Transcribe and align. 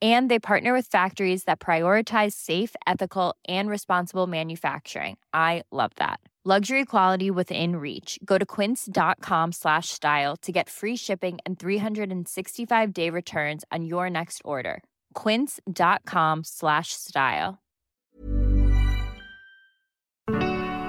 And 0.00 0.30
they 0.30 0.38
partner 0.38 0.72
with 0.72 0.86
factories 0.86 1.44
that 1.44 1.60
prioritize 1.60 2.32
safe, 2.32 2.76
ethical, 2.86 3.34
and 3.48 3.68
responsible 3.68 4.26
manufacturing. 4.26 5.16
I 5.34 5.64
love 5.72 5.90
that. 5.96 6.20
Luxury 6.42 6.86
quality 6.86 7.30
within 7.30 7.76
reach. 7.76 8.18
Go 8.24 8.38
to 8.38 8.46
quince.com 8.46 9.52
slash 9.52 9.90
style 9.90 10.36
to 10.38 10.50
get 10.50 10.70
free 10.70 10.96
shipping 10.96 11.38
and 11.44 11.58
365 11.58 12.92
day 12.94 13.10
returns 13.10 13.62
on 13.70 13.84
your 13.84 14.08
next 14.08 14.40
order. 14.42 14.82
Quince.com 15.12 16.44
slash 16.44 16.94
style. 16.94 17.58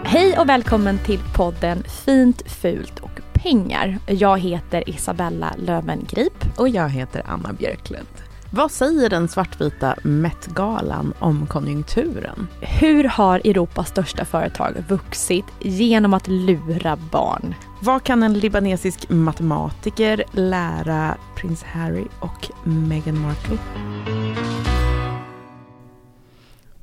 Hej 0.05 0.39
och 0.39 0.49
välkommen 0.49 0.99
till 0.99 1.19
podden 1.35 1.83
Fint, 2.05 2.41
fult 2.51 2.99
och 2.99 3.19
pengar. 3.33 3.97
Jag 4.05 4.39
heter 4.39 4.89
Isabella 4.89 5.53
Lövengrip. 5.57 6.45
Och 6.57 6.69
jag 6.69 6.89
heter 6.89 7.21
Anna 7.25 7.53
Björklund. 7.53 8.30
Vad 8.53 8.71
säger 8.71 9.09
den 9.09 9.27
svartvita 9.27 9.95
Met-galan 10.03 11.13
om 11.19 11.47
konjunkturen? 11.47 12.47
Hur 12.61 13.03
har 13.03 13.39
Europas 13.39 13.89
största 13.89 14.25
företag 14.25 14.83
vuxit 14.87 15.45
genom 15.59 16.13
att 16.13 16.27
lura 16.27 16.97
barn? 17.11 17.55
Vad 17.81 18.03
kan 18.03 18.23
en 18.23 18.33
libanesisk 18.33 19.09
matematiker 19.09 20.23
lära 20.31 21.17
prins 21.35 21.63
Harry 21.63 22.05
och 22.19 22.49
Meghan 22.63 23.19
Markle? 23.19 23.57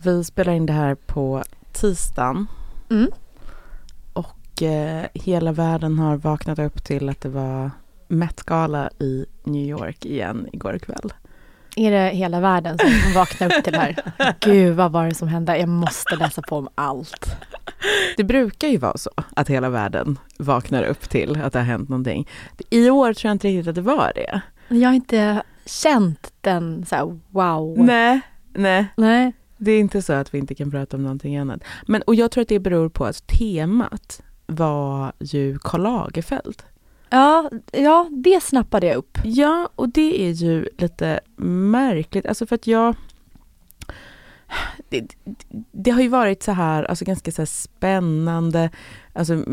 Vi 0.02 0.24
spelar 0.24 0.52
in 0.52 0.66
det 0.66 0.72
här 0.72 0.94
på 0.94 1.42
tisdagen. 1.72 2.46
Mm. 2.90 3.10
Och 4.12 4.62
eh, 4.62 5.06
hela 5.14 5.52
världen 5.52 5.98
har 5.98 6.16
vaknat 6.16 6.58
upp 6.58 6.84
till 6.84 7.08
att 7.08 7.20
det 7.20 7.28
var 7.28 7.70
Met-gala 8.08 8.90
i 8.98 9.26
New 9.44 9.66
York 9.66 10.04
igen 10.04 10.48
igår 10.52 10.78
kväll. 10.78 11.12
Är 11.78 11.90
det 11.90 12.08
hela 12.08 12.40
världen 12.40 12.78
som 12.78 13.12
vaknar 13.14 13.58
upp 13.58 13.64
till 13.64 13.72
det 13.72 13.78
här? 13.78 13.96
Gud, 14.40 14.76
vad 14.76 14.92
var 14.92 15.06
det 15.06 15.14
som 15.14 15.28
hände? 15.28 15.58
Jag 15.58 15.68
måste 15.68 16.16
läsa 16.16 16.42
på 16.42 16.56
om 16.56 16.68
allt. 16.74 17.36
Det 18.16 18.24
brukar 18.24 18.68
ju 18.68 18.76
vara 18.76 18.98
så 18.98 19.10
att 19.36 19.48
hela 19.48 19.68
världen 19.68 20.18
vaknar 20.38 20.82
upp 20.82 21.08
till 21.08 21.42
att 21.42 21.52
det 21.52 21.58
har 21.58 21.66
hänt 21.66 21.88
någonting. 21.88 22.28
I 22.70 22.90
år 22.90 23.12
tror 23.12 23.28
jag 23.28 23.34
inte 23.34 23.48
riktigt 23.48 23.68
att 23.68 23.74
det 23.74 23.80
var 23.80 24.12
det. 24.14 24.40
Jag 24.68 24.88
har 24.88 24.94
inte 24.94 25.42
känt 25.66 26.32
den 26.40 26.86
så 26.86 26.96
här, 26.96 27.18
wow. 27.28 27.78
Nej, 27.78 28.20
nej. 28.54 28.86
Nej. 28.96 29.32
Det 29.56 29.72
är 29.72 29.80
inte 29.80 30.02
så 30.02 30.12
att 30.12 30.34
vi 30.34 30.38
inte 30.38 30.54
kan 30.54 30.70
prata 30.70 30.96
om 30.96 31.02
någonting 31.02 31.36
annat. 31.36 31.60
Men, 31.86 32.02
och 32.02 32.14
jag 32.14 32.30
tror 32.30 32.42
att 32.42 32.48
det 32.48 32.58
beror 32.58 32.88
på 32.88 33.04
att 33.04 33.26
temat 33.26 34.22
var 34.46 35.12
ju 35.20 35.58
Karl 35.58 35.82
Lagerfeld. 35.82 36.62
Ja, 37.10 37.50
ja, 37.72 38.08
det 38.10 38.42
snappade 38.42 38.86
jag 38.86 38.96
upp. 38.96 39.18
Ja, 39.24 39.68
och 39.74 39.88
det 39.88 40.22
är 40.28 40.30
ju 40.30 40.68
lite 40.78 41.20
märkligt. 41.70 42.26
Alltså 42.26 42.46
för 42.46 42.54
att 42.54 42.66
jag... 42.66 42.94
Det, 44.88 45.16
det 45.72 45.90
har 45.90 46.00
ju 46.00 46.08
varit 46.08 46.42
så 46.42 46.52
här, 46.52 46.84
alltså 46.84 47.04
ganska 47.04 47.32
så 47.32 47.42
här 47.42 47.46
spännande, 47.46 48.70
alltså 49.12 49.34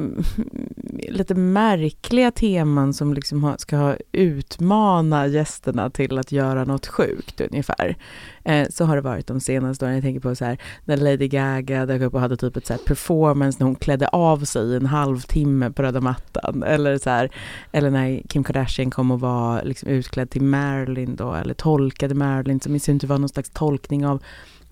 lite 1.09 1.35
märkliga 1.35 2.31
teman 2.31 2.93
som 2.93 3.13
liksom 3.13 3.43
ha, 3.43 3.57
ska 3.57 3.77
ha 3.77 3.95
utmana 4.11 5.27
gästerna 5.27 5.89
till 5.89 6.17
att 6.17 6.31
göra 6.31 6.65
något 6.65 6.87
sjukt 6.87 7.41
ungefär. 7.41 7.95
Eh, 8.43 8.67
så 8.69 8.85
har 8.85 8.95
det 8.95 9.01
varit 9.01 9.27
de 9.27 9.39
senaste 9.39 9.85
åren. 9.85 9.95
Jag 9.95 10.03
tänker 10.03 10.19
på 10.19 10.35
så 10.35 10.45
här 10.45 10.57
när 10.85 10.97
Lady 10.97 11.27
Gaga 11.27 11.85
dök 11.85 12.01
upp 12.01 12.13
och 12.13 12.19
hade 12.21 12.37
typ 12.37 12.57
ett 12.57 12.67
så 12.67 12.73
här 12.73 12.79
performance 12.85 13.57
när 13.59 13.65
hon 13.65 13.75
klädde 13.75 14.07
av 14.07 14.45
sig 14.45 14.75
en 14.75 14.85
halvtimme 14.85 15.71
på 15.71 15.83
röda 15.83 16.01
mattan. 16.01 16.63
Eller 16.63 16.97
så 16.97 17.09
här, 17.09 17.29
eller 17.71 17.89
när 17.89 18.21
Kim 18.27 18.43
Kardashian 18.43 18.91
kom 18.91 19.11
och 19.11 19.19
var 19.19 19.63
liksom 19.63 19.89
utklädd 19.89 20.29
till 20.29 20.41
Marilyn 20.41 21.15
då, 21.15 21.33
eller 21.33 21.53
tolkade 21.53 22.15
Marilyn, 22.15 22.59
som 22.59 22.75
i 22.75 22.79
sin 22.79 22.99
tur 22.99 23.07
var 23.07 23.17
någon 23.17 23.29
slags 23.29 23.49
tolkning 23.49 24.05
av 24.05 24.23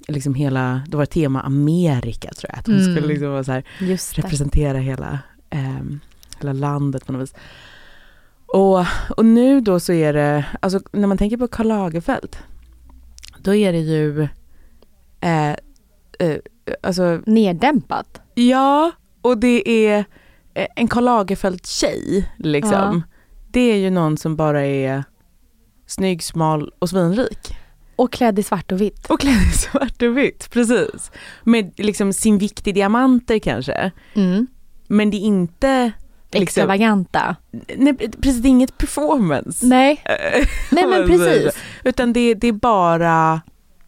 liksom 0.08 0.36
hela, 0.36 0.82
det 0.88 0.98
var 0.98 1.06
tema 1.06 1.42
Amerika 1.42 2.30
tror 2.38 2.50
jag, 2.52 2.60
att 2.60 2.68
hon 2.68 2.80
Mm. 2.80 2.96
skulle 2.96 3.08
liksom 3.08 3.30
vara 3.32 3.44
så 3.44 3.52
här, 3.52 3.64
representera 4.16 4.78
hela, 4.78 5.20
ehm, 5.50 6.00
hela 6.40 6.54
landet 6.54 7.06
på 7.06 7.12
något 7.14 7.22
vis. 7.22 7.34
Och, 8.46 8.80
och 9.18 9.26
nu 9.26 9.62
då 9.62 9.80
så 9.80 9.94
är 9.94 10.14
det, 10.14 10.46
alltså 10.60 10.80
när 10.92 11.08
man 11.08 11.18
tänker 11.18 11.38
på 11.38 11.48
Karl 11.48 11.68
Lagerfeld, 11.68 12.36
då 13.40 13.56
är 13.56 13.72
det 13.74 13.80
ju, 13.80 14.22
eh, 15.22 15.50
eh, 16.20 16.38
alltså 16.82 17.22
Neddämpat. 17.26 18.22
ja, 18.34 18.92
och 19.22 19.38
det 19.38 19.70
är 19.88 20.06
eh, 20.54 20.68
en 20.76 20.88
Karl 20.88 21.04
Lagerfeld-tjej 21.04 22.30
liksom. 22.38 23.04
Det 23.52 23.60
är 23.72 23.78
ju 23.78 23.90
någon 23.90 24.18
som 24.18 24.36
bara 24.36 24.66
är 24.66 25.04
snygg, 25.88 26.24
smal 26.24 26.72
och 26.80 26.90
svinrik. 26.90 27.56
Och 27.96 28.14
klädd 28.14 28.40
i 28.40 28.44
svart 28.44 28.72
och 28.72 28.82
vitt. 28.82 29.06
Och 29.10 29.20
klädd 29.20 29.42
i 29.42 29.52
svart 29.58 30.02
och 30.02 30.18
vitt, 30.18 30.50
precis. 30.52 31.12
Med 31.44 31.74
liksom 31.78 32.14
sin 32.14 32.38
vikt 32.38 32.68
i 32.68 32.72
diamanter 32.72 33.40
kanske. 33.40 33.92
Mm. 34.14 34.48
Men 34.88 35.12
det 35.12 35.18
är 35.18 35.26
inte 35.26 35.92
liksom, 36.32 36.44
Extravaganta. 36.44 37.36
nej, 37.76 37.94
precis, 37.98 38.42
det 38.42 38.48
är 38.48 38.50
inget 38.50 38.78
performance. 38.78 39.66
Nej, 39.66 40.04
nej 40.72 40.88
men 40.88 41.08
precis. 41.08 41.54
Utan 41.84 42.14
det, 42.14 42.34
det 42.34 42.48
är 42.48 42.52
bara 42.52 43.42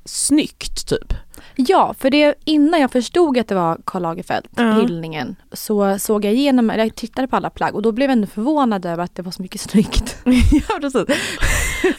snyggt 0.06 0.88
typ. 0.88 1.14
Ja, 1.56 1.94
för 2.00 2.10
det 2.10 2.36
innan 2.46 2.80
jag 2.82 2.92
förstod 2.92 3.38
att 3.38 3.48
det 3.48 3.56
var 3.56 3.78
Karl 3.86 4.02
Lagerfeld, 4.02 4.46
Ja. 4.56 4.72
hyllningen, 4.72 5.36
så 5.54 6.00
såg 6.00 6.26
jag 6.26 6.34
igenom, 6.34 6.70
eller 6.70 6.84
jag 6.84 6.96
tittade 6.96 7.28
på 7.28 7.36
alla 7.36 7.50
plagg 7.50 7.76
och 7.76 7.82
då 7.82 7.92
blev 7.92 8.10
jag 8.10 8.14
ändå 8.16 8.28
förvånad 8.28 8.86
över 8.86 9.04
att 9.04 9.16
det 9.16 9.22
var 9.22 9.32
så 9.32 9.42
mycket 9.42 9.62
snyggt. 9.62 10.18
ja, 10.52 10.78
precis. 10.82 11.06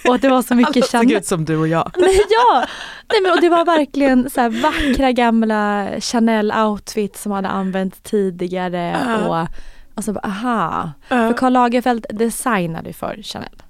Och 0.08 0.14
att 0.14 0.23
det 0.23 0.29
var 0.29 0.43
så 0.43 0.55
mycket 0.55 0.76
Alla 0.76 0.85
såg 0.87 1.00
Chanel. 1.00 1.17
ut 1.17 1.26
som 1.26 1.44
du 1.44 1.56
och 1.56 1.69
jag. 1.69 1.91
Nej, 1.99 2.20
ja! 2.31 2.64
Nej, 3.12 3.23
men, 3.23 3.32
och 3.32 3.41
det 3.41 3.49
var 3.49 3.64
verkligen 3.64 4.31
så 4.31 4.49
vackra 4.49 5.12
gamla 5.12 5.88
Chanel-outfits 6.00 7.23
som 7.23 7.32
hade 7.32 7.49
använts 7.49 8.00
tidigare. 8.02 8.97
Ja. 9.06 9.43
Och, 9.43 9.49
och 9.94 10.05
så 10.05 10.12
bara, 10.12 10.20
aha. 10.26 10.91
För 11.09 11.32
Karl 11.32 11.52
Lagerfeld 11.52 12.06
designade 12.11 12.93
för 12.93 13.23
Chanel. 13.23 13.62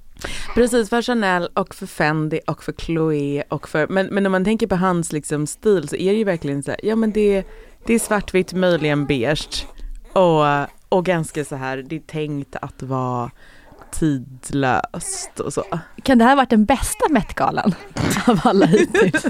Precis, 0.54 0.88
för 0.88 1.02
Chanel 1.02 1.48
och 1.54 1.74
för 1.74 1.86
Fendi 1.86 2.40
och 2.46 2.64
för 2.64 2.72
Chloé 2.72 3.42
och 3.48 3.68
för, 3.68 3.88
men, 3.88 4.06
men 4.06 4.26
om 4.26 4.32
man 4.32 4.44
tänker 4.44 4.66
på 4.66 4.76
hans 4.76 5.12
liksom 5.12 5.46
stil 5.46 5.88
så 5.88 5.96
är 5.96 6.12
det 6.12 6.18
ju 6.18 6.24
verkligen 6.24 6.62
så 6.62 6.70
här, 6.70 6.80
ja 6.82 6.96
men 6.96 7.12
det, 7.12 7.44
det 7.86 7.94
är 7.94 7.98
svartvitt, 7.98 8.52
möjligen 8.52 9.06
beige 9.06 9.66
och, 10.12 10.44
och 10.88 11.04
ganska 11.04 11.44
så 11.44 11.56
här, 11.56 11.76
det 11.76 11.96
är 11.96 12.00
tänkt 12.00 12.56
att 12.56 12.82
vara 12.82 13.30
tidlöst 13.90 15.40
och 15.40 15.52
så. 15.52 15.64
Kan 16.02 16.18
det 16.18 16.24
här 16.24 16.30
ha 16.30 16.36
varit 16.36 16.50
den 16.50 16.64
bästa 16.64 17.08
Met-galan 17.10 17.74
av 18.26 18.40
alla 18.44 18.66
hittills? 18.66 19.26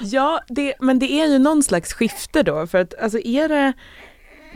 Ja, 0.00 0.40
det, 0.48 0.74
men 0.80 0.98
det 0.98 1.12
är 1.12 1.26
ju 1.26 1.38
någon 1.38 1.62
slags 1.62 1.92
skifte 1.92 2.42
då 2.42 2.66
för 2.66 2.78
att 2.78 2.94
alltså 3.02 3.18
är 3.18 3.48
det 3.48 3.72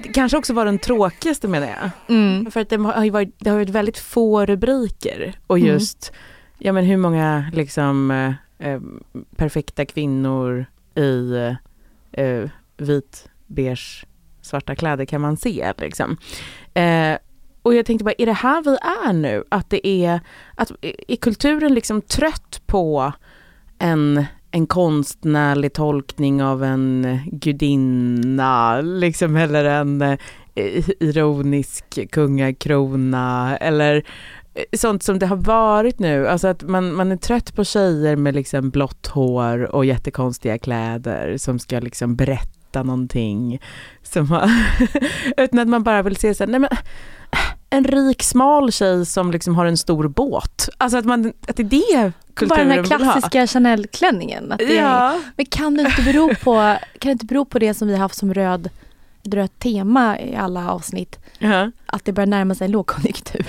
det 0.03 0.09
kanske 0.09 0.39
också 0.39 0.53
var 0.53 0.65
den 0.65 0.79
tråkigaste 0.79 1.49
menar 1.49 1.67
jag. 1.67 1.91
Mm. 2.17 2.51
För 2.51 2.61
att 2.61 2.69
det 2.69 2.77
har 2.77 3.05
ju 3.05 3.11
varit, 3.11 3.35
det 3.39 3.51
har 3.51 3.57
varit 3.57 3.69
väldigt 3.71 3.99
få 3.99 4.47
rubriker 4.47 5.39
och 5.47 5.59
Mm. 5.59 5.69
just, 5.69 6.13
ja 6.59 6.73
men 6.73 6.85
hur 6.85 6.97
många 6.97 7.51
liksom 7.53 8.11
eh, 8.11 8.69
eh, 8.69 8.81
perfekta 9.37 9.85
kvinnor 9.87 10.67
i 10.95 11.33
eh, 12.13 12.45
vit, 12.77 13.29
beige, 13.47 14.07
svarta 14.43 14.75
kläder 14.75 15.05
kan 15.05 15.21
man 15.21 15.37
se 15.37 15.73
liksom. 15.79 16.17
Eh, 16.75 17.17
och 17.63 17.75
jag 17.75 17.87
tänkte 17.87 18.05
bara, 18.05 18.15
är 18.19 18.27
det 18.27 18.33
här 18.33 18.63
vi 18.63 18.77
är 19.09 19.13
nu? 19.13 19.45
Att 19.49 19.71
det 19.71 19.87
är, 19.89 20.21
att 20.55 20.73
är 21.09 21.17
kulturen 21.17 21.75
liksom 21.75 22.03
trött 22.03 22.63
på 22.67 23.13
en, 23.79 24.25
en 24.57 24.67
konstnärlig 24.67 25.73
tolkning 25.73 26.43
av 26.43 26.65
en 26.65 27.05
eh, 27.05 27.19
gudinna, 27.33 28.81
liksom, 28.81 29.37
eller 29.37 29.65
en 29.65 30.03
eh, 30.03 30.19
ironisk 31.01 32.11
kungakrona, 32.11 33.57
eller 33.57 33.97
eh, 34.55 34.65
sånt 34.77 35.03
som 35.03 35.19
det 35.19 35.27
har 35.27 35.37
varit 35.37 35.99
nu. 35.99 36.29
Alltså 36.29 36.49
att 36.49 36.63
man, 36.63 36.95
man 36.95 37.13
är 37.13 37.17
trött 37.17 37.57
på 37.57 37.65
tjejer 37.65 38.17
med 38.17 38.35
liksom 38.35 38.71
blått 38.71 39.07
hår 39.07 39.75
och 39.75 39.85
jättekonstiga 39.85 40.59
kläder 40.59 41.37
som 41.37 41.59
ska 41.59 41.81
liksom 41.81 42.17
berätta 42.17 42.83
någonting. 42.83 43.61
Som 44.03 44.31
har, 44.31 44.51
utan 45.37 45.59
att 45.59 45.69
man 45.69 45.83
bara 45.83 46.03
vill 46.03 46.17
se 46.17 46.35
så 46.35 46.45
här, 46.45 46.51
nej 46.51 46.61
men 46.61 46.71
en 47.71 47.85
rik 47.85 48.23
smal 48.23 48.73
tjej 48.73 49.07
som 49.07 49.31
liksom 49.31 49.55
har 49.55 49.67
en 49.67 49.77
stor 49.77 50.09
båt. 50.09 50.69
Alltså 50.79 50.99
att, 50.99 51.05
man, 51.05 51.33
att 51.49 51.57
det 51.57 51.63
är 51.63 51.65
det 51.65 52.13
Bara 52.47 52.65
den 52.65 52.69
kulturen 52.69 52.71
här 52.71 52.85
klassiska 52.85 53.47
Chanel-klänningen. 53.47 54.55
Ja. 54.59 55.21
Men 55.37 55.47
kan 55.47 55.75
det 55.75 55.83
inte 55.83 56.03
bero 56.03 56.35
på, 56.35 56.53
kan 56.99 57.09
det 57.09 57.13
inte 57.13 57.27
bero 57.27 57.45
på 57.45 57.59
det 57.59 57.75
som 57.75 57.89
vi 57.89 57.95
har 57.95 58.01
haft 58.01 58.15
som 58.15 58.35
röd, 58.35 58.71
rött 59.23 59.59
tema 59.59 60.21
i 60.21 60.37
alla 60.37 60.71
avsnitt? 60.71 61.19
Ja. 61.39 61.71
Att 61.87 62.05
det 62.05 62.13
börjar 62.13 62.27
närma 62.27 62.55
sig 62.55 62.65
en 62.65 62.71
lågkonjunktur. 62.71 63.47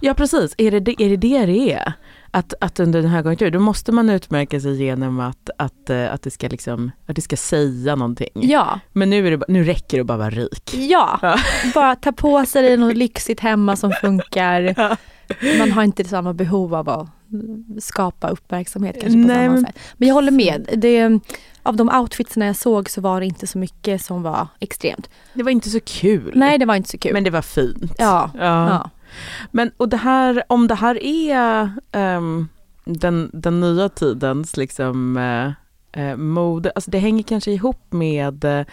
ja 0.00 0.14
precis, 0.14 0.54
är 0.58 0.70
det 0.70 0.80
det 0.80 1.02
är 1.02 1.08
det, 1.08 1.16
det 1.16 1.46
det 1.46 1.72
är? 1.72 1.92
Att, 2.36 2.54
att 2.60 2.80
under 2.80 2.98
en 2.98 3.06
högkonjunktur, 3.08 3.50
då 3.50 3.60
måste 3.60 3.92
man 3.92 4.10
utmärka 4.10 4.60
sig 4.60 4.82
genom 4.84 5.20
att, 5.20 5.50
att, 5.58 5.90
eh, 5.90 6.12
att, 6.12 6.22
det, 6.22 6.30
ska 6.30 6.48
liksom, 6.48 6.90
att 7.06 7.16
det 7.16 7.22
ska 7.22 7.36
säga 7.36 7.96
någonting. 7.96 8.28
Ja, 8.34 8.80
Men 8.92 9.10
nu, 9.10 9.26
är 9.26 9.36
det, 9.36 9.44
nu 9.48 9.64
räcker 9.64 9.96
det 9.96 10.00
att 10.00 10.06
bara 10.06 10.18
vara 10.18 10.30
rik. 10.30 10.74
ja. 10.74 11.18
Ja. 11.22 11.38
Bara 11.74 11.96
ta 11.96 12.12
på 12.12 12.46
sig 12.46 12.76
något 12.76 12.96
lyxigt 12.96 13.40
hemma 13.40 13.76
som 13.76 13.92
funkar. 13.92 14.74
Ja. 15.40 15.58
Man 15.58 15.72
har 15.72 15.82
inte 15.82 16.04
samma 16.04 16.32
behov 16.32 16.74
av 16.74 16.88
att 16.88 17.08
skapa 17.84 18.28
uppmärksamhet 18.28 18.96
kanske 19.00 19.22
på 19.22 19.26
Nej, 19.28 19.48
samma 19.48 19.66
sätt. 19.66 19.78
Men 19.96 20.08
jag 20.08 20.14
håller 20.14 20.32
med. 20.32 20.68
Det, 20.76 21.20
av 21.62 21.76
de 21.76 21.88
outfitsen 21.88 22.42
jag 22.42 22.56
såg 22.56 22.90
så 22.90 23.00
var 23.00 23.20
det 23.20 23.26
inte 23.26 23.46
så 23.46 23.58
mycket 23.58 24.04
som 24.04 24.22
var 24.22 24.48
extremt. 24.60 25.10
Det 25.34 25.42
var 25.42 25.50
inte 25.50 25.70
så 25.70 25.80
kul. 25.80 26.32
Nej, 26.34 26.58
det 26.58 26.66
var 26.66 26.74
inte 26.74 26.90
så 26.90 26.98
kul. 26.98 27.12
Men 27.12 27.24
det 27.24 27.30
var 27.30 27.42
fint. 27.42 27.92
ja. 27.98 28.30
Ja. 28.34 28.68
ja. 28.68 28.90
Men 29.50 29.70
och 29.76 29.88
det 29.88 29.96
här, 29.96 30.42
om 30.48 30.66
det 30.66 30.74
här 30.74 31.02
är 31.02 31.70
ehm, 31.92 32.48
den, 32.84 33.30
den 33.32 33.60
nya 33.60 33.88
tidens 33.88 34.56
liksom 34.56 35.16
eh, 35.92 36.16
mode, 36.16 36.72
alltså 36.74 36.90
det 36.90 36.98
hänger 36.98 37.22
kanske 37.22 37.50
ihop 37.50 37.92
med 37.92 38.44
eh, 38.44 38.66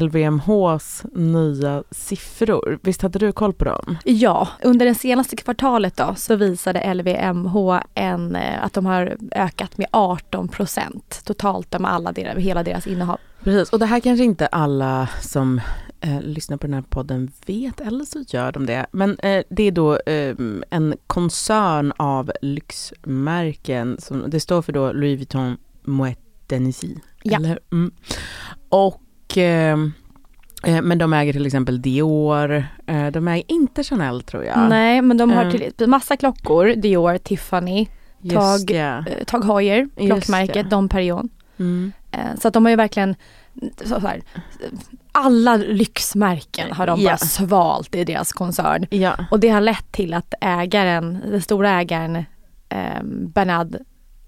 LVMHs 0.00 1.04
nya 1.12 1.82
siffror. 1.90 2.78
Visst 2.82 3.02
hade 3.02 3.18
du 3.18 3.32
koll 3.32 3.52
på 3.52 3.64
dem? 3.64 3.98
Ja, 4.04 4.48
under 4.62 4.86
det 4.86 4.94
senaste 4.94 5.36
kvartalet 5.36 5.96
då 5.96 6.14
så 6.16 6.36
visade 6.36 6.94
LVMH 6.94 7.80
en, 7.94 8.36
att 8.36 8.72
de 8.72 8.86
har 8.86 9.16
ökat 9.32 9.78
med 9.78 9.86
18 9.90 10.48
procent 10.48 11.20
totalt 11.24 11.78
med 11.78 11.92
alla 11.92 12.12
deras, 12.12 12.38
hela 12.38 12.62
deras 12.62 12.86
innehav. 12.86 13.18
Precis, 13.42 13.72
och 13.72 13.78
det 13.78 13.86
här 13.86 14.00
kanske 14.00 14.24
inte 14.24 14.46
alla 14.46 15.08
som 15.20 15.60
eh, 16.04 16.20
lyssnar 16.22 16.56
på 16.56 16.66
den 16.66 16.74
här 16.74 16.82
podden 16.82 17.30
vet, 17.46 17.80
eller 17.80 18.04
så 18.04 18.24
gör 18.28 18.52
de 18.52 18.66
det. 18.66 18.86
Men 18.92 19.18
eh, 19.18 19.42
det 19.50 19.62
är 19.62 19.72
då 19.72 19.96
eh, 19.96 20.36
en 20.70 20.94
koncern 21.06 21.92
av 21.96 22.32
lyxmärken, 22.42 23.96
som, 23.98 24.30
det 24.30 24.40
står 24.40 24.62
för 24.62 24.72
då 24.72 24.92
Louis 24.92 25.18
Vuitton 25.18 25.56
Moet 25.82 26.18
Hennessy. 26.50 26.94
Ja. 27.22 27.38
Mm. 27.72 27.92
Och 28.68 29.38
eh, 29.38 29.78
eh, 30.64 30.82
men 30.82 30.98
de 30.98 31.12
äger 31.12 31.32
till 31.32 31.46
exempel 31.46 31.82
Dior, 31.82 32.66
eh, 32.86 33.06
de 33.06 33.28
äger 33.28 33.44
inte 33.48 33.84
Chanel 33.84 34.22
tror 34.22 34.44
jag. 34.44 34.68
Nej, 34.68 35.02
men 35.02 35.16
de 35.16 35.30
har 35.30 35.50
till, 35.50 35.88
massa 35.88 36.16
klockor, 36.16 36.74
Dior, 36.76 37.18
Tiffany, 37.18 37.88
Just 38.20 38.36
Tag- 38.36 38.70
eh, 38.70 39.24
Tag 39.26 39.44
Heuer, 39.44 39.88
klockmärket, 39.96 40.54
det. 40.54 40.62
Dom 40.70 40.88
Perignon. 40.88 41.28
Mm. 41.58 41.92
Så 42.40 42.48
att 42.48 42.54
de 42.54 42.64
har 42.64 42.70
ju 42.70 42.76
verkligen, 42.76 43.14
så 43.76 43.88
så 43.88 43.98
här, 43.98 44.22
alla 45.14 45.56
lyxmärken 45.56 46.72
har 46.72 46.86
de 46.86 47.00
Ja. 47.00 47.10
bara 47.10 47.16
svalt 47.16 47.94
i 47.94 48.04
deras 48.04 48.32
koncern. 48.32 48.86
Ja. 48.90 49.16
Och 49.30 49.40
det 49.40 49.48
har 49.48 49.60
lett 49.60 49.92
till 49.92 50.14
att 50.14 50.34
ägaren, 50.40 51.18
den 51.30 51.42
stora 51.42 51.70
ägaren 51.70 52.16
eh, 52.68 53.02
Bernard 53.04 53.76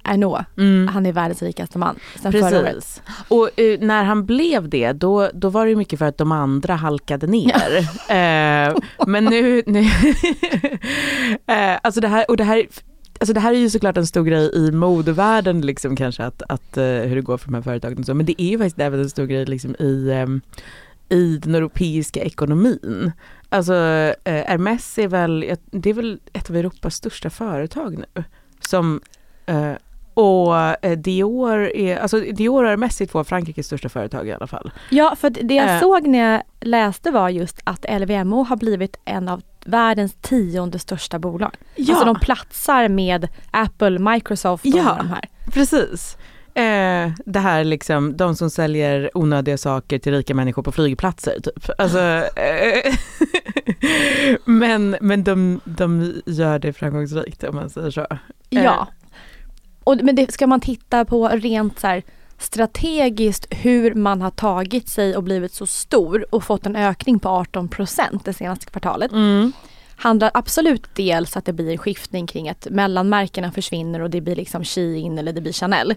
Arnault, 0.05 0.47
Mm. 0.59 0.89
han 0.89 1.07
är 1.07 1.13
världens 1.13 1.43
rikaste 1.43 1.79
man 1.79 1.97
sen. 2.23 2.33
Precis. 2.33 3.03
Och 3.29 3.61
eh, 3.61 3.81
när 3.81 4.05
han 4.05 4.27
blev 4.27 4.69
det, 4.69 4.93
då, 4.93 5.31
då 5.35 5.49
var 5.49 5.67
det 5.67 5.77
mycket 5.77 5.99
för 5.99 6.07
att 6.07 6.19
de 6.19 6.33
andra 6.33 6.75
halkade 6.75 7.27
ner. 7.27 7.79
eh, 8.09 8.77
men 9.07 9.25
nu... 9.25 9.63
nu 9.67 9.81
eh, 11.47 11.79
alltså 11.83 12.01
det 12.01 12.09
här, 12.09 12.25
och 12.31 12.37
det 12.37 12.45
här, 12.45 12.67
alltså 13.21 13.33
det 13.33 13.41
här 13.41 13.53
är 13.55 13.59
ju 13.59 13.71
såklart 13.71 13.97
en 13.97 14.07
stor 14.07 14.25
grej 14.25 14.51
i 14.55 14.73
modevärlden, 14.73 15.61
liksom 15.61 15.97
kanske 15.97 16.25
att, 16.25 16.43
att 16.49 16.77
eh, 16.77 16.85
hur 16.85 17.17
det 17.17 17.23
går 17.23 17.37
för 17.39 17.47
de 17.47 17.55
här 17.55 17.63
företagen 17.63 17.99
och 17.99 18.07
så. 18.07 18.15
Men 18.15 18.27
det 18.27 18.43
är 18.43 18.47
ju 18.49 18.59
faktiskt 18.59 18.79
även 18.79 19.01
en 19.01 19.11
stor 19.11 19.27
grej 19.27 19.45
liksom 19.47 19.77
i, 19.79 20.11
ehm, 20.13 20.41
i 21.09 21.37
den 21.37 21.55
europeiska 21.55 22.21
ekonomin. 22.25 23.13
Alltså 23.49 23.75
eh, 24.25 24.45
Hermes 24.47 24.99
är 24.99 25.09
väl, 25.09 25.57
det 25.71 25.91
är 25.91 25.95
väl 25.95 26.21
ett 26.33 26.51
av 26.51 26.57
Europas 26.57 26.95
största 26.95 27.31
företag 27.31 27.99
nu. 28.15 28.25
Som 28.61 29.01
eh, 29.47 29.73
och 30.15 30.57
eh, 30.85 30.99
Dior 30.99 31.59
är, 31.77 31.97
alltså 31.97 32.21
Dior 32.21 32.63
och 32.65 32.71
Hermes 32.71 33.01
är 33.01 33.07
två 33.07 33.19
av 33.19 33.25
Frankrikes 33.25 33.67
största 33.67 33.89
företag 33.89 34.29
i 34.29 34.33
alla 34.33 34.47
fall. 34.47 34.71
Ja, 34.91 35.17
för 35.17 35.31
det 35.31 35.55
jag 35.55 35.75
Eh. 35.75 35.81
såg 35.81 36.07
när 36.07 36.33
jag 36.33 36.43
läste 36.61 37.11
var 37.11 37.29
just 37.29 37.61
att 37.65 37.87
LVMH 38.01 38.43
har 38.49 38.57
blivit 38.57 38.97
en 39.05 39.29
av 39.29 39.43
världens 39.67 40.15
tionde 40.21 40.79
största 40.79 41.19
bolag. 41.19 41.55
Ja. 41.77 41.95
Alltså 41.95 42.05
de 42.15 42.21
platsar 42.21 42.89
med 42.89 43.29
Apple, 43.51 43.99
Microsoft 43.99 44.65
och 44.65 44.71
Ja. 44.71 44.95
de 44.99 45.09
här. 45.09 45.25
Precis. 45.53 46.17
Eh, 46.55 47.11
det 47.27 47.39
här 47.39 47.65
liksom, 47.65 48.17
de 48.17 48.37
som 48.37 48.51
säljer 48.51 49.11
onödiga 49.15 49.59
saker 49.59 49.99
till 49.99 50.13
rika 50.13 50.35
människor 50.35 50.63
på 50.63 50.73
flygplatser 50.73 51.41
typ. 51.43 51.71
Alltså, 51.79 52.01
eh, 52.01 52.95
men 54.45 54.97
men 55.01 55.25
de, 55.25 55.61
de 55.65 56.15
gör 56.27 56.59
det 56.59 56.73
framgångsrikt 56.73 57.45
om 57.45 57.55
man 57.55 57.71
säger 57.71 57.91
så. 57.91 58.01
Eh, 58.01 58.17
Ja. 58.51 58.89
Och, 59.85 59.97
men 60.03 60.15
det 60.17 60.33
ska 60.33 60.47
man 60.47 60.61
titta 60.61 61.05
på 61.05 61.29
rent 61.29 61.81
så 61.81 61.87
här 61.87 62.03
strategiskt 62.39 63.47
hur 63.51 63.95
man 63.95 64.23
har 64.23 64.31
tagit 64.31 64.89
sig 64.89 65.17
och 65.17 65.23
blivit 65.23 65.53
så 65.53 65.67
stor 65.67 66.27
och 66.31 66.45
fått 66.45 66.67
en 66.67 66.77
ökning 66.77 67.19
på 67.19 67.29
18 67.29 67.69
procent 67.69 68.25
det 68.25 68.33
senaste 68.33 68.67
kvartalet. 68.67 69.13
Mm. 69.13 69.53
handlar 69.97 70.31
absolut 70.35 70.85
dels 70.95 71.37
att 71.37 71.45
det 71.45 71.53
blir 71.53 71.71
en 71.73 71.79
skiftning 71.79 72.27
kring 72.27 72.49
att 72.49 72.67
mellanmärkena 72.71 73.53
försvinner 73.53 74.01
och 74.01 74.11
det 74.11 74.21
blir 74.21 74.37
liksom 74.37 74.65
Shein 74.65 75.19
eller 75.19 75.33
det 75.33 75.41
blir 75.41 75.53
Chanel. 75.53 75.95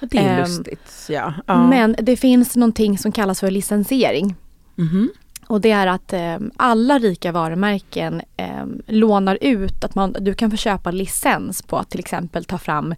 Det 0.00 0.18
är 0.18 0.34
Ehm, 0.34 0.40
lustigt. 0.40 1.06
Ja. 1.08 1.34
ja. 1.46 1.66
Men 1.66 1.96
det 2.02 2.16
finns 2.16 2.56
någonting 2.56 2.98
som 2.98 3.12
kallas 3.12 3.40
för 3.40 3.50
licensiering. 3.50 4.34
Mhm. 4.76 5.10
Och 5.46 5.60
det 5.60 5.70
är 5.70 5.86
att 5.86 6.12
eh, 6.12 6.38
alla 6.56 6.98
rika 6.98 7.32
varumärken 7.32 8.22
eh, 8.36 8.64
lånar 8.86 9.38
ut 9.40 9.84
att 9.84 9.94
man, 9.94 10.16
du 10.20 10.34
kan 10.34 10.50
få 10.50 10.56
köpa 10.56 10.90
licens 10.90 11.62
på 11.62 11.76
att 11.76 11.90
till 11.90 12.00
exempel 12.00 12.44
ta 12.44 12.58
fram 12.58 12.94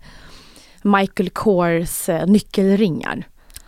Michael 0.82 1.30
Kors 1.30 2.08
eh, 2.08 2.26
nyckelringar. 2.26 3.24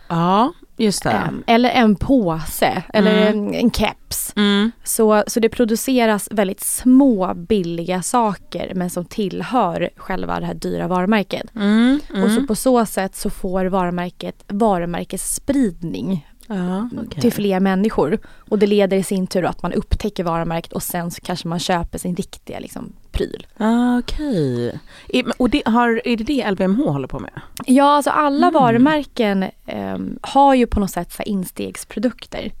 Ja, 0.07 0.53
just 0.77 1.03
det. 1.03 1.21
Eller 1.47 1.69
en 1.69 1.95
påse 1.95 2.83
eller 2.93 3.27
Mm. 3.27 3.47
en, 3.47 3.53
en 3.55 3.71
keps. 3.71 4.33
Mm. 4.35 4.71
Så, 4.83 5.23
så 5.27 5.39
det 5.39 5.49
produceras 5.49 6.27
väldigt 6.31 6.63
små 6.63 7.33
billiga 7.33 8.01
saker 8.01 8.71
men 8.75 8.89
som 8.89 9.05
tillhör 9.05 9.89
själva 9.95 10.39
det 10.39 10.45
här 10.45 10.53
dyra 10.53 10.87
varumärket. 10.87 11.55
Mm. 11.55 11.99
Och 12.09 12.29
så 12.29 12.35
Mm. 12.35 12.47
på 12.47 12.55
så 12.55 12.85
sätt 12.85 13.15
så 13.15 13.29
får 13.29 13.65
varumärket 13.65 14.43
varumärkesspridning 14.47 16.27
Ja, 16.47 16.89
okej. 16.97 17.21
till 17.21 17.33
fler 17.33 17.59
människor. 17.59 18.17
Och 18.49 18.59
det 18.59 18.67
leder 18.67 18.97
i 18.97 19.03
sin 19.03 19.27
tur 19.27 19.45
att 19.45 19.61
man 19.63 19.73
upptäcker 19.73 20.23
varumärket 20.23 20.73
och 20.73 20.83
sen 20.83 21.11
så 21.11 21.21
kanske 21.21 21.47
man 21.47 21.59
köper 21.59 21.97
sin 21.97 22.15
riktiga 22.15 22.59
liksom, 22.59 22.93
pryl. 23.11 23.47
Ah, 23.57 23.97
Okej. 23.99 24.79
Är- 25.09 25.31
Och 25.41 25.49
det, 25.49 25.61
har, 25.65 26.01
är 26.07 26.17
det 26.17 26.23
det 26.23 26.51
LVMH 26.51 26.83
håller 26.91 27.07
på 27.07 27.19
med? 27.19 27.31
Ja, 27.65 27.95
alltså 27.95 28.09
alla 28.11 28.47
Mm. 28.47 28.53
varumärken 28.61 29.45
ehm, 29.65 30.19
har 30.21 30.55
ju 30.55 30.67
på 30.67 30.79
något 30.79 30.91
sätt 30.91 31.11
så 31.11 31.23
instegsprodukter. 31.23 32.51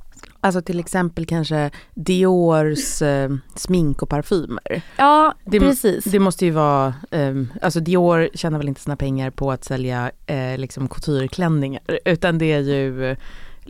Alltså 0.41 0.61
till 0.61 0.79
exempel 0.79 1.25
kanske 1.25 1.71
Diors 1.93 3.01
eh, 3.01 3.29
smink 3.55 4.01
och 4.01 4.09
parfymer. 4.09 4.81
Ja, 4.97 5.33
Det- 5.45 5.59
precis. 5.59 6.03
Det 6.03 6.19
måste 6.19 6.45
ju 6.45 6.51
vara, 6.51 6.93
ehm, 7.11 7.47
alltså 7.61 7.79
Dior 7.79 8.29
tjänar 8.33 8.57
väl 8.57 8.67
inte 8.67 8.81
sina 8.81 8.95
pengar 8.95 9.29
på 9.29 9.51
att 9.51 9.63
sälja 9.63 10.11
eh, 10.25 10.57
liksom 10.57 10.87
coutureklänningar 10.87 11.81
utan 12.05 12.37
det 12.37 12.51
är 12.51 12.59
ju 12.59 13.05
eh, 13.11 13.17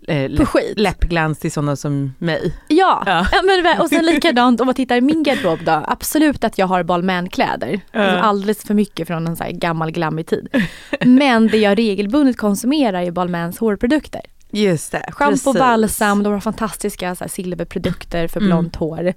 På 0.07 0.13
läpp, 0.27 0.47
skit. 0.47 0.79
läppglans 0.79 1.39
till 1.39 1.51
sådana 1.51 1.75
som 1.75 2.13
mig. 2.17 2.53
Ja, 2.67 3.03
Ja. 3.05 3.27
ja. 3.31 3.41
men, 3.63 3.81
och 3.81 3.89
sen 3.89 4.05
likadant 4.13 4.61
om 4.61 4.65
man 4.65 4.75
tittar 4.75 4.95
i 4.95 5.01
min 5.01 5.23
garderob 5.23 5.59
då. 5.65 5.83
Absolut 5.87 6.43
att 6.43 6.57
jag 6.57 6.67
har 6.67 6.83
balmain-kläder. 6.83 7.81
Alltså 7.93 8.17
alldeles 8.19 8.63
för 8.63 8.73
mycket 8.73 9.07
från 9.07 9.27
en 9.27 9.35
så 9.35 9.43
här 9.43 9.51
gammal 9.51 9.91
glammig 9.91 10.27
tid. 10.27 10.47
Men 11.05 11.47
det 11.47 11.57
jag 11.57 11.77
regelbundet 11.77 12.37
konsumerar 12.37 13.01
är 13.01 13.11
Balmains 13.11 13.59
hårprodukter. 13.59 14.21
Just 14.55 14.91
det, 14.91 15.09
Shampoo, 15.11 15.53
balsam, 15.53 16.23
de 16.23 16.33
har 16.33 16.39
fantastiska 16.39 17.07
här, 17.19 17.27
silverprodukter 17.27 18.27
för 18.27 18.39
Mm. 18.39 18.47
blont 18.49 18.75
hår. 18.75 19.13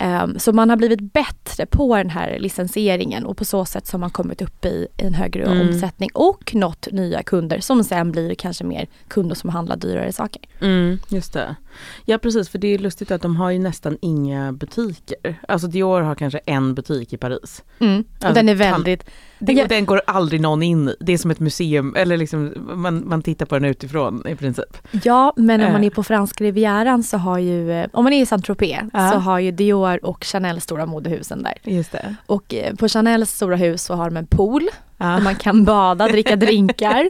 Ehm, 0.00 0.38
så 0.38 0.52
man 0.52 0.70
har 0.70 0.76
blivit 0.76 1.00
bättre 1.12 1.66
på 1.66 1.96
den 1.96 2.10
här 2.10 2.38
licensieringen 2.38 3.26
och 3.26 3.36
på 3.36 3.44
så 3.44 3.64
sätt 3.64 3.86
så 3.86 3.94
har 3.94 4.00
man 4.00 4.10
kommit 4.10 4.42
upp 4.42 4.64
i 4.64 4.86
en 4.96 5.14
högre 5.14 5.42
Mm. 5.44 5.60
omsättning 5.68 6.10
och 6.14 6.54
nått 6.54 6.88
nya 6.92 7.22
kunder 7.22 7.60
som 7.60 7.84
sen 7.84 8.12
blir 8.12 8.34
kanske 8.34 8.64
mer 8.64 8.86
kunder 9.08 9.34
som 9.34 9.50
handlar 9.50 9.76
dyrare 9.76 10.12
saker. 10.12 10.42
Mm, 10.60 10.98
just 11.08 11.32
det. 11.32 11.56
Ja 12.04 12.18
precis, 12.18 12.48
för 12.48 12.58
det 12.58 12.74
är 12.74 12.78
lustigt 12.78 13.10
att 13.10 13.22
de 13.22 13.36
har 13.36 13.50
ju 13.50 13.58
nästan 13.58 13.98
inga 14.02 14.52
butiker. 14.52 15.40
Alltså 15.48 15.68
Dior 15.68 16.00
har 16.00 16.14
kanske 16.14 16.38
en 16.46 16.74
butik 16.74 17.12
i 17.12 17.16
Paris. 17.16 17.62
Och 17.78 17.86
Alltså, 17.86 18.34
den 18.34 18.48
är 18.48 18.54
väldigt, 18.54 19.04
Det, 19.38 19.52
Ja. 19.52 19.62
och 19.62 19.68
Den 19.68 19.86
går 19.86 20.02
aldrig 20.06 20.40
någon 20.40 20.62
in 20.62 20.88
i. 20.88 20.94
Det 21.00 21.12
är 21.12 21.18
som 21.18 21.30
ett 21.30 21.40
museum, 21.40 21.94
eller 21.96 22.16
liksom 22.16 22.52
man, 22.74 23.08
man 23.08 23.22
tittar 23.22 23.46
på 23.46 23.54
den 23.54 23.64
utifrån 23.64 24.26
i 24.28 24.36
princip. 24.36 24.78
Ja, 25.04 25.32
men 25.36 25.60
om 25.60 25.66
Eh. 25.66 25.72
man 25.72 25.84
är 25.84 25.90
på 25.90 26.02
franska 26.02 26.44
rivieran 26.44 27.02
så 27.02 27.16
har 27.16 27.38
ju, 27.38 27.72
eh, 27.72 27.86
om 27.92 28.04
man 28.04 28.12
är 28.12 28.22
i 28.22 28.26
Saint-Tropez 28.26 28.80
Ja. 28.92 29.10
så 29.10 29.18
har 29.18 29.38
ju 29.38 29.50
Dior 29.50 30.04
och 30.04 30.24
Chanel 30.24 30.60
stora 30.60 30.86
modehusen 30.86 31.42
där. 31.42 31.54
Just 31.64 31.92
det. 31.92 32.14
Och 32.26 32.54
eh, 32.54 32.74
på 32.74 32.88
Chanels 32.88 33.30
stora 33.30 33.56
hus 33.56 33.82
så 33.84 33.94
har 33.94 34.10
de 34.10 34.16
en 34.16 34.26
pool 34.26 34.68
Ja. 34.98 35.06
där 35.06 35.20
man 35.20 35.34
kan 35.34 35.64
bada, 35.64 36.08
dricka 36.08 36.36
drinkar. 36.46 37.08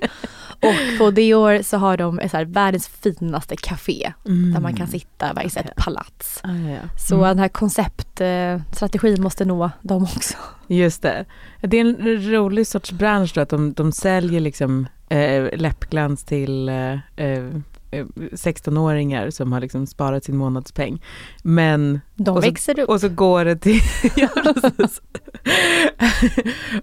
Och 0.60 0.98
på 0.98 1.10
Dior 1.10 1.62
så 1.62 1.76
har 1.76 1.96
de 1.96 2.20
så 2.30 2.36
här 2.36 2.44
världens 2.44 2.88
finaste 2.88 3.56
café 3.56 4.12
där 4.24 4.60
man 4.60 4.74
kan 4.76 4.86
sitta 4.86 5.42
i 5.42 5.46
ett 5.46 5.76
palats. 5.76 6.40
Ah, 6.42 6.48
ja, 6.54 6.70
ja. 6.70 6.80
Så 7.08 7.24
den 7.24 7.38
här 7.38 7.48
konceptstrategin 7.48 9.22
måste 9.22 9.44
nå 9.44 9.70
dem 9.82 10.02
också. 10.16 10.34
Just 10.66 11.02
det. 11.02 11.24
Det 11.60 11.76
är 11.76 11.80
en 11.80 12.22
rolig 12.32 12.66
sorts 12.66 12.92
bransch 12.92 13.32
då, 13.34 13.40
att 13.40 13.48
de, 13.48 13.72
de 13.72 13.92
säljer 13.92 14.40
liksom 14.40 14.86
eh, 15.08 15.58
läppglans 15.58 16.24
till 16.24 16.68
eh, 16.68 16.92
eh, 17.16 17.44
eh, 17.90 18.04
16-åringar 18.32 19.30
som 19.30 19.52
har 19.52 19.60
liksom 19.60 19.86
sparat 19.86 20.24
sin 20.24 20.36
månadspeng. 20.36 21.02
Men 21.42 22.00
De 22.14 22.30
Och 22.30 22.42
så- 22.42 22.48
växer 22.50 22.78
upp. 22.80 22.88
Och 22.88 23.00
så 23.00 23.08
går 23.08 23.44
det 23.44 23.56
till... 23.56 23.80
ja, 24.16 24.28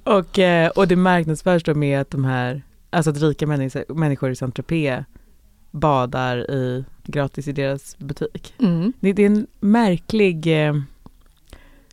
och, 0.18 0.40
eh, 0.40 0.70
och 0.70 0.88
det 0.88 0.96
marknadsförs 0.96 1.64
då 1.64 1.76
med 1.76 2.02
att 2.02 2.10
de 2.10 2.26
här, 2.26 2.62
alltså 2.92 3.12
att 3.12 3.22
rika 3.22 3.48
människor, 3.48 3.94
människor 3.94 4.32
i 4.32 4.36
Saint-Tropez 4.36 5.06
badar 5.72 6.52
i, 6.52 6.86
gratis 7.04 7.48
i 7.48 7.52
deras 7.52 7.98
butik. 7.98 8.54
Mm. 8.60 8.94
Det, 9.00 9.14
det 9.14 9.22
är 9.22 9.26
en 9.26 9.48
märklig 9.60 10.68
eh, 10.68 10.74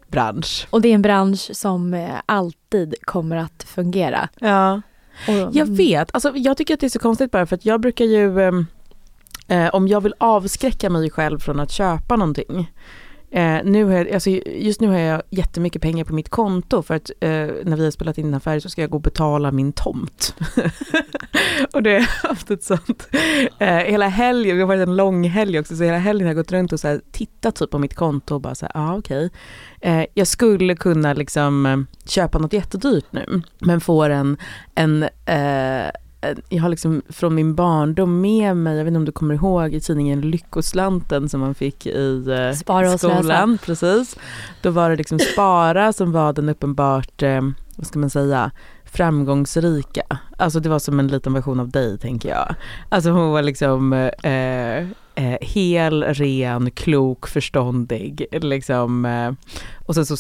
bransch. 0.09 0.67
Och 0.71 0.81
det 0.81 0.89
är 0.89 0.95
en 0.95 1.03
bransch 1.03 1.51
som 1.57 1.95
eh, 1.95 2.21
alltid 2.27 2.95
kommer 3.03 3.37
att 3.37 3.63
fungera. 3.63 4.29
Ja. 4.41 4.83
Och, 5.29 5.57
Jag 5.57 5.67
vet, 5.67 6.15
alltså, 6.15 6.33
jag 6.37 6.57
tycker 6.57 6.75
att 6.75 6.81
det 6.81 6.87
är 6.87 6.91
så 6.91 6.99
konstigt 6.99 7.31
bara 7.31 7.47
för 7.47 7.57
att 7.57 7.65
jag 7.65 7.81
brukar 7.81 8.05
ju, 8.05 8.41
ehm, 8.41 8.67
eh, 9.49 9.69
om 9.69 9.89
jag 9.89 10.01
vill 10.01 10.15
avskräcka 10.19 10.91
mig 10.91 11.11
själv 11.11 11.39
från 11.39 11.61
att 11.61 11.71
köpa 11.71 12.17
någonting, 12.17 12.73
eh, 13.31 13.59
nu 13.65 13.85
har 13.85 13.93
jag, 13.93 14.11
alltså, 14.11 14.31
just 14.47 14.81
nu 14.81 14.89
har 14.89 14.99
jag 14.99 15.23
jättemycket 15.31 15.83
pengar 15.83 16.05
på 16.05 16.15
mitt 16.15 16.29
konto 16.29 16.83
för 16.83 16.95
att 16.95 17.11
eh, 17.21 17.29
när 17.65 17.77
vi 17.77 17.85
har 17.85 17.91
spelat 17.91 18.19
in 18.19 18.25
den 18.25 18.33
här 18.33 18.41
färgen 18.41 18.61
så 18.61 18.71
ska 18.71 18.81
jag 18.81 18.91
gå 18.91 18.97
och 18.97 19.03
betala 19.03 19.53
min 19.53 19.73
tomt. 19.73 20.35
och 21.73 21.83
det 21.83 21.91
har 21.91 21.97
jag 21.99 22.29
haft 22.29 22.51
ett 22.51 22.63
sånt, 22.63 23.09
eh, 23.59 23.77
hela 23.77 24.09
helgen, 24.09 24.57
det 24.57 24.63
har 24.63 24.69
varit 24.69 24.89
en 24.89 24.97
lång 24.97 25.29
helg 25.29 25.59
också, 25.59 25.77
så 25.77 25.85
hela 25.85 25.99
helgen 25.99 26.27
har 26.27 26.35
jag 26.35 26.45
gått 26.45 26.53
runt 26.53 26.73
och 26.73 26.81
så 26.81 26.89
här, 26.89 27.01
tittat 27.13 27.57
typ 27.57 27.71
på 27.71 27.79
mitt 27.79 27.95
konto 27.95 28.35
och 28.35 28.41
bara 28.41 28.55
såhär, 28.55 28.73
ja 28.75 28.93
ah, 28.93 28.99
okej. 28.99 29.31
Eh, 29.81 30.05
jag 30.15 30.27
skulle 30.27 30.77
kunna 30.77 31.13
liksom 31.13 31.67
eh, 31.67 31.79
köpa 32.07 32.39
något 32.39 32.53
jättedyrt 32.53 33.07
nu, 33.11 33.43
men 33.59 33.81
får 33.81 34.11
en, 34.11 34.37
en 34.75 35.03
eh, 35.03 35.09
en- 35.27 35.91
jag 36.49 36.63
har 36.63 36.69
liksom 36.69 37.03
från 37.09 37.35
min 37.35 37.55
barndom 37.55 38.21
med 38.21 38.57
mig, 38.57 38.77
jag 38.77 38.85
vet 38.85 38.91
inte 38.91 38.99
om 38.99 39.05
du 39.05 39.13
kommer 39.13 39.35
ihåg 39.35 39.75
i 39.75 39.81
tidningen 39.81 40.21
Lyckoslanten 40.21 41.29
som 41.29 41.41
man 41.41 41.55
fick 41.55 41.87
i 41.87 42.25
eh, 42.29 42.57
Spara 42.57 42.99
skolan. 42.99 43.59
Precis. 43.65 44.17
Då 44.63 44.71
var 44.71 44.91
det 44.91 44.97
liksom 44.97 45.19
Spara 45.19 45.93
som 45.93 46.13
var 46.13 46.33
den 46.33 46.49
uppenbart, 46.49 47.23
eh, 47.23 47.41
vad 47.77 47.87
ska 47.87 47.99
man 47.99 48.11
säga, 48.11 48.51
framgångsrika. 48.85 50.03
Alltså 50.37 50.61
det 50.61 50.69
var 50.69 50.79
som 50.79 51.01
en 51.01 51.09
liten 51.09 51.33
version 51.33 51.61
av 51.61 51.71
dig 51.71 51.99
tänker 51.99 52.29
jag. 52.29 52.55
Alltså 52.89 53.11
hon 53.11 53.31
var 53.31 53.43
liksom 53.43 53.93
eh, 54.23 54.79
eh, 55.19 55.39
hel, 55.41 56.05
ren, 56.05 56.71
klok, 56.71 57.29
förståndig. 57.29 58.27
Liksom, 58.33 59.05
eh, 59.05 59.33
och 59.87 59.95
sen 59.95 60.07
så 60.07 60.17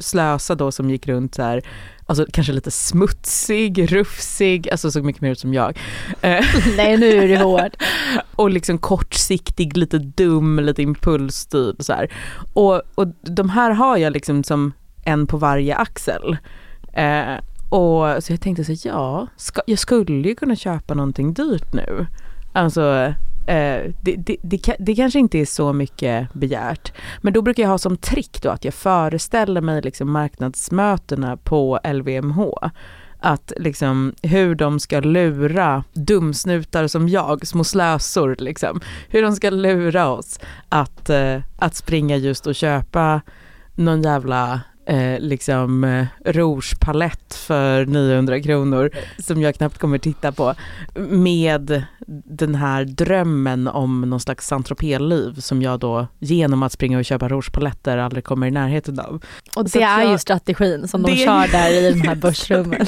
Slösa 0.00 0.54
då 0.54 0.72
som 0.72 0.90
gick 0.90 1.06
runt 1.06 1.34
så 1.34 1.42
här, 1.42 1.62
alltså 2.10 2.26
kanske 2.32 2.52
lite 2.52 2.70
smutsig, 2.70 3.92
rufsig, 3.92 4.70
alltså 4.70 4.90
såg 4.90 5.04
mycket 5.04 5.22
mer 5.22 5.30
ut 5.30 5.38
som 5.38 5.54
jag. 5.54 5.78
Eh, 6.20 6.44
Nej 6.76 6.96
nu 6.96 7.16
är 7.16 7.28
det 7.28 7.38
hårt. 7.38 7.76
och 8.36 8.50
liksom 8.50 8.78
kortsiktig, 8.78 9.76
lite 9.76 9.98
dum, 9.98 10.58
lite 10.58 10.82
impulsstyrd 10.82 11.76
så 11.78 11.92
här. 11.92 12.12
Och, 12.52 12.82
och 12.94 13.06
de 13.22 13.50
här 13.50 13.70
har 13.70 13.96
jag 13.96 14.12
liksom 14.12 14.44
som 14.44 14.72
en 15.04 15.26
på 15.26 15.36
varje 15.36 15.76
axel. 15.76 16.36
Eh, 16.92 17.34
och 17.68 18.24
så 18.24 18.32
jag 18.32 18.40
tänkte 18.40 18.64
så 18.64 18.72
här, 18.72 18.78
ja, 18.84 19.26
ska, 19.36 19.60
jag 19.66 19.78
skulle 19.78 20.28
ju 20.28 20.34
kunna 20.34 20.56
köpa 20.56 20.94
någonting 20.94 21.34
dyrt 21.34 21.72
nu. 21.72 22.06
Alltså, 22.52 23.14
eh, 23.46 23.92
det, 24.02 24.16
det, 24.16 24.36
det, 24.42 24.76
det 24.78 24.94
kanske 24.94 25.18
inte 25.18 25.38
är 25.38 25.46
så 25.46 25.72
mycket 25.72 26.32
begärt. 26.32 26.92
Men 27.20 27.32
då 27.32 27.42
brukar 27.42 27.62
jag 27.62 27.70
ha 27.70 27.78
som 27.78 27.96
trick 27.96 28.42
då 28.42 28.50
att 28.50 28.64
jag 28.64 28.74
föreställer 28.74 29.60
mig 29.60 29.82
liksom 29.82 30.10
marknadsmötena 30.12 31.36
på 31.36 31.78
LVMH 31.92 32.40
att 33.20 33.52
liksom 33.56 34.14
hur 34.22 34.54
de 34.54 34.80
ska 34.80 35.00
lura 35.00 35.84
dumsnutar 35.92 36.86
som 36.86 37.08
jag, 37.08 37.46
små 37.46 37.64
slösor 37.64 38.36
liksom, 38.38 38.80
hur 39.08 39.22
de 39.22 39.36
ska 39.36 39.50
lura 39.50 40.08
oss 40.08 40.40
att, 40.68 41.10
eh, 41.10 41.40
att 41.58 41.74
springa 41.74 42.16
just 42.16 42.46
och 42.46 42.54
köpa 42.54 43.20
någon 43.74 44.02
jävla 44.02 44.60
eh, 44.90 45.20
liksom 45.20 45.84
eh, 45.84 46.06
rougepalett 46.24 47.34
för 47.34 47.86
900 47.86 48.40
kronor 48.40 48.90
som 49.18 49.40
jag 49.42 49.54
knappt 49.54 49.78
kommer 49.78 49.98
titta 49.98 50.32
på 50.32 50.54
med 51.08 51.82
den 52.24 52.54
här 52.54 52.84
drömmen 52.84 53.68
om 53.68 54.00
någon 54.00 54.20
slags 54.20 54.46
saint 54.46 54.82
liv 55.00 55.34
som 55.40 55.62
jag 55.62 55.80
då 55.80 56.06
genom 56.18 56.62
att 56.62 56.72
springa 56.72 56.98
och 56.98 57.04
köpa 57.04 57.28
rougepaletter 57.28 57.98
aldrig 57.98 58.24
kommer 58.24 58.46
i 58.46 58.50
närheten 58.50 59.00
av. 59.00 59.22
Och 59.56 59.70
det 59.70 59.82
är 59.82 60.00
jag- 60.02 60.12
ju 60.12 60.18
strategin 60.18 60.88
som 60.88 61.02
de 61.02 61.16
kör 61.16 61.52
där 61.52 61.70
i 61.70 61.92
de 61.92 62.00
här 62.08 62.14
börsrummen. 62.14 62.86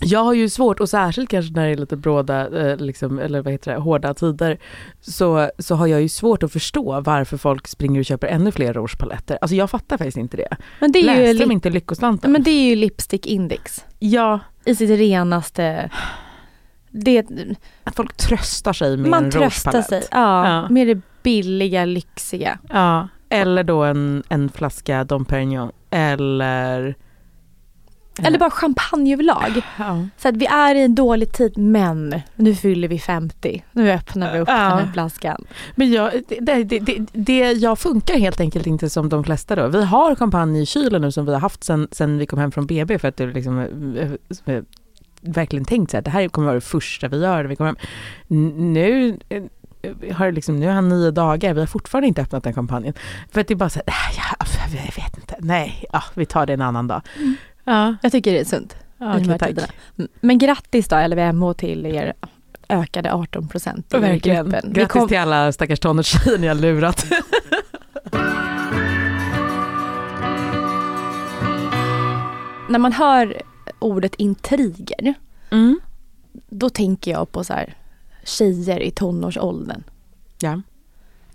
Jag 0.00 0.24
har 0.24 0.32
ju 0.34 0.48
svårt, 0.48 0.80
och 0.80 0.88
särskilt 0.88 1.30
kanske 1.30 1.52
när 1.52 1.66
det 1.66 1.72
är 1.72 1.76
lite 1.76 1.96
bråda, 1.96 2.60
eh, 2.70 2.76
liksom, 2.76 3.18
eller 3.18 3.42
vad 3.42 3.52
heter 3.52 3.72
det, 3.72 3.78
hårda 3.78 4.14
tider, 4.14 4.58
så, 5.00 5.50
så 5.58 5.74
har 5.74 5.86
jag 5.86 6.02
ju 6.02 6.08
svårt 6.08 6.42
att 6.42 6.52
förstå 6.52 7.00
varför 7.00 7.36
folk 7.36 7.68
springer 7.68 8.00
och 8.00 8.04
köper 8.06 8.26
ännu 8.26 8.52
fler 8.52 8.72
rougepaletter. 8.72 9.38
Alltså 9.40 9.54
jag 9.54 9.70
fattar 9.70 9.91
faktiskt 9.98 10.16
inte 10.16 10.36
det. 10.36 10.56
Men 10.80 10.92
det 10.92 10.98
är 10.98 11.02
ju, 11.02 11.08
Läste 11.26 11.42
de 11.42 11.48
li- 11.48 11.52
inte 11.52 11.70
Lyckoslanten? 11.70 12.32
men 12.32 12.42
det 12.42 12.50
är 12.50 12.68
ju 12.70 12.76
lipstick 12.76 13.26
index. 13.26 13.84
Ja, 13.98 14.40
I 14.64 14.74
sitt 14.74 14.90
renaste... 14.90 15.90
Det, 16.90 17.26
att 17.84 17.96
folk 17.96 18.16
tröstar 18.16 18.72
sig 18.72 18.96
med 18.96 19.10
man 19.10 19.24
en 19.24 19.30
tröstar 19.30 19.82
sig. 19.82 20.02
Ja, 20.10 20.48
Ja. 20.48 20.68
med 20.68 20.86
det 20.86 21.00
billiga, 21.22 21.84
lyxiga. 21.84 22.58
Ja, 22.70 23.08
eller 23.28 23.64
då 23.64 23.82
en, 23.84 24.22
en 24.28 24.48
flaska 24.48 25.04
Dom 25.04 25.24
Perignon. 25.24 25.70
Eller... 25.90 26.94
Eller 28.18 28.38
bara 28.38 28.50
champagne 28.50 29.12
överlag. 29.12 29.62
Ja. 29.78 30.06
Så 30.18 30.28
att 30.28 30.36
vi 30.36 30.46
är 30.46 30.74
i 30.74 30.82
en 30.82 30.94
dålig 30.94 31.32
tid 31.32 31.58
men 31.58 32.20
nu 32.36 32.54
fyller 32.54 32.88
vi 32.88 32.98
50. 32.98 33.64
Nu 33.72 33.92
öppnar 33.92 34.32
vi 34.32 34.38
upp 34.38 34.48
Ja. 34.48 34.54
den 34.54 34.78
här 34.86 34.92
flaskan. 34.92 35.44
Men 35.74 35.92
jag, 35.92 36.12
det, 36.28 36.62
det, 36.64 36.78
det, 36.78 37.06
det, 37.12 37.52
jag 37.52 37.78
funkar 37.78 38.14
helt 38.18 38.40
enkelt 38.40 38.66
inte 38.66 38.90
som 38.90 39.08
de 39.08 39.24
flesta 39.24 39.56
då. 39.56 39.68
Vi 39.68 39.84
har 39.84 40.14
champagne 40.14 40.60
i 40.60 40.66
kylen 40.66 41.02
nu 41.02 41.12
som 41.12 41.26
vi 41.26 41.32
har 41.32 41.40
haft 41.40 41.64
sen, 41.64 41.88
sen 41.92 42.18
vi 42.18 42.26
kom 42.26 42.38
hem 42.38 42.52
från 42.52 42.66
BB 42.66 42.98
för 42.98 43.08
att 43.08 43.16
det 43.16 43.26
liksom 43.26 43.58
eh, 44.46 44.62
verkligen 45.20 45.64
tänkt 45.64 45.90
så 45.90 45.96
här, 45.96 46.02
det 46.02 46.10
här 46.10 46.28
kommer 46.28 46.46
vara 46.46 46.54
det 46.54 46.60
första 46.60 47.08
vi 47.08 47.16
gör 47.20 47.36
när 47.36 47.44
vi 47.44 47.56
kommer 47.56 47.68
hem. 47.70 47.76
Nu 48.72 49.18
eh, 49.28 49.42
har 50.16 50.32
liksom, 50.32 50.60
nu 50.60 50.66
är 50.66 50.72
han 50.72 50.88
nio 50.88 51.10
dagar, 51.10 51.54
vi 51.54 51.60
har 51.60 51.66
fortfarande 51.66 52.08
inte 52.08 52.22
öppnat 52.22 52.44
den 52.44 52.52
champagnen. 52.54 52.94
För 53.30 53.40
att 53.40 53.48
det 53.48 53.54
är 53.54 53.56
bara 53.56 53.70
så 53.70 53.80
här, 53.86 53.94
"Ah, 53.94 54.34
ja, 54.38 54.46
jag 54.86 55.04
vet 55.04 55.16
inte, 55.18 55.36
nej, 55.38 55.84
ja, 55.92 56.02
vi 56.14 56.26
tar 56.26 56.46
det 56.46 56.52
en 56.52 56.62
annan 56.62 56.86
dag. 56.86 57.02
Ja, 57.64 57.96
Jag 58.02 58.12
tycker 58.12 58.32
det 58.32 58.38
är 58.40 58.44
sunt. 58.44 58.76
ja 58.98 59.16
okej, 59.18 59.38
tack. 59.38 59.48
tiderna. 59.48 59.68
Men 60.20 60.38
grattis 60.38 60.88
då 60.88 60.96
LVMH 61.08 61.52
till 61.52 61.86
er 61.86 62.12
ökade 62.68 63.12
18 63.14 63.48
procent 63.48 63.94
i 63.94 63.98
Verkligen. 63.98 64.50
gruppen. 64.50 64.72
Grattis 64.72 64.92
kom- 64.92 65.08
till 65.08 65.18
alla 65.18 65.52
stackars 65.52 65.80
tonårstjejer 65.80 66.38
ni 66.38 66.46
har 66.46 66.54
lurat. 66.54 67.06
När 72.68 72.78
man 72.78 72.92
hör 72.92 73.42
ordet 73.78 74.14
intriger, 74.14 75.14
Mm. 75.50 75.80
då 76.48 76.70
tänker 76.70 77.10
jag 77.10 77.32
på 77.32 77.44
så 77.44 77.52
här 77.52 77.74
tjejer 78.24 78.80
i 78.80 78.90
tonårsåldern. 78.90 79.82
Ja. 80.38 80.62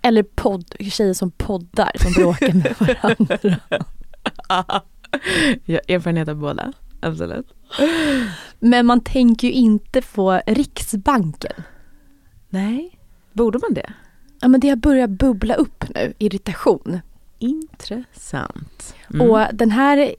Eller 0.02 0.22
podd, 0.22 0.74
tjejer 0.80 1.14
som 1.14 1.30
poddar 1.30 1.92
som 2.02 2.12
bråkar 2.12 2.52
med 2.52 2.74
varandra. 2.80 3.56
Har 5.66 5.80
erfarenhet 5.88 6.28
av 6.28 6.36
båda, 6.36 6.72
absolut. 7.00 7.54
Men 8.58 8.86
man 8.86 9.00
tänker 9.00 9.48
ju 9.48 9.52
inte 9.52 10.02
på 10.02 10.40
Riksbanken. 10.46 11.62
Nej, 12.48 12.98
borde 13.32 13.58
man 13.58 13.74
det? 13.74 13.92
Ja 14.40 14.48
men 14.48 14.60
det 14.60 14.68
har 14.68 14.76
börjat 14.76 15.10
bubbla 15.10 15.54
upp 15.54 15.84
nu, 15.94 16.14
irritation. 16.18 17.00
Intressant. 17.38 18.94
Mm. 19.14 19.30
Och 19.30 19.46
den 19.52 19.70
här, 19.70 20.14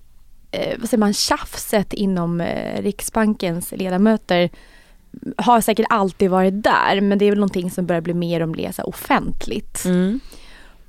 eh, 0.51 0.79
vad 0.79 0.89
säger 0.89 1.00
man, 1.00 1.13
tjafset 1.13 1.93
inom 1.93 2.41
eh, 2.41 2.81
Riksbankens 2.81 3.72
ledamöter 3.72 4.50
har 5.38 5.62
säkert 5.62 5.86
alltid 5.89 6.29
varit 6.29 6.63
där 6.63 7.01
men 7.01 7.17
det 7.17 7.25
är 7.25 7.29
väl 7.29 7.39
någonting 7.39 7.72
som 7.72 7.86
börjar 7.86 8.01
bli 8.01 8.13
mer 8.13 8.41
så 8.72 8.81
här 8.81 8.89
offentligt. 8.89 9.86
Mm. 9.86 10.19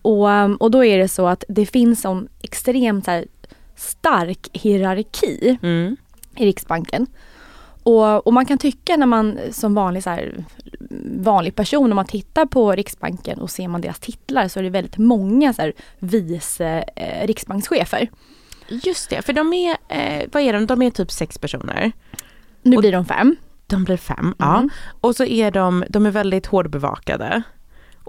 Och, 0.02 0.62
och 0.62 0.70
då 0.70 0.84
är 0.84 0.98
det 0.98 1.08
så 1.08 1.26
att 1.26 1.44
det 1.48 1.66
finns 1.66 2.04
en 2.04 2.28
extremt 2.42 3.04
så 3.04 3.10
här, 3.10 3.24
stark 3.80 4.48
hierarki 4.52 5.58
Mm. 5.62 5.96
i 6.36 6.46
Riksbanken. 6.46 7.06
Och, 7.82 8.26
och 8.26 8.32
man 8.32 8.46
kan 8.46 8.58
tycka 8.58 8.96
när 8.96 9.06
man 9.06 9.38
som 9.50 9.74
vanlig, 9.74 10.02
så 10.02 10.10
här, 10.10 10.44
vanlig 11.20 11.54
person, 11.54 11.92
om 11.92 11.96
man 11.96 12.04
tittar 12.06 12.46
på 12.46 12.72
Riksbanken 12.72 13.38
och 13.40 13.50
ser 13.50 13.68
man 13.68 13.80
deras 13.80 13.98
titlar 14.00 14.48
så 14.48 14.58
är 14.58 14.62
det 14.62 14.70
väldigt 14.70 14.98
många 14.98 15.52
så 15.52 15.62
här, 15.62 15.72
vice 15.98 16.84
eh, 16.96 17.26
riksbankschefer. 17.26 18.08
Just 18.68 19.10
det, 19.10 19.22
för 19.22 19.32
de 19.32 19.52
är, 19.52 19.76
eh, 19.88 20.28
vad 20.32 20.42
är 20.42 20.52
de? 20.52 20.66
De 20.66 20.82
är 20.82 20.90
typ 20.90 21.10
sex 21.10 21.38
personer. 21.38 21.92
Nu 22.62 22.76
Och- 22.76 22.80
blir 22.82 22.92
de 22.92 23.04
fem. 23.04 23.36
De 23.66 23.84
blir 23.84 23.96
fem, 23.96 24.34
ja. 24.38 24.56
Mm. 24.56 24.70
Och 25.00 25.16
så 25.16 25.24
är 25.24 25.50
de, 25.50 25.84
de 25.88 26.06
är 26.06 26.10
väldigt 26.10 26.46
hårdbevakade. 26.46 27.42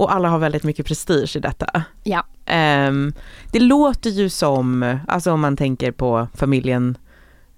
Och 0.01 0.13
alla 0.13 0.29
har 0.29 0.39
väldigt 0.39 0.63
mycket 0.63 0.85
prestige 0.85 1.35
i 1.35 1.39
detta. 1.39 1.83
Ja. 2.03 2.25
Ehm, 2.45 3.13
det 3.51 3.59
låter 3.59 4.09
ju 4.09 4.29
som, 4.29 4.97
alltså 5.07 5.31
om 5.31 5.41
man 5.41 5.57
tänker 5.57 5.91
på 5.91 6.27
familjen 6.33 6.97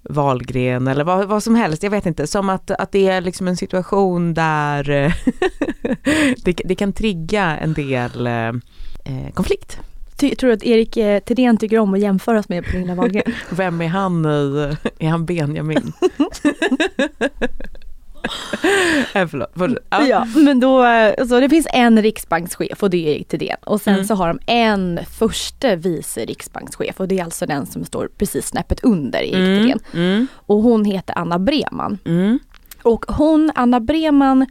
Wahlgren 0.02 0.88
eller 0.88 1.04
vad, 1.04 1.28
vad 1.28 1.42
som 1.42 1.54
helst, 1.54 1.82
jag 1.82 1.90
vet 1.90 2.06
inte, 2.06 2.26
som 2.26 2.48
att, 2.48 2.70
att 2.70 2.92
det 2.92 3.08
är 3.08 3.20
liksom 3.20 3.48
en 3.48 3.56
situation 3.56 4.34
där 4.34 4.90
eh, 4.90 5.12
det, 6.44 6.60
det 6.64 6.74
kan 6.74 6.92
trigga 6.92 7.56
en 7.56 7.72
del 7.72 8.26
eh, 8.26 8.48
eh, 9.04 9.32
konflikt. 9.34 9.78
Ty, 10.16 10.34
tror 10.34 10.48
du 10.48 10.54
att 10.54 10.64
Erik 10.64 10.96
eh, 10.96 11.20
Thedéen 11.20 11.56
tycker 11.56 11.78
om 11.78 11.94
att 11.94 12.00
jämföras 12.00 12.48
med 12.48 12.64
Pernilla 12.64 12.94
Wahlgren? 12.94 13.32
Vem 13.50 13.80
är 13.80 13.88
han 13.88 14.26
i, 14.26 14.76
är 14.98 15.08
han 15.08 15.26
Benjamin? 15.26 15.92
äh, 19.14 19.26
förlåt, 19.28 19.50
förlåt. 19.56 19.78
Ja. 19.90 20.06
Ja, 20.06 20.26
men 20.36 20.60
då, 20.60 20.84
eh, 20.84 21.26
så 21.26 21.40
det 21.40 21.48
finns 21.48 21.66
en 21.72 22.02
riksbankschef 22.02 22.82
och 22.82 22.90
det 22.90 23.08
är 23.08 23.14
Erik 23.14 23.28
Thedéen. 23.28 23.56
Och 23.64 23.80
sen 23.80 23.94
Mm. 23.94 24.06
så 24.06 24.14
har 24.14 24.28
de 24.28 24.38
en 24.46 25.00
förste 25.18 25.76
vice 25.76 26.24
riksbankschef 26.24 27.00
och 27.00 27.08
det 27.08 27.18
är 27.18 27.24
alltså 27.24 27.46
den 27.46 27.66
som 27.66 27.84
står 27.84 28.08
precis 28.18 28.46
snäppet 28.46 28.84
under 28.84 29.18
Erik 29.18 29.34
Mm, 29.34 29.58
Thedéen. 29.62 29.80
mm, 29.94 30.26
Och 30.46 30.56
hon 30.62 30.84
heter 30.84 31.18
Anna 31.18 31.38
Breman. 31.38 31.98
mm. 32.04 32.38
Och 32.82 33.04
hon, 33.08 33.50
Anna 33.54 33.80
Breman, 33.80 34.46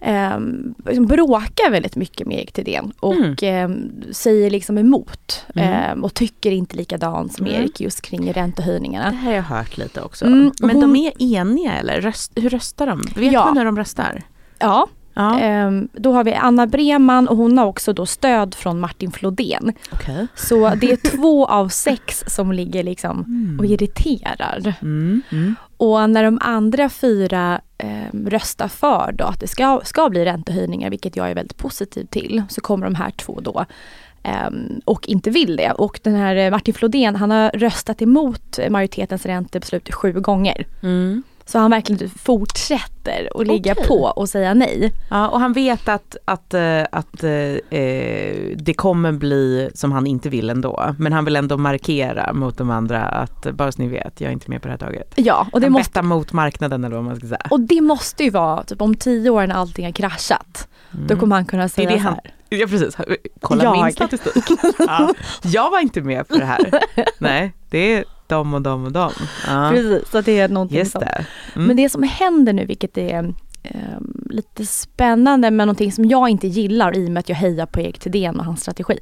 ehm, 0.00 0.74
liksom 0.86 1.06
bråkar 1.06 1.70
väldigt 1.70 1.96
mycket 1.96 2.26
med 2.26 2.36
Erik 2.38 2.52
Thedéen 2.52 2.92
och 3.00 3.42
ehm, 3.42 3.90
säger 4.12 4.50
liksom 4.50 4.78
emot. 4.78 5.44
Mm. 5.54 5.72
ehm, 5.72 6.04
och 6.04 6.14
tycker 6.14 6.50
inte 6.50 6.76
likadant 6.76 7.32
som 7.32 7.46
Mm. 7.46 7.60
Erik 7.62 7.80
just 7.80 8.02
kring 8.02 8.26
Det 8.26 8.32
räntehöjningarna. 8.32 9.10
här 9.10 9.26
har 9.26 9.32
jag 9.32 9.42
hört 9.42 9.76
lite 9.78 10.00
också. 10.02 10.24
Mm, 10.24 10.52
Men 10.60 10.70
hon- 10.70 10.80
de 10.80 10.96
är 10.96 11.12
eniga 11.36 11.72
eller? 11.72 12.00
Röst, 12.00 12.32
hur 12.36 12.50
röstar 12.50 12.86
de? 12.86 13.02
Vet 13.16 13.32
Ja. 13.32 13.44
man 13.44 13.56
hur 13.58 13.64
de 13.64 13.76
röstar? 13.76 14.22
Ja, 14.58 14.88
Ja, 15.16 15.38
ehm, 15.38 15.88
då 15.92 16.12
har 16.12 16.24
vi 16.24 16.34
Anna 16.34 16.66
Breman 16.66 17.28
och 17.28 17.36
hon 17.36 17.58
har 17.58 17.66
också 17.66 17.92
då 17.92 18.06
stöd 18.06 18.54
från 18.54 18.80
Martin 18.80 19.12
Flodén. 19.12 19.72
okej. 19.92 20.26
Så 20.34 20.74
det 20.74 20.92
är 20.92 21.16
två 21.16 21.46
av 21.46 21.68
sex 21.68 22.24
som 22.26 22.52
ligger 22.52 22.82
liksom 22.82 23.24
och 23.58 23.66
irriterar. 23.66 24.74
Mm, 24.82 25.22
mm. 25.32 25.54
Och 25.76 26.10
när 26.10 26.24
de 26.24 26.38
andra 26.40 26.88
fyra 26.88 27.60
eh, 27.78 28.18
röstar 28.26 28.68
för 28.68 29.14
då 29.18 29.24
att 29.24 29.40
det 29.40 29.46
ska, 29.46 29.80
ska 29.84 30.08
bli 30.10 30.24
räntehöjningar, 30.24 30.90
vilket 30.90 31.16
jag 31.16 31.30
är 31.30 31.34
väldigt 31.34 31.56
positiv 31.56 32.06
till, 32.06 32.42
så 32.48 32.60
kommer 32.60 32.86
de 32.86 32.94
här 32.94 33.10
två 33.10 33.40
då 33.40 33.64
ehm, 34.22 34.80
och 34.84 35.08
inte 35.08 35.30
vill 35.30 35.56
det. 35.56 35.72
Och 35.72 36.00
den 36.02 36.14
här 36.14 36.50
Martin 36.50 36.74
Flodén, 36.74 37.16
han 37.16 37.30
har 37.30 37.50
röstat 37.50 38.02
emot 38.02 38.58
majoritetens 38.70 39.26
räntebeslut 39.26 39.94
sju 39.94 40.12
gånger. 40.12 40.66
Mm. 40.82 41.22
Så 41.48 41.58
han 41.58 41.70
verkligen 41.70 42.10
fortsätter 42.10 43.28
att 43.34 43.46
ligga 43.46 43.72
Okej. 43.72 43.86
på 43.86 43.94
och 43.94 44.28
säga 44.28 44.54
nej. 44.54 44.92
Ja, 45.10 45.28
och 45.28 45.40
han 45.40 45.52
vet 45.52 45.88
att, 45.88 46.16
att, 46.24 46.54
eh, 46.54 46.82
att 46.92 47.24
eh, 47.24 47.30
eh, 47.80 48.56
det 48.56 48.74
kommer 48.74 49.12
bli 49.12 49.70
som 49.74 49.92
han 49.92 50.06
inte 50.06 50.28
vill 50.28 50.50
ändå. 50.50 50.94
Men 50.98 51.12
han 51.12 51.24
vill 51.24 51.36
ändå 51.36 51.56
markera 51.56 52.32
mot 52.32 52.58
de 52.58 52.70
andra 52.70 53.02
att 53.02 53.46
bara 53.52 53.72
så 53.72 53.82
ni 53.82 53.88
vet, 53.88 54.20
jag 54.20 54.28
är 54.28 54.32
inte 54.32 54.50
med 54.50 54.62
på 54.62 54.68
det 54.68 54.72
här 54.72 54.78
taget. 54.78 55.12
Ja, 55.16 55.46
och 55.52 55.60
det 55.60 55.66
han 55.66 55.72
måste 55.72 55.90
bettar 55.90 56.02
mot 56.02 56.32
marknaden 56.32 56.84
eller 56.84 56.96
vad 56.96 57.04
man 57.04 57.16
ska 57.16 57.26
säga. 57.26 57.46
Och 57.50 57.60
det 57.60 57.80
måste 57.80 58.24
ju 58.24 58.30
vara 58.30 58.62
typ 58.62 58.82
om 58.82 58.94
tio 58.94 59.30
år 59.30 59.46
när 59.46 59.54
allting 59.54 59.84
har 59.84 59.92
kraschat. 59.92 60.68
Då 61.08 61.16
kommer 61.16 61.36
han 61.36 61.44
kunna 61.44 61.62
Mm. 61.62 61.70
Det 61.76 61.82
är 61.82 61.86
säga 61.86 61.90
det 61.90 62.02
så 62.02 62.08
han, 62.08 62.14
här. 62.24 62.32
Ja 62.48 62.66
precis, 62.66 62.96
kolla 63.40 63.64
Jag. 63.64 63.84
min 63.84 63.92
statistik. 63.92 64.44
Ja. 64.78 65.14
Jag 65.42 65.70
var 65.70 65.80
inte 65.80 66.00
med 66.00 66.28
på 66.28 66.34
det 66.36 66.44
här. 66.44 66.70
Nej, 67.18 67.52
det 67.70 67.78
är 67.94 68.04
de 68.26 68.54
och 68.54 68.62
de 68.62 68.84
och 68.84 68.92
de. 68.92 69.12
Ja. 69.48 69.70
Precis, 69.74 70.10
så 70.10 70.20
det 70.20 70.38
är 70.40 70.48
någonting 70.48 70.78
Just 70.78 70.92
det. 71.00 71.24
Mm. 71.54 71.66
Men 71.66 71.76
det 71.76 71.88
som 71.88 72.02
händer 72.02 72.52
nu, 72.52 72.66
vilket 72.66 72.98
är 72.98 73.18
ehm, 73.18 73.34
lite 74.30 74.66
spännande 74.66 75.50
men 75.50 75.66
någonting 75.66 75.92
som 75.92 76.04
jag 76.04 76.28
inte 76.28 76.46
gillar 76.46 76.96
i 76.96 77.06
och 77.06 77.10
med 77.10 77.20
att 77.20 77.28
jag 77.28 77.36
hejar 77.36 77.66
på 77.66 77.80
Erik 77.80 77.98
Thedéen 77.98 78.38
och 78.38 78.44
hans 78.44 78.60
strategi. 78.60 78.98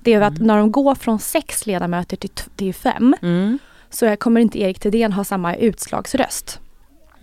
Det 0.00 0.12
är 0.12 0.20
att 0.20 0.38
när 0.38 0.56
de 0.58 0.72
går 0.72 0.94
från 0.94 1.18
sex 1.18 1.66
ledamöter 1.66 2.16
till, 2.16 2.30
till 2.30 2.74
fem 2.74 3.14
Mm. 3.22 3.58
så 3.90 4.16
kommer 4.16 4.40
inte 4.40 4.60
Erik 4.60 4.78
Thedéen 4.80 5.12
ha 5.12 5.24
samma 5.24 5.56
utslagsröst. 5.56 6.60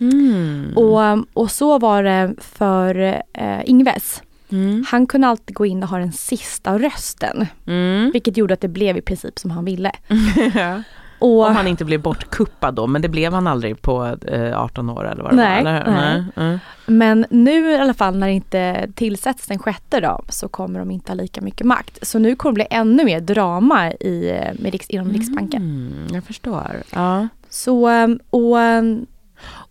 Mm. 0.00 0.72
Och, 0.76 1.24
och 1.32 1.50
så 1.50 1.78
var 1.78 2.02
det 2.02 2.34
för 2.38 3.22
eh, 3.32 3.60
Ingves. 3.64 4.22
Mm. 4.52 4.84
Han 4.88 5.06
kunde 5.06 5.26
alltid 5.26 5.56
gå 5.56 5.66
in 5.66 5.82
och 5.82 5.88
ha 5.88 5.98
den 5.98 6.12
sista 6.12 6.78
rösten. 6.78 7.46
Mm. 7.66 8.10
Vilket 8.12 8.36
gjorde 8.36 8.54
att 8.54 8.60
det 8.60 8.68
blev 8.68 8.96
i 8.96 9.00
princip 9.00 9.38
som 9.38 9.50
han 9.50 9.64
ville. 9.64 9.92
Och, 11.20 11.46
Om 11.46 11.56
han 11.56 11.66
inte 11.66 11.84
blev 11.84 12.00
bortkuppad 12.02 12.74
då, 12.74 12.86
men 12.86 13.02
det 13.02 13.08
blev 13.08 13.32
han 13.32 13.46
aldrig 13.46 13.82
på 13.82 14.16
eh, 14.26 14.60
18 14.62 14.90
år 14.90 15.08
eller 15.08 15.22
vad 15.22 15.32
det 15.32 15.36
Nej, 15.36 15.64
var? 15.64 15.70
Eller? 15.70 15.84
hur? 15.84 15.92
nej. 15.92 16.24
Mm. 16.36 16.58
Men 16.86 17.26
nu 17.30 17.70
i 17.70 17.76
alla 17.76 17.94
fall 17.94 18.16
när 18.16 18.26
det 18.26 18.32
inte 18.32 18.88
tillsätts 18.94 19.46
den 19.46 19.58
sjätte 19.58 20.00
då 20.00 20.20
så 20.28 20.48
kommer 20.48 20.78
de 20.78 20.90
inte 20.90 21.12
ha 21.12 21.14
lika 21.14 21.40
mycket 21.40 21.66
makt. 21.66 21.98
Så 22.02 22.18
nu 22.18 22.36
kommer 22.36 22.52
det 22.52 22.54
bli 22.54 22.66
ännu 22.70 23.04
mer 23.04 23.20
drama 23.20 23.92
i, 23.92 24.32
med 24.58 24.72
Riks, 24.72 24.90
inom 24.90 25.12
Riksbanken. 25.12 25.62
Mm, 25.62 26.14
jag 26.14 26.24
förstår. 26.24 26.82
Ja. 26.92 27.28
Så, 27.48 27.88
ehm, 27.88 28.18
och 28.30 28.60
ehm, 28.60 29.06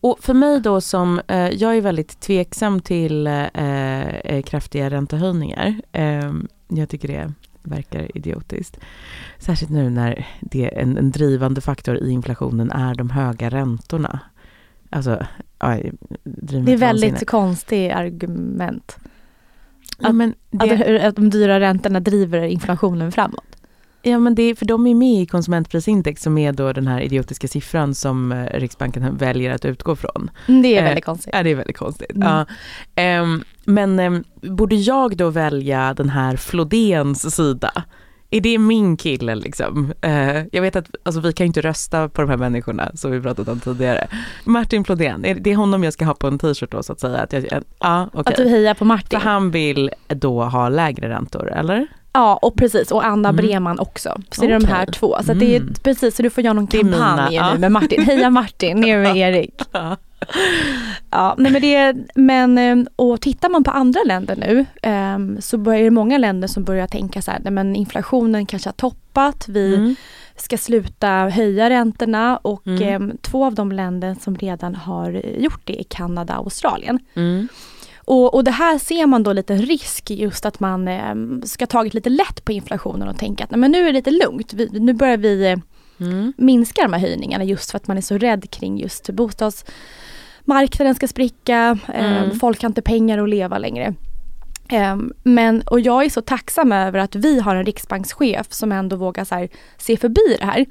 Och 0.01 0.19
för 0.19 0.33
mig 0.33 0.59
då 0.59 0.81
som, 0.81 1.21
eh, 1.27 1.49
jag 1.49 1.77
är 1.77 1.81
väldigt 1.81 2.19
tveksam 2.19 2.79
till 2.79 3.27
eh, 3.27 3.45
eh, 4.07 4.41
kraftiga 4.41 4.89
räntehöjningar. 4.89 5.81
Eh, 5.91 6.33
jag 6.67 6.89
tycker 6.89 7.07
det 7.07 7.33
verkar 7.63 8.17
idiotiskt. 8.17 8.79
Särskilt 9.37 9.71
nu 9.71 9.89
när 9.89 10.27
det, 10.39 10.79
en, 10.81 10.97
en 10.97 11.11
drivande 11.11 11.61
faktor 11.61 11.97
i 11.97 12.09
inflationen 12.09 12.71
är 12.71 12.95
de 12.95 13.09
höga 13.09 13.49
räntorna. 13.49 14.19
Alltså, 14.89 15.25
driver 16.23 16.65
det 16.65 16.73
är 16.73 16.77
väldigt 16.77 17.27
konstigt 17.27 17.91
argument. 17.91 18.97
Ja 19.99 20.11
men, 20.11 20.35
Att, 20.59 20.69
det, 20.69 21.07
att 21.07 21.15
de 21.15 21.29
dyra 21.29 21.59
räntorna 21.59 21.99
driver 21.99 22.41
inflationen 22.41 23.11
framåt. 23.11 23.48
Ja 24.01 24.19
men 24.19 24.35
det 24.35 24.55
för 24.55 24.65
de 24.65 24.87
är 24.87 24.95
med 24.95 25.21
i 25.21 25.25
konsumentprisindex 25.25 26.21
som 26.23 26.37
är 26.37 26.51
då 26.51 26.73
den 26.73 26.87
här 26.87 27.01
idiotiska 27.01 27.47
siffran 27.47 27.95
som 27.95 28.31
eh, 28.31 28.45
Riksbanken 28.59 29.17
väljer 29.17 29.51
att 29.55 29.65
utgå 29.65 29.95
från. 29.95 30.29
Mm, 30.47 30.61
Det 30.61 30.75
är 30.77 30.79
Eh, 30.81 30.83
väldigt 30.85 31.05
konstigt. 31.05 31.33
Ja, 31.33 31.43
det 31.43 31.49
är 31.49 31.55
väldigt 31.55 31.77
konstigt. 31.77 32.11
Mm. 32.15 32.27
Ja. 32.27 32.45
Ehm, 32.95 33.43
men 33.65 33.99
ehm, 33.99 34.23
borde 34.41 34.75
jag 34.75 35.17
då 35.17 35.29
välja 35.29 35.93
den 35.93 36.09
här 36.09 36.35
Flodéns 36.35 37.35
sida? 37.35 37.71
Är 38.31 38.41
det 38.41 38.57
min 38.57 38.97
kille 38.97 39.35
liksom? 39.35 39.93
Eh, 40.01 40.43
jag 40.51 40.61
vet 40.61 40.75
att 40.75 40.89
alltså, 41.03 41.21
vi 41.21 41.33
kan 41.33 41.45
ju 41.45 41.47
inte 41.47 41.61
rösta 41.61 42.09
på 42.09 42.21
de 42.21 42.29
här 42.29 42.37
människorna 42.37 42.91
som 42.93 43.11
vi 43.11 43.21
pratat 43.21 43.47
om 43.47 43.59
tidigare. 43.59 44.07
Martin 44.43 44.83
Flodén, 44.83 45.25
är 45.25 45.35
det 45.35 45.55
honom 45.55 45.83
jag 45.83 45.93
ska 45.93 46.05
ha 46.05 46.13
på 46.13 46.27
en 46.27 46.39
t-shirt 46.39 46.71
då 46.71 46.83
så 46.83 46.93
att 46.93 46.99
säga? 46.99 47.17
Att 47.17 47.33
jag, 47.33 47.43
ja, 47.79 48.09
okej. 48.13 48.33
Att 48.33 48.35
du 48.35 48.49
hejar 48.49 48.73
på 48.73 48.77
För 48.77 48.85
Martin. 48.85 49.19
han 49.21 49.51
vill 49.51 49.91
då 50.07 50.43
ha 50.43 50.69
lägre 50.69 51.09
räntor, 51.09 51.51
eller? 51.51 51.87
Ja 52.19 52.35
och 52.41 52.55
precis 52.55 52.91
och 52.91 53.05
Anna 53.05 53.29
Mm. 53.29 53.35
Breman 53.45 53.79
också. 53.79 54.21
Så 54.31 54.41
det 54.41 54.47
är 54.53 54.59
de 54.59 54.65
här 54.65 54.85
två. 54.85 55.17
Så 55.25 55.31
att 55.31 55.39
det 55.39 55.55
är 55.55 55.59
Mm. 55.61 55.73
precis 55.83 56.15
så 56.15 56.23
du 56.23 56.29
får 56.29 56.43
göra 56.43 56.53
någon 56.53 56.67
kampanj 56.67 57.35
ja. 57.35 57.53
nu 57.53 57.59
med 57.59 57.71
Martin. 57.71 58.01
Heja 58.05 58.29
Martin, 58.29 58.79
ner 58.79 58.97
med 58.97 59.17
Erik. 59.35 59.61
Ja. 61.11 61.35
Nej 61.37 61.51
men 61.51 61.61
det, 61.61 61.95
men 62.15 62.57
eh, 62.57 62.85
och 62.95 63.21
tittar 63.21 63.49
man 63.49 63.63
på 63.63 63.71
andra 63.71 63.99
länder 64.05 64.35
nu 64.35 64.65
ehm, 64.81 65.37
så 65.41 65.57
börjar 65.57 65.83
det 65.83 65.89
många 65.91 66.17
länder 66.17 66.47
som 66.47 66.63
börjar 66.63 66.87
tänka 66.87 67.21
så 67.21 67.31
här, 67.31 67.39
nej 67.43 67.51
men 67.53 67.75
inflationen 67.75 68.45
kanske 68.45 68.67
har 68.69 68.73
toppat, 68.73 69.45
vi 69.47 69.75
Mm. 69.75 69.95
ska 70.35 70.57
sluta 70.57 71.09
höja 71.09 71.69
räntorna 71.69 72.37
och 72.37 72.67
Mm. 72.67 72.81
ehm, 72.83 73.17
två 73.21 73.45
av 73.45 73.53
de 73.55 73.71
länder 73.71 74.15
som 74.21 74.35
redan 74.35 74.75
har 74.75 75.11
gjort 75.37 75.61
det 75.63 75.79
är 75.79 75.83
Kanada 75.83 76.37
och 76.37 76.45
Australien. 76.45 76.99
Och, 78.09 78.33
och 78.33 78.43
det 78.43 78.51
här 78.51 78.77
ser 78.77 79.05
man 79.05 79.23
då 79.23 79.33
lite 79.33 79.55
risk 79.55 80.09
just 80.11 80.45
att 80.45 80.59
man 80.59 80.87
eh, 80.87 81.15
ska 81.45 81.65
tagit 81.65 81.93
lite 81.93 82.09
lätt 82.09 82.45
på 82.45 82.51
inflationen 82.51 83.07
och 83.07 83.17
tänka 83.17 83.43
att 83.43 83.51
nej, 83.51 83.59
men 83.59 83.71
nu 83.71 83.79
är 83.79 83.85
det 83.85 83.91
lite 83.91 84.11
lugnt. 84.11 84.53
Vi, 84.53 84.69
nu 84.71 84.93
börjar 84.93 85.17
vi 85.17 85.51
eh, 85.51 85.57
Mm. 86.01 86.33
minska 86.37 86.81
de 86.81 86.93
här 86.93 86.99
höjningarna 86.99 87.43
just 87.43 87.71
för 87.71 87.77
att 87.77 87.87
man 87.87 87.97
är 87.97 88.01
så 88.01 88.17
rädd 88.17 88.51
kring 88.51 88.77
just 88.79 89.09
bostadsmarknaden 89.09 90.95
ska 90.95 91.07
spricka, 91.07 91.77
eh, 91.93 92.23
Mm. 92.23 92.39
folk 92.39 92.61
har 92.61 92.69
inte 92.69 92.81
pengar 92.81 93.17
att 93.17 93.29
leva 93.29 93.57
längre. 93.57 93.93
Eh, 94.69 94.97
men, 95.23 95.61
och 95.61 95.79
jag 95.79 96.05
är 96.05 96.09
så 96.09 96.21
tacksam 96.21 96.71
över 96.71 96.99
att 96.99 97.15
vi 97.15 97.39
har 97.39 97.55
en 97.55 97.65
riksbankschef 97.65 98.47
som 98.53 98.71
ändå 98.71 98.95
vågar 98.95 99.23
så 99.25 99.35
här, 99.35 99.49
se 99.77 99.97
förbi 99.97 100.37
det 100.39 100.45
här. 100.45 100.65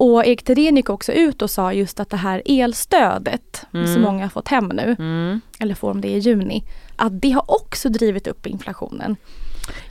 Och 0.00 0.26
Erik 0.26 0.42
Thedéen 0.42 0.76
gick 0.76 0.90
också 0.90 1.12
ut 1.12 1.42
och 1.42 1.50
sa 1.50 1.72
just 1.72 2.00
att 2.00 2.10
det 2.10 2.16
här 2.16 2.42
elstödet 2.46 3.66
som 3.70 3.80
Mm. 3.80 4.02
många 4.02 4.24
har 4.24 4.28
fått 4.30 4.48
hem 4.48 4.68
nu, 4.74 4.96
Mm. 4.98 5.40
eller 5.60 5.74
får 5.74 5.90
om 5.90 6.00
det 6.00 6.08
i 6.08 6.18
juni, 6.18 6.64
att 6.96 7.20
det 7.22 7.30
har 7.30 7.44
också 7.50 7.88
drivit 7.88 8.26
upp 8.26 8.46
inflationen. 8.46 9.16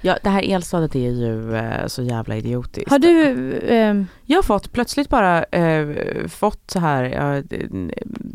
Ja, 0.02 0.17
det 0.24 0.30
här 0.30 0.43
elstödet 0.54 0.96
är 0.96 1.00
ju 1.12 1.56
eh, 1.56 1.88
så 1.88 2.04
jävla 2.04 2.36
idiotiskt. 2.36 2.89
Har 2.91 3.00
du, 3.00 3.54
eh, 3.54 4.04
Jag 4.26 4.38
har 4.38 4.43
fått 4.43 4.72
plötsligt 4.72 5.10
bara 5.10 5.43
eh, 5.43 5.88
fått 6.28 6.72
så 6.72 6.80
här, 6.80 7.04
ja, 7.04 7.41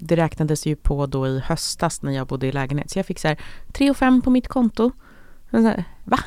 det, 0.07 0.17
räknades 0.17 0.67
ju 0.67 0.77
på 0.77 1.07
då 1.07 1.27
i 1.29 1.39
höstas 1.45 2.03
när 2.03 2.13
jag 2.13 2.27
bodde 2.27 2.47
i 2.47 2.53
lägenhet, 2.53 2.91
så 2.91 2.99
jag 2.99 3.07
fick 3.07 3.19
så 3.19 3.29
här 3.29 3.39
3 3.73 3.91
och 3.91 3.97
5 3.97 4.23
på 4.23 4.31
mitt 4.31 4.49
konto. 4.49 4.91
Så 5.51 5.61
här, 5.63 5.85
Va? 6.05 6.19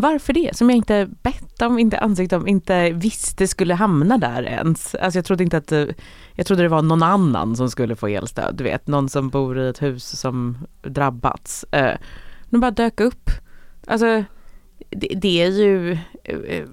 Varför 0.00 0.32
det? 0.32 0.56
Som 0.56 0.70
jag 0.70 0.76
inte 0.76 1.08
bett 1.22 1.62
om, 1.62 1.78
inte 1.78 1.98
ansökt 1.98 2.32
om, 2.32 2.48
inte 2.48 2.90
visste 2.90 3.48
skulle 3.48 3.74
hamna 3.74 4.18
där 4.18 4.42
ens. 4.42 4.94
Alltså 4.94 5.18
jag 5.18 5.24
trodde 5.24 5.44
inte 5.44 5.56
att, 5.56 5.72
eh, 5.72 5.86
jag 6.32 6.46
trodde 6.46 6.62
det 6.62 6.68
var 6.68 6.82
någon 6.82 7.02
annan 7.02 7.56
som 7.56 7.70
skulle 7.70 7.96
få 7.96 8.06
elstöd, 8.06 8.54
du 8.56 8.64
vet, 8.64 8.86
någon 8.86 9.08
som 9.08 9.28
bor 9.28 9.58
i 9.58 9.68
ett 9.68 9.82
hus 9.82 10.20
som 10.20 10.58
drabbats. 10.82 11.64
Eh, 11.72 11.94
de 12.50 12.60
bara 12.60 12.70
dök 12.70 13.00
upp. 13.00 13.30
Alltså 13.86 14.24
det, 14.90 15.08
det 15.16 15.42
är 15.42 15.50
ju, 15.50 15.92
eh, 16.24 16.64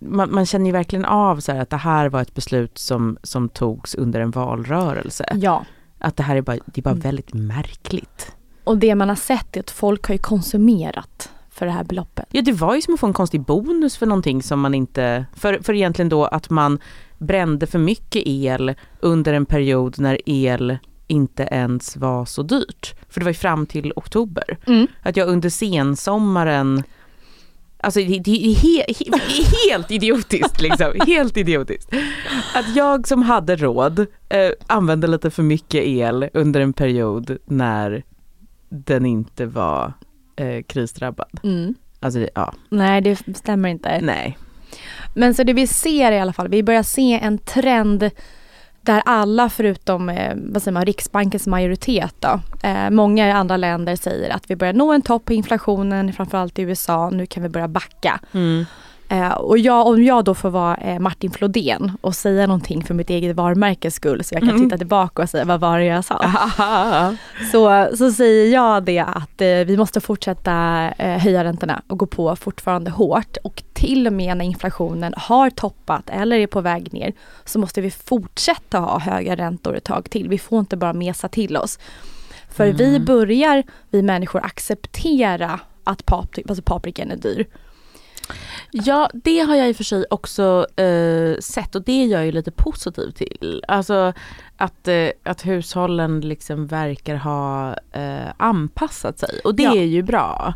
man, 0.00 0.34
man 0.34 0.46
känner 0.46 0.66
ju 0.66 0.72
verkligen 0.72 1.04
av 1.04 1.40
så 1.40 1.52
här 1.52 1.60
att 1.60 1.70
det 1.70 1.76
här 1.76 2.08
var 2.08 2.22
ett 2.22 2.34
beslut 2.34 2.78
som, 2.78 3.18
som 3.22 3.48
togs 3.48 3.94
under 3.94 4.20
en 4.20 4.30
valrörelse. 4.30 5.24
ja. 5.34 5.64
Att 5.98 6.16
det 6.16 6.22
här 6.22 6.36
är 6.36 6.42
bara, 6.42 6.56
det 6.66 6.80
är 6.80 6.82
bara 6.82 6.90
Mm. 6.90 7.00
väldigt 7.02 7.34
märkligt. 7.34 8.32
Och 8.64 8.78
det 8.78 8.94
man 8.94 9.08
har 9.08 9.16
sett 9.16 9.56
är 9.56 9.60
att 9.60 9.70
folk 9.70 10.06
har 10.06 10.14
ju 10.14 10.18
konsumerat 10.18 11.30
för 11.56 11.66
det 11.66 11.72
här 11.72 11.84
beloppet. 11.84 12.24
Ja 12.30 12.42
det 12.42 12.52
var 12.52 12.74
ju 12.74 12.82
som 12.82 12.94
att 12.94 13.00
få 13.00 13.06
en 13.06 13.12
konstig 13.12 13.40
bonus 13.40 13.96
för 13.96 14.06
någonting 14.06 14.42
som 14.42 14.60
man 14.60 14.74
inte, 14.74 15.26
för, 15.34 15.58
för 15.62 15.74
egentligen 15.74 16.08
då 16.08 16.24
att 16.24 16.50
man 16.50 16.78
brände 17.18 17.66
för 17.66 17.78
mycket 17.78 18.22
el 18.26 18.74
under 19.00 19.32
en 19.32 19.46
period 19.46 19.98
när 19.98 20.18
el 20.26 20.78
inte 21.06 21.42
ens 21.42 21.96
var 21.96 22.24
så 22.24 22.42
dyrt. 22.42 22.94
För 23.08 23.20
det 23.20 23.24
var 23.24 23.30
ju 23.30 23.34
fram 23.34 23.66
till 23.66 23.92
oktober. 23.96 24.58
Att 25.02 25.16
jag 25.16 25.28
under 25.28 25.48
sensommaren 25.48 26.82
Alltså 27.78 28.00
det, 28.00 28.18
det 28.18 28.50
är 28.50 28.54
he, 28.54 28.84
he, 28.88 29.44
helt 29.70 29.90
idiotiskt 29.90 30.60
liksom, 30.60 30.92
helt 31.06 31.36
idiotiskt. 31.36 31.94
Att 32.54 32.76
jag 32.76 33.08
som 33.08 33.22
hade 33.22 33.56
råd 33.56 33.98
eh, 34.28 34.50
använde 34.66 35.06
lite 35.06 35.30
för 35.30 35.42
mycket 35.42 35.84
el 35.84 36.28
under 36.32 36.60
en 36.60 36.72
period 36.72 37.38
när 37.44 38.02
den 38.68 39.06
inte 39.06 39.46
var 39.46 39.92
eh, 40.36 40.62
krisdrabbad. 40.62 41.40
Mm. 41.42 41.74
Alltså 42.00 42.20
det, 42.20 42.28
ja, 42.34 42.54
Nej, 42.68 43.00
det 43.00 43.36
stämmer 43.36 43.68
inte. 43.68 44.00
nej. 44.00 44.38
Men 45.14 45.34
så 45.34 45.42
det 45.42 45.52
vi 45.52 45.66
ser 45.66 46.12
i 46.12 46.20
alla 46.20 46.32
fall, 46.32 46.48
vi 46.48 46.62
börjar 46.62 46.82
se 46.82 47.18
en 47.22 47.38
trend 47.38 48.10
där 48.80 49.02
alla 49.04 49.48
förutom 49.48 50.08
eh, 50.08 50.32
vad 50.36 50.62
säger 50.62 50.72
man, 50.72 50.84
Riksbankens 50.84 51.46
majoritet 51.46 52.14
då, 52.18 52.40
eh, 52.62 52.90
många 52.90 53.34
andra 53.34 53.56
länder 53.56 53.96
säger 53.96 54.30
att 54.30 54.50
vi 54.50 54.56
börjar 54.56 54.72
nå 54.72 54.92
en 54.92 55.02
topp 55.02 55.24
på 55.24 55.32
inflationen, 55.32 56.12
framförallt 56.12 56.58
i 56.58 56.62
USA, 56.62 57.10
nu 57.10 57.26
kan 57.26 57.42
vi 57.42 57.48
börja 57.48 57.68
backa. 57.68 58.20
Mm. 58.32 58.64
Eh, 59.08 59.32
och 59.32 59.58
jag, 59.58 59.86
om 59.86 60.02
jag 60.04 60.24
då 60.24 60.34
får 60.34 60.50
vara 60.50 60.76
eh, 60.76 60.98
Martin 60.98 61.30
Flodén 61.30 61.92
och 62.00 62.14
säga 62.14 62.46
någonting 62.46 62.84
för 62.84 62.94
mitt 62.94 63.10
eget 63.10 63.36
varumärkes 63.36 63.94
skull 63.94 64.24
så 64.24 64.34
jag 64.34 64.40
kan 64.42 64.50
Mm. 64.50 64.62
titta 64.62 64.78
tillbaka 64.78 65.22
och 65.22 65.30
säga 65.30 65.44
vad 65.44 65.60
var 65.60 65.78
det 65.78 65.84
jag 65.84 66.04
sa? 66.04 66.14
Ahaha. 66.14 67.16
Så, 67.52 67.88
så 67.96 68.12
säger 68.12 68.52
jag 68.52 68.84
det 68.84 68.98
att 68.98 69.40
eh, 69.40 69.48
vi 69.48 69.76
måste 69.76 70.00
fortsätta 70.00 70.52
höja 70.98 71.44
räntorna 71.44 71.82
och 71.88 71.98
gå 71.98 72.06
på 72.06 72.36
fortfarande 72.36 72.90
hårt. 72.90 73.36
Och 73.44 73.62
till 73.72 74.06
och 74.06 74.12
med 74.12 74.36
när 74.36 74.44
inflationen 74.44 75.14
har 75.16 75.50
toppat 75.50 76.10
eller 76.10 76.36
är 76.38 76.46
på 76.46 76.60
väg 76.60 76.92
ner 76.92 77.12
så 77.44 77.58
måste 77.58 77.80
vi 77.80 77.90
fortsätta 77.90 78.78
ha 78.78 78.98
höga 78.98 79.36
räntor 79.36 79.76
ett 79.76 79.84
tag 79.84 80.10
till. 80.10 80.28
Vi 80.28 80.38
får 80.38 80.58
inte 80.58 80.76
bara 80.76 80.92
mesa 80.92 81.28
till 81.28 81.56
oss. 81.56 81.78
För 82.50 82.72
vi 82.72 83.00
börjar, 83.00 83.62
vi 83.90 84.02
människor, 84.02 84.44
acceptera 84.44 85.60
att 85.84 86.04
papri- 86.06 86.44
alltså 86.48 86.62
paprikan 86.62 87.10
är 87.10 87.16
dyr. 87.16 87.46
Ja, 88.70 89.10
det 89.14 89.38
har 89.40 89.54
jag 89.56 89.68
i 89.68 89.72
och 89.72 89.76
för 89.76 89.84
sig 89.84 90.04
också 90.10 90.66
eh, 90.76 91.38
sett 91.40 91.74
och 91.74 91.82
det 91.82 91.92
är 92.02 92.06
jag 92.06 92.26
ju 92.26 92.32
lite 92.32 92.50
positiv 92.50 93.10
till. 93.10 93.64
Alltså 93.68 94.12
att, 94.56 94.88
eh, 94.88 95.08
att 95.24 95.46
hushållen 95.46 96.20
liksom 96.20 96.66
verkar 96.66 97.14
ha 97.16 97.76
eh, 97.92 98.32
anpassat 98.36 99.18
sig 99.18 99.40
och 99.44 99.54
det 99.54 99.62
Ja. 99.62 99.76
är 99.76 99.84
ju 99.84 100.02
bra. 100.02 100.54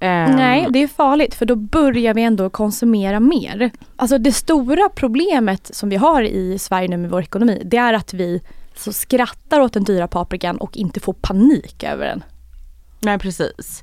Ehm, 0.00 0.36
Nej, 0.36 0.66
det 0.70 0.82
är 0.82 0.88
farligt 0.88 1.34
för 1.34 1.46
då 1.46 1.56
börjar 1.56 2.14
vi 2.14 2.22
ändå 2.22 2.50
konsumera 2.50 3.20
mer. 3.20 3.70
Alltså 3.96 4.18
det 4.18 4.32
stora 4.32 4.88
problemet 4.88 5.74
som 5.74 5.88
vi 5.88 5.96
har 5.96 6.22
i 6.22 6.58
Sverige 6.58 6.88
nu 6.88 6.96
med 6.96 7.10
vår 7.10 7.22
ekonomi, 7.22 7.62
det 7.64 7.76
är 7.76 7.94
att 7.94 8.14
vi 8.14 8.42
så 8.74 8.92
skrattar 8.92 9.60
åt 9.60 9.72
den 9.72 9.84
dyra 9.84 10.08
paprikan 10.08 10.56
och 10.56 10.76
inte 10.76 11.00
får 11.00 11.12
panik 11.12 11.84
över 11.84 12.06
den. 12.06 12.22
Nej, 13.00 13.18
precis. 13.18 13.82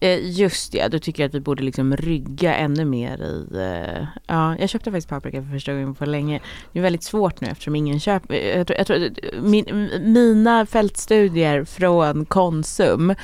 Eh, 0.00 0.18
just 0.30 0.72
det, 0.72 0.88
du 0.88 0.98
tycker 0.98 1.26
att 1.26 1.34
vi 1.34 1.40
borde 1.40 1.62
liksom 1.62 1.96
rygga 1.96 2.54
ännu 2.54 2.84
mer 2.84 3.22
i... 3.22 3.46
Eh, 3.56 4.06
ja, 4.26 4.56
jag 4.58 4.68
köpte 4.68 4.90
faktiskt 4.90 5.08
paprika 5.08 5.42
för 5.42 5.50
första 5.50 5.72
gången 5.72 5.94
på 5.94 6.04
länge. 6.06 6.40
Det 6.72 6.78
är 6.78 6.82
väldigt 6.82 7.02
svårt 7.02 7.40
nu 7.40 7.48
eftersom 7.48 7.76
ingen 7.76 8.00
köper... 8.00 8.34
eh, 8.34 8.58
Jag 8.58 8.66
tror, 8.66 8.78
jag 8.78 8.86
tror, 8.86 9.10
min, 9.40 9.90
mina 10.02 10.66
fältstudier 10.66 11.64
från 11.64 12.24
Konsum 12.24 13.14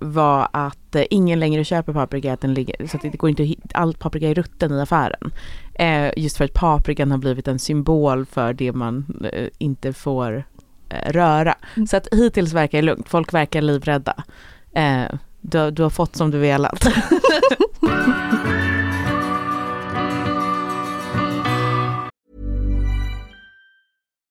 var 0.00 0.48
att 0.52 0.96
ingen 1.10 1.40
längre 1.40 1.64
köper 1.64 1.92
paprika, 1.92 2.32
att 2.32 2.40
den 2.40 2.54
ligger, 2.54 2.86
så 2.86 2.96
att 2.96 3.02
det 3.02 3.08
går 3.08 3.30
inte 3.30 3.42
att 3.42 3.74
all 3.74 3.94
paprika 3.94 4.28
är 4.28 4.34
rutten 4.34 4.72
i 4.72 4.80
affären. 4.80 5.32
Just 6.16 6.36
för 6.36 6.44
att 6.44 6.54
paprikan 6.54 7.10
har 7.10 7.18
blivit 7.18 7.48
en 7.48 7.58
symbol 7.58 8.26
för 8.26 8.52
det 8.52 8.72
man 8.72 9.22
inte 9.58 9.92
får 9.92 10.44
röra. 11.06 11.54
Så 11.88 11.96
att 11.96 12.08
hittills 12.12 12.52
verkar 12.52 12.78
det 12.78 12.82
lugnt, 12.82 13.08
folk 13.08 13.34
verkar 13.34 13.62
livrädda. 13.62 14.24
Du, 15.40 15.70
du 15.70 15.82
har 15.82 15.90
fått 15.90 16.16
som 16.16 16.30
du 16.30 16.38
velat. 16.38 16.86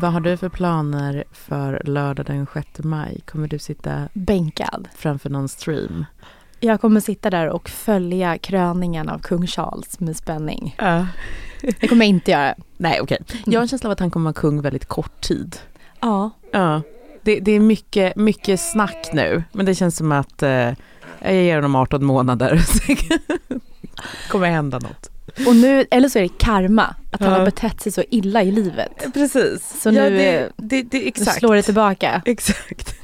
Vad 0.00 0.12
har 0.12 0.20
du 0.20 0.36
för 0.36 0.48
planer 0.48 1.24
för 1.32 1.82
lördag 1.84 2.26
den 2.26 2.46
6 2.54 2.68
maj? 2.78 3.20
Kommer 3.24 3.48
du 3.48 3.58
sitta 3.58 4.08
Bänkad. 4.12 4.88
framför 4.96 5.30
någon 5.30 5.48
stream? 5.48 6.04
Jag 6.60 6.80
kommer 6.80 7.00
sitta 7.00 7.30
där 7.30 7.48
och 7.48 7.68
följa 7.68 8.38
kröningen 8.38 9.08
av 9.08 9.18
kung 9.18 9.46
Charles 9.46 10.00
med 10.00 10.16
spänning. 10.16 10.76
Ja. 10.78 11.06
Det 11.80 11.88
kommer 11.88 12.04
jag 12.04 12.08
inte 12.08 12.30
göra. 12.30 12.54
Nej, 12.76 13.00
okej. 13.00 13.18
Jag 13.44 13.58
har 13.58 13.62
en 13.62 13.68
känsla 13.68 13.88
av 13.88 13.92
att 13.92 14.00
han 14.00 14.10
kommer 14.10 14.24
vara 14.24 14.40
kung 14.40 14.62
väldigt 14.62 14.86
kort 14.86 15.20
tid. 15.20 15.56
Ja. 16.00 16.30
Ja. 16.52 16.82
Det, 17.22 17.40
det 17.40 17.52
är 17.52 17.60
mycket, 17.60 18.16
mycket 18.16 18.60
snack 18.60 19.08
nu, 19.12 19.44
men 19.52 19.66
det 19.66 19.74
känns 19.74 19.96
som 19.96 20.12
att 20.12 20.42
eh, 20.42 20.72
jag 21.20 21.34
ger 21.34 21.54
honom 21.54 21.74
18 21.74 22.04
månader. 22.04 22.60
Kommer 24.30 24.50
hända 24.50 24.78
något. 24.78 25.10
Och 25.46 25.56
nu, 25.56 25.84
eller 25.90 26.08
så 26.08 26.18
är 26.18 26.22
det 26.22 26.38
karma, 26.38 26.94
att 27.10 27.20
han 27.20 27.30
Ja. 27.32 27.38
har 27.38 27.44
betett 27.44 27.80
sig 27.80 27.92
så 27.92 28.02
illa 28.10 28.42
i 28.42 28.50
livet. 28.52 29.06
Precis. 29.14 29.80
Så 29.82 29.88
ja, 29.88 29.92
nu, 29.92 30.10
det, 30.10 30.38
eh, 30.38 30.48
det, 30.56 30.82
det, 30.82 31.18
Nu 31.18 31.24
slår 31.24 31.54
det 31.54 31.62
tillbaka. 31.62 32.22
Exakt. 32.24 32.94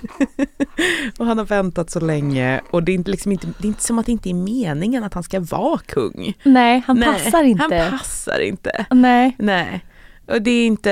och 1.19 1.27
han 1.27 1.39
har 1.39 1.45
väntat 1.45 1.91
så 1.91 2.01
länge 2.01 2.61
och 2.71 2.83
det 2.83 2.93
är, 2.93 2.95
inte, 2.95 3.11
liksom 3.11 3.33
inte, 3.33 3.47
det 3.47 3.67
är 3.67 3.69
inte 3.69 3.83
som 3.83 3.99
att 3.99 4.07
det 4.07 4.13
inte 4.13 4.31
är 4.31 4.35
meningen 4.35 5.05
att 5.05 5.15
han 5.15 5.23
ska 5.23 5.41
vara 5.41 5.79
kung. 5.79 6.35
Nej, 6.43 6.83
han 6.87 6.99
Nej, 6.99 7.09
passar 7.09 7.43
inte. 7.45 7.77
Han 7.77 7.99
passar 7.99 8.41
inte. 8.41 8.87
Nej. 8.91 9.37
Nej. 9.39 9.85
Och 10.33 10.43
det 10.43 10.51
är 10.51 10.67
inte, 10.67 10.91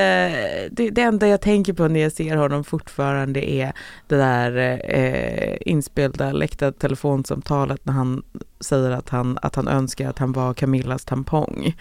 det, 0.71 0.91
det 0.91 1.03
enda 1.03 1.29
jag 1.29 1.41
tänker 1.41 1.73
på 1.73 1.89
när 1.89 2.01
jag 2.01 2.13
ser 2.13 2.37
honom 2.37 2.65
fortfarande 2.65 3.51
är 3.51 3.73
det 4.07 4.17
där 4.17 4.81
eh, 4.85 5.57
inspelda 5.61 6.33
läckta 6.33 6.73
telefonsamtalet 6.73 7.85
när 7.85 7.93
han 7.93 8.23
säger 8.61 8.91
att 8.91 9.09
han, 9.09 9.39
att 9.43 9.55
han 9.55 9.69
önskar 9.69 10.09
att 10.09 10.19
han 10.19 10.33
var 10.33 10.55
Camillas 10.55 11.05
tampong. 11.05 11.77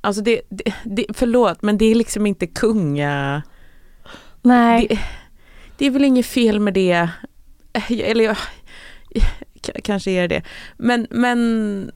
Alltså 0.00 0.22
det, 0.22 0.40
det, 0.48 0.74
det, 0.84 1.06
förlåt 1.14 1.62
men 1.62 1.78
det 1.78 1.84
är 1.84 1.94
liksom 1.94 2.26
inte 2.26 2.46
kunga... 2.46 3.42
Nej. 4.42 4.86
Det, 4.88 4.98
det 5.76 5.86
är 5.86 5.90
väl 5.90 6.04
inget 6.04 6.26
fel 6.26 6.60
med 6.60 6.74
det. 6.74 7.08
Eh, 7.72 7.92
Eller 7.92 8.24
jag, 8.24 8.36
kanske 9.82 10.10
är 10.10 10.28
det. 10.28 10.42
Men, 10.76 11.06
men, 11.10 11.90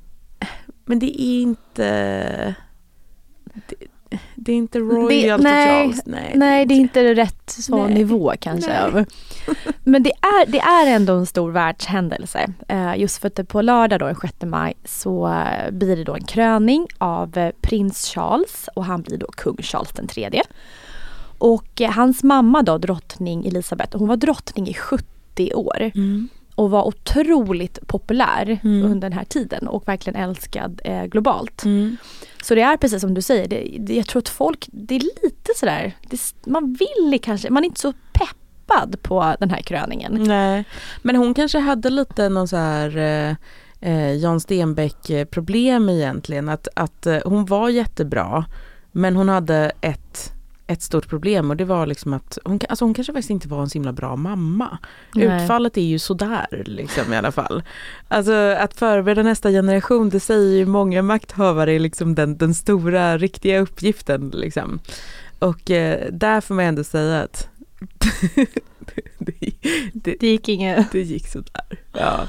men 0.84 0.98
det 0.98 1.22
är 1.22 1.42
inte... 1.42 2.54
Det, 3.68 3.76
det 4.34 4.52
är 4.52 4.56
inte 4.56 4.78
royal 4.78 5.08
Det- 5.42 5.50
nej, 5.50 5.68
Charles. 5.68 6.02
Nej, 6.06 6.32
Nej, 6.34 6.66
det 6.66 6.74
är 6.74 6.78
inte 6.78 7.14
rätt 7.14 7.50
så 7.50 7.84
Nej. 7.84 7.94
nivå 7.94 8.32
kanske. 8.40 8.90
Nej. 8.94 9.06
Men 9.84 10.02
det 10.02 10.10
är, 10.12 10.46
det 10.50 10.58
är 10.60 10.86
ändå 10.96 11.12
en 11.12 11.26
stor 11.26 11.50
världshändelse. 11.50 12.52
Eh, 12.68 12.96
just 12.96 13.18
för 13.18 13.28
att 13.40 13.48
på 13.48 13.62
lördag 13.62 14.00
då, 14.00 14.06
den 14.06 14.16
6 14.16 14.34
maj 14.42 14.74
så 14.84 15.28
eh, 15.28 15.70
blir 15.70 15.96
det 15.96 16.04
då 16.04 16.14
en 16.14 16.24
kröning 16.24 16.86
av 16.98 17.38
eh, 17.38 17.50
prins 17.60 18.06
Charles 18.14 18.68
och 18.74 18.84
han 18.84 19.02
blir 19.02 19.18
då 19.18 19.26
kung 19.26 19.56
Charles 19.62 19.92
den 19.92 20.06
tredje. 20.06 20.42
Och 21.38 21.80
hans 21.94 22.22
mamma 22.22 22.62
då, 22.62 22.78
drottning 22.78 23.46
Elisabeth, 23.46 23.96
hon 23.98 24.08
var 24.08 24.16
drottning 24.16 24.68
i 24.68 24.74
70 24.74 25.54
år 25.54 25.90
Mm. 25.94 26.28
Och 26.54 26.70
var 26.70 26.84
otroligt 26.84 27.86
populär 27.86 28.58
Mm. 28.62 28.84
under 28.92 29.08
den 29.10 29.18
här 29.18 29.24
tiden 29.24 29.68
och 29.68 29.88
verkligen 29.88 30.20
älskad 30.20 30.80
eh, 30.84 31.04
globalt. 31.04 31.64
Mm. 31.64 31.96
Så 32.42 32.54
det 32.54 32.60
är 32.62 32.76
precis 32.76 33.00
som 33.00 33.14
du 33.14 33.22
säger, 33.22 33.48
det, 33.48 33.76
det, 33.80 33.94
jag 33.96 34.06
tror 34.06 34.20
att 34.22 34.28
folk, 34.28 34.68
det 34.72 34.94
är 34.94 35.00
lite 35.00 35.52
sådär, 35.56 35.92
det, 36.10 36.20
man 36.46 36.72
vill 36.72 37.18
kanske, 37.22 37.50
man 37.50 37.64
är 37.64 37.68
inte 37.68 37.80
så 37.80 37.92
peppad 38.12 39.02
på 39.02 39.34
den 39.40 39.50
här 39.50 39.60
kröningen. 39.60 40.12
Nej, 40.26 40.64
men 41.02 41.16
hon 41.16 41.34
kanske 41.34 41.58
hade 41.58 41.90
lite 41.90 42.28
någon 42.28 42.48
så 42.48 42.56
här 42.56 42.96
eh, 42.96 43.34
eh, 43.80 44.12
Jan 44.12 44.40
Stenbeck 44.40 45.30
problem 45.30 45.88
egentligen. 45.88 46.48
Att, 46.48 46.68
att 46.76 47.06
eh, 47.06 47.18
hon 47.24 47.44
var 47.44 47.68
jättebra 47.68 48.44
men 48.92 49.16
hon 49.16 49.28
hade 49.28 49.72
ett, 49.80 50.32
ett 50.66 50.82
stort 50.82 51.08
problem 51.08 51.50
och 51.50 51.56
det 51.56 51.64
var 51.64 51.86
liksom 51.86 52.12
att 52.12 52.38
hon, 52.44 52.60
alltså 52.68 52.84
hon 52.84 52.94
kanske 52.94 53.12
faktiskt 53.12 53.30
inte 53.30 53.48
var 53.48 53.62
en 53.62 53.68
så 53.70 53.74
himla 53.74 53.92
bra 53.92 54.16
mamma. 54.16 54.78
Nej. 55.14 55.42
Utfallet 55.42 55.76
är 55.76 55.82
ju 55.82 55.98
sådär 55.98 56.62
liksom 56.66 57.12
i 57.12 57.16
alla 57.16 57.32
fall. 57.32 57.62
Alltså 58.08 58.32
att 58.58 58.74
förbereda 58.76 59.22
nästa 59.22 59.50
generation 59.50 60.08
det 60.10 60.20
säger 60.20 60.56
ju 60.56 60.66
många 60.66 61.02
makthavare 61.02 61.72
är 61.72 61.78
liksom 61.78 62.14
den, 62.14 62.38
den 62.38 62.54
stora 62.54 63.18
riktiga 63.18 63.60
uppgiften 63.60 64.30
liksom. 64.34 64.78
Och 65.38 65.70
eh, 65.70 66.12
där 66.12 66.40
får 66.40 66.54
man 66.54 66.64
ändå 66.64 66.84
säga 66.84 67.22
att 67.22 67.48
det, 69.18 69.50
det, 69.92 70.16
Det 70.20 70.26
gick 70.26 70.48
inget. 70.48 70.92
det 70.92 71.02
gick 71.02 71.28
sådär. 71.28 71.78
Ja. 71.92 72.20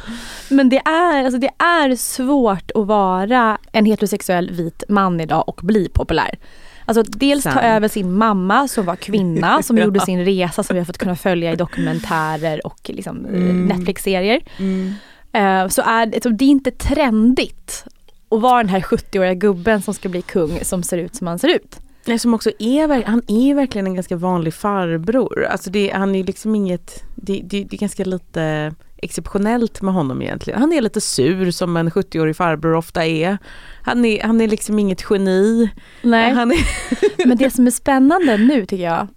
Men 0.49 0.69
det 0.69 0.77
är, 0.77 1.23
alltså 1.23 1.39
det 1.39 1.51
är 1.57 1.95
svårt 1.95 2.71
att 2.75 2.87
vara 2.87 3.57
en 3.71 3.85
heterosexuell 3.85 4.51
vit 4.51 4.83
man 4.89 5.21
idag 5.21 5.49
och 5.49 5.59
bli 5.63 5.89
populär. 5.89 6.37
Alltså 6.85 7.03
dels 7.03 7.43
ta 7.43 7.61
över 7.61 7.87
sin 7.87 8.13
mamma 8.13 8.67
som 8.67 8.85
var 8.85 8.95
kvinna 8.95 9.61
som 9.63 9.77
Ja. 9.77 9.83
gjorde 9.83 9.99
sin 9.99 10.25
resa 10.25 10.63
som 10.63 10.73
vi 10.73 10.79
har 10.79 10.85
fått 10.85 10.97
kunna 10.97 11.15
följa 11.15 11.51
i 11.53 11.55
dokumentärer 11.55 12.67
och 12.67 12.79
liksom, 12.93 13.25
eh, 13.25 13.31
Mm. 13.33 13.65
Netflix-serier. 13.65 14.41
Mm. 14.57 14.93
Eh, 15.33 15.67
så 15.67 15.81
är 15.81 16.05
det, 16.05 16.23
så 16.23 16.29
det 16.29 16.45
är 16.45 16.49
inte 16.49 16.71
trendigt 16.71 17.83
att 18.29 18.41
vara 18.41 18.57
den 18.57 18.69
här 18.69 18.81
70-åriga 18.81 19.33
gubben 19.33 19.81
som 19.81 19.93
ska 19.93 20.09
bli 20.09 20.21
kung 20.21 20.59
som 20.61 20.83
ser 20.83 20.97
ut 20.97 21.15
som 21.15 21.27
han 21.27 21.39
ser 21.39 21.47
ut. 21.55 21.79
Nej, 22.07 22.19
som 22.19 22.33
också 22.33 22.51
är, 22.59 23.03
han 23.03 23.21
är 23.27 23.53
verkligen 23.55 23.87
en 23.87 23.93
ganska 23.95 24.15
vanlig 24.15 24.53
farbror. 24.53 25.45
Alltså 25.45 25.69
det, 25.69 25.91
han 25.93 26.15
är 26.15 26.23
liksom 26.23 26.55
inget, 26.55 27.03
det, 27.15 27.41
det, 27.43 27.63
det 27.63 27.75
är 27.75 27.77
ganska 27.77 28.03
lite 28.05 28.73
exceptionellt 28.97 29.81
med 29.81 29.93
honom 29.93 30.21
egentligen. 30.21 30.59
Han 30.59 30.73
är 30.73 30.81
lite 30.81 31.01
sur 31.01 31.51
som 31.51 31.77
en 31.77 31.89
70-årig 31.89 32.35
farbror 32.35 32.75
ofta 32.75 33.05
är. 33.05 33.37
Han 33.81 34.05
är, 34.05 34.23
han 34.23 34.41
är 34.41 34.47
liksom 34.47 34.79
inget 34.79 35.05
geni. 35.09 35.69
Nej. 36.01 36.31
Är, 36.31 37.25
Men 37.27 37.37
det 37.37 37.51
som 37.51 37.67
är 37.67 37.71
spännande 37.71 38.37
nu 38.37 38.65
tycker 38.65 38.83
jag 38.83 39.07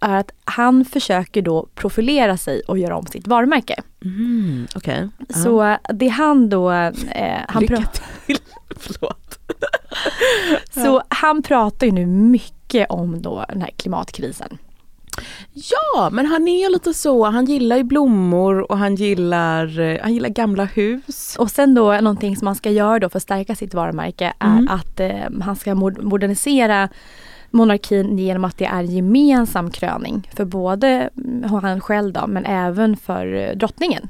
är 0.00 0.16
att 0.16 0.30
han 0.44 0.84
försöker 0.84 1.42
då 1.42 1.68
profilera 1.74 2.36
sig 2.36 2.62
och 2.68 2.78
göra 2.78 2.96
om 2.96 3.06
sitt 3.06 3.26
varumärke. 3.26 3.82
mm. 4.04 4.66
Ja. 4.84 5.08
Så 5.34 5.76
det 5.94 6.08
han 6.08 6.48
då, 6.48 6.70
eh, 6.70 7.40
han, 7.48 7.62
Lycka 7.62 7.88
till. 8.26 8.38
Förlåt. 8.76 9.38
så 10.70 11.02
han 11.08 11.42
pratar 11.42 11.86
ju 11.86 11.92
nu 11.92 12.06
mycket 12.06 12.90
om 12.90 13.22
då 13.22 13.44
den 13.48 13.62
här 13.62 13.70
klimatkrisen. 13.76 14.58
Ja, 15.52 16.10
men 16.12 16.26
han 16.26 16.48
är 16.48 16.70
lite 16.72 16.94
så. 16.94 17.24
Han 17.24 17.44
gillar 17.44 17.76
ju 17.76 17.82
blommor 17.82 18.70
och 18.72 18.78
han 18.78 18.94
gillar, 18.94 19.80
eh, 19.80 19.98
han 20.02 20.14
gillar 20.14 20.28
gamla 20.28 20.64
hus. 20.64 21.36
Och 21.38 21.50
sen 21.50 21.74
då 21.74 21.92
någonting 21.92 22.36
som 22.36 22.46
han 22.46 22.56
ska 22.56 22.70
göra 22.70 22.98
då 22.98 23.08
för 23.08 23.16
att 23.16 23.22
stärka 23.22 23.54
sitt 23.54 23.74
varumärke 23.74 24.32
är 24.38 24.46
Mm. 24.58 24.68
att 24.68 25.00
eh, 25.00 25.42
han 25.42 25.56
ska 25.56 25.74
mod- 25.74 26.02
modernisera 26.02 26.88
monarkin 27.50 28.18
genom 28.18 28.44
att 28.44 28.58
det 28.58 28.64
är 28.64 28.82
gemensam 28.82 29.70
kröning 29.70 30.30
för 30.36 30.44
både 30.44 31.10
mm, 31.16 31.50
han 31.52 31.80
själv 31.80 32.12
då 32.12 32.26
men 32.26 32.46
även 32.46 32.96
för 32.96 33.34
eh, 33.34 33.56
drottningen 33.56 34.08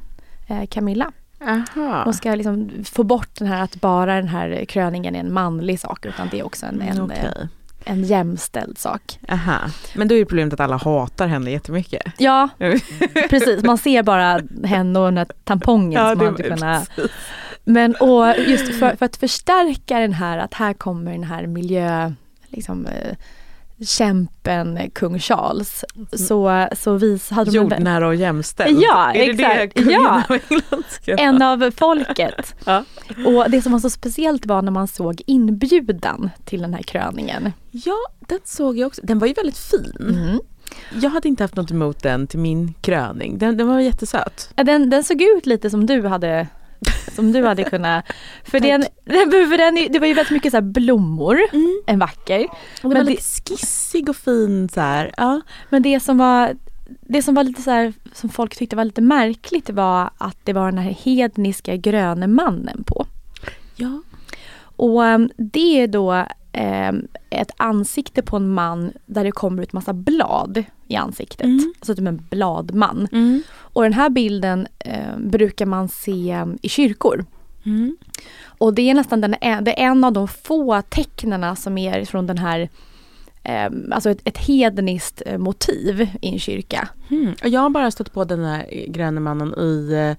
eh, 0.49 0.67
Camilla. 0.67 1.13
Aha. 1.47 2.03
De 2.05 2.13
ska 2.13 2.35
liksom 2.35 2.71
få 2.85 3.03
bort 3.05 3.29
den 3.39 3.49
här 3.49 3.63
att 3.63 3.77
bara 3.81 4.15
den 4.15 4.29
här 4.29 4.65
kröningen 4.69 5.15
är 5.17 5.21
en 5.21 5.33
manlig 5.33 5.81
sak 5.81 6.07
utan 6.07 6.29
det 6.31 6.39
är 6.41 6.47
också 6.47 6.67
en, 6.67 6.81
en, 6.83 6.99
Mm, 6.99 7.11
eh, 7.11 7.47
en 7.85 8.05
jämställd 8.05 8.79
sak. 8.79 9.19
Aha. 9.29 9.59
Men 9.95 10.09
då 10.09 10.15
är 10.15 10.25
problemet 10.25 10.55
att 10.55 10.61
alla 10.61 10.77
hatar 10.77 11.27
henne 11.27 11.51
jättemycket. 11.51 12.03
Ja, 12.19 12.49
precis. 13.31 13.65
Man 13.65 13.79
ser 13.79 14.03
bara 14.03 14.41
henne 14.65 14.99
och 14.99 15.05
den 15.05 15.19
här 15.19 15.27
tampongen 15.45 16.09
som 16.09 16.19
det 16.19 16.25
man 16.25 16.29
inte 16.29 16.43
kunna... 16.43 16.83
Men 17.65 17.95
och 17.95 18.39
just 18.39 18.79
för, 18.79 18.97
för 18.97 19.07
att 19.07 19.17
förstärka 19.17 19.99
den 19.99 20.13
här 20.13 20.39
att 20.39 20.55
här 20.55 20.73
kommer 20.73 21.13
den 21.13 21.25
här 21.25 21.47
miljö, 21.47 22.13
liksom 22.49 22.87
eh, 22.87 23.17
kämpen 23.85 24.91
kung 24.95 25.19
Charles. 25.19 25.85
Så, 26.13 26.69
så 26.73 26.95
vis, 26.95 27.31
hade 27.31 27.51
Jordnära 27.51 28.07
och 28.07 28.15
jämställd. 28.15 28.79
Ja, 28.83 29.13
är 29.13 29.19
det 29.19 29.31
exakt. 29.31 29.75
det 29.75 29.83
kungen 29.83 30.01
Ja. 30.03 30.23
av 30.29 30.39
England 30.51 30.85
ska 30.91 31.15
en 31.17 31.43
av 31.43 31.71
folket. 31.77 32.55
Ja. 32.65 32.85
Och 33.27 33.51
det 33.51 33.63
som 33.63 33.73
var 33.73 33.79
så 33.79 33.91
speciellt 33.91 34.47
var 34.47 34.63
när 34.63 34.71
man 34.73 34.89
såg 34.89 35.23
inbjudan 35.27 36.31
till 36.45 36.63
den 36.63 36.75
här 36.75 36.83
kröningen. 36.83 37.53
Ja, 37.71 37.99
den 38.29 38.39
såg 38.45 38.79
jag 38.79 38.87
också. 38.87 39.01
Den 39.05 39.19
var 39.19 39.27
ju 39.27 39.33
väldigt 39.33 39.59
fin. 39.59 39.93
Mm. 40.01 40.41
Jag 41.03 41.11
hade 41.11 41.29
inte 41.29 41.45
haft 41.45 41.57
något 41.57 41.71
emot 41.71 42.03
den 42.03 42.27
till 42.27 42.39
min 42.39 42.75
kröning. 42.81 43.39
Den, 43.39 43.57
den 43.57 43.69
var 43.69 43.81
jättesöt. 43.81 44.51
Den, 44.55 44.91
den 44.91 45.05
såg 45.05 45.23
ut 45.23 45.47
lite 45.47 45.71
som 45.71 45.87
du 45.87 46.07
hade 46.07 46.47
som 47.15 47.33
du 47.33 47.45
hade 47.45 47.65
kunnat. 47.65 48.05
För, 48.45 48.61
den, 48.61 48.81
den, 49.05 49.31
för 49.31 49.59
den, 49.59 49.93
det 49.93 49.99
var 49.99 50.07
ju 50.07 50.15
väldigt 50.15 50.33
mycket 50.33 50.51
så 50.51 50.57
här 50.57 50.63
blommor, 50.63 51.39
en 51.87 51.99
vacker. 51.99 52.47
Och 52.83 52.91
den 52.91 52.91
Men 52.91 53.05
var 53.05 53.11
lite 53.11 53.23
skissig 53.23 54.09
och 54.09 54.17
fin 54.17 54.69
så 54.69 54.81
här. 54.81 55.15
Ja. 55.17 55.41
Men 55.71 55.83
det 55.83 56.01
som 56.01 56.19
var 56.19 56.55
det 57.01 57.23
som 57.23 57.35
var 57.35 57.45
lite 57.45 57.63
så 57.63 57.71
här, 57.71 57.93
som 58.13 58.29
folk 58.29 58.57
tyckte 58.57 58.77
var 58.77 58.85
lite 58.85 59.01
märkligt 59.01 59.71
var 59.71 60.11
att 60.19 60.37
det 60.45 60.53
var 60.53 60.67
den 60.67 60.79
här 60.79 60.91
hedniska 60.91 61.77
gröne 61.77 62.27
mannen 62.27 62.85
på. 62.87 63.07
ja. 63.77 64.03
Och 64.77 65.03
um, 65.03 65.31
det 65.37 65.81
är 65.81 65.87
då 65.87 66.27
um, 66.59 67.09
ett 67.31 67.51
ansikte 67.57 68.23
på 68.23 68.37
en 68.37 68.55
man 68.55 68.93
där 69.07 69.25
det 69.25 69.33
kommer 69.33 69.63
ut 69.63 69.73
massa 69.73 69.93
blad 69.93 70.65
i 70.89 70.97
ansiktet. 70.97 71.45
Mm. 71.45 71.73
Alltså 71.79 71.95
typ 71.95 72.07
en 72.07 72.27
bladman. 72.31 73.09
Mm. 73.13 73.43
Och 73.53 73.83
den 73.83 73.93
här 73.93 74.11
bilden 74.11 74.67
um, 74.85 75.31
brukar 75.31 75.67
man 75.67 75.89
se 75.89 76.47
i 76.63 76.69
kyrkor. 76.69 77.25
Mm. 77.65 77.97
Och 78.45 78.75
det 78.75 78.91
är 78.91 78.95
nästan 78.95 79.21
den, 79.21 79.31
det 79.41 79.81
är 79.81 79.87
en 79.87 80.05
av 80.05 80.13
de 80.13 80.29
få 80.29 80.83
tecknena 80.83 81.57
som 81.57 81.79
är 81.79 82.05
från 82.05 82.27
den 82.27 82.39
här 82.39 82.69
Um, 83.69 83.93
alltså 83.93 84.11
ett, 84.11 84.21
ett 84.25 84.39
hedniskt 84.39 85.23
uh, 85.27 85.39
motiv 85.39 86.09
i 86.21 86.29
en 86.29 86.39
kyrka. 86.39 86.89
Mm. 87.11 87.35
Jag 87.43 87.61
har 87.61 87.71
bara 87.71 87.91
stött 87.91 88.13
på 88.13 88.25
den 88.25 88.45
här 88.45 88.87
gröna 88.89 89.21
mannen 89.21 89.55
i 89.55 90.17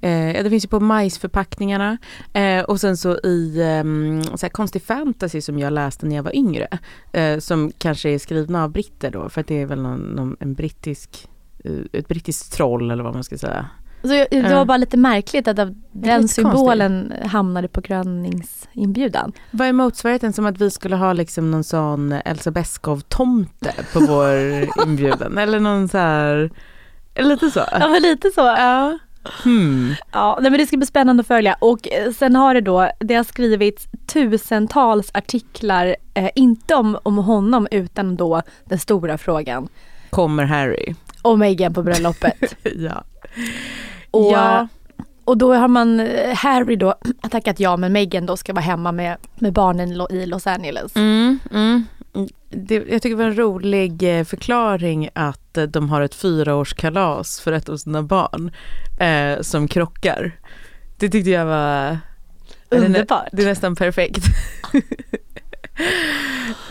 eh, 0.00 0.42
det 0.42 0.50
finns 0.50 0.64
ju 0.64 0.68
på 0.68 0.80
majsförpackningarna 0.80 1.98
eh, 2.32 2.62
och 2.62 2.80
sen 2.80 2.96
så 2.96 3.18
i 3.18 3.60
eh, 3.60 4.36
så 4.36 4.48
konstig 4.48 4.82
fantasy 4.82 5.40
som 5.40 5.58
jag 5.58 5.72
läste 5.72 6.06
när 6.06 6.16
jag 6.16 6.22
var 6.22 6.36
yngre. 6.36 6.68
Eh, 7.12 7.38
som 7.38 7.72
kanske 7.78 8.08
är 8.08 8.18
skrivna 8.18 8.64
av 8.64 8.70
britter 8.70 9.10
då 9.10 9.28
för 9.28 9.40
att 9.40 9.46
det 9.46 9.62
är 9.62 9.66
väl 9.66 9.82
någon, 9.82 10.00
någon, 10.00 10.36
en 10.40 10.54
brittisk, 10.54 11.28
eh, 11.64 11.72
ett 11.92 12.08
brittiskt 12.08 12.52
troll 12.52 12.90
eller 12.90 13.04
vad 13.04 13.14
man 13.14 13.24
ska 13.24 13.38
säga. 13.38 13.66
Så 14.02 14.14
jag, 14.14 14.26
det 14.30 14.54
var 14.54 14.64
bara 14.64 14.76
lite 14.76 14.96
märkligt 14.96 15.48
att 15.48 15.56
den 15.92 16.28
symbolen 16.28 17.08
konstigt. 17.08 17.32
hamnade 17.32 17.68
på 17.68 17.80
gröningsinbjudan. 17.80 19.32
Vad 19.50 19.68
är 19.68 19.72
motsvarigheten 19.72 20.32
som 20.32 20.46
att 20.46 20.60
vi 20.60 20.70
skulle 20.70 20.96
ha 20.96 21.12
liksom 21.12 21.50
någon 21.50 21.64
sån 21.64 22.12
Elsa 22.12 22.50
Beskow-tomte 22.50 23.72
på 23.92 24.00
vår 24.00 24.66
inbjudan? 24.86 25.38
Eller 25.38 25.60
någon 25.60 25.88
så 25.88 25.98
här, 25.98 26.50
lite 27.16 27.50
så? 27.50 27.60
Ja 27.72 27.88
men 27.88 28.02
lite 28.02 28.30
så. 28.30 28.40
Ja. 28.40 28.98
Hmm. 29.22 29.94
Ja, 30.12 30.38
nej, 30.40 30.50
men 30.50 30.60
det 30.60 30.66
ska 30.66 30.76
bli 30.76 30.86
spännande 30.86 31.20
att 31.20 31.26
följa 31.26 31.56
och 31.58 31.88
eh, 31.88 32.12
sen 32.12 32.36
har 32.36 32.54
det 32.54 32.60
då, 32.60 32.90
det 32.98 33.14
har 33.14 33.24
skrivits 33.24 33.88
tusentals 34.06 35.10
artiklar, 35.14 35.96
eh, 36.14 36.30
inte 36.34 36.74
om, 36.74 36.98
om 37.02 37.18
honom 37.18 37.68
utan 37.70 38.16
då 38.16 38.42
den 38.64 38.78
stora 38.78 39.18
frågan. 39.18 39.68
Kommer 40.10 40.44
Harry? 40.44 40.94
Och 41.22 41.38
Meghan 41.38 41.74
på 41.74 41.82
bröllopet. 41.82 42.56
ja. 42.62 43.04
Och, 44.10 44.32
ja. 44.32 44.68
och 45.24 45.38
då 45.38 45.54
har 45.54 45.68
man, 45.68 46.00
eh, 46.00 46.34
Harry 46.34 46.76
då 46.76 46.94
tackat 47.30 47.60
ja 47.60 47.76
men 47.76 47.92
Meghan 47.92 48.26
då 48.26 48.36
ska 48.36 48.52
vara 48.52 48.64
hemma 48.64 48.92
med, 48.92 49.16
med 49.34 49.52
barnen 49.52 50.06
i 50.10 50.26
Los 50.26 50.46
Angeles. 50.46 50.96
Mm, 50.96 51.38
mm. 51.52 51.84
Det, 52.50 52.74
jag 52.74 53.02
tycker 53.02 53.16
det 53.16 53.22
var 53.22 53.30
en 53.30 53.38
rolig 53.38 54.18
eh, 54.18 54.24
förklaring 54.24 55.08
att 55.12 55.39
eh, 55.58 55.64
de 55.64 55.88
har 55.88 56.00
ett 56.00 56.14
fyraårskalas 56.14 57.40
för 57.40 57.52
ett 57.52 57.68
av 57.68 57.76
sina 57.76 58.02
barn 58.02 58.50
eh, 59.00 59.40
som 59.40 59.68
krockar. 59.68 60.38
Det 60.96 61.08
tyckte 61.08 61.30
jag 61.30 61.46
var 61.46 61.98
Underbart. 62.70 63.28
Det 63.32 63.42
är, 63.42 63.46
nästan 63.46 63.76
perfekt. 63.76 64.24
uh, 64.74 64.82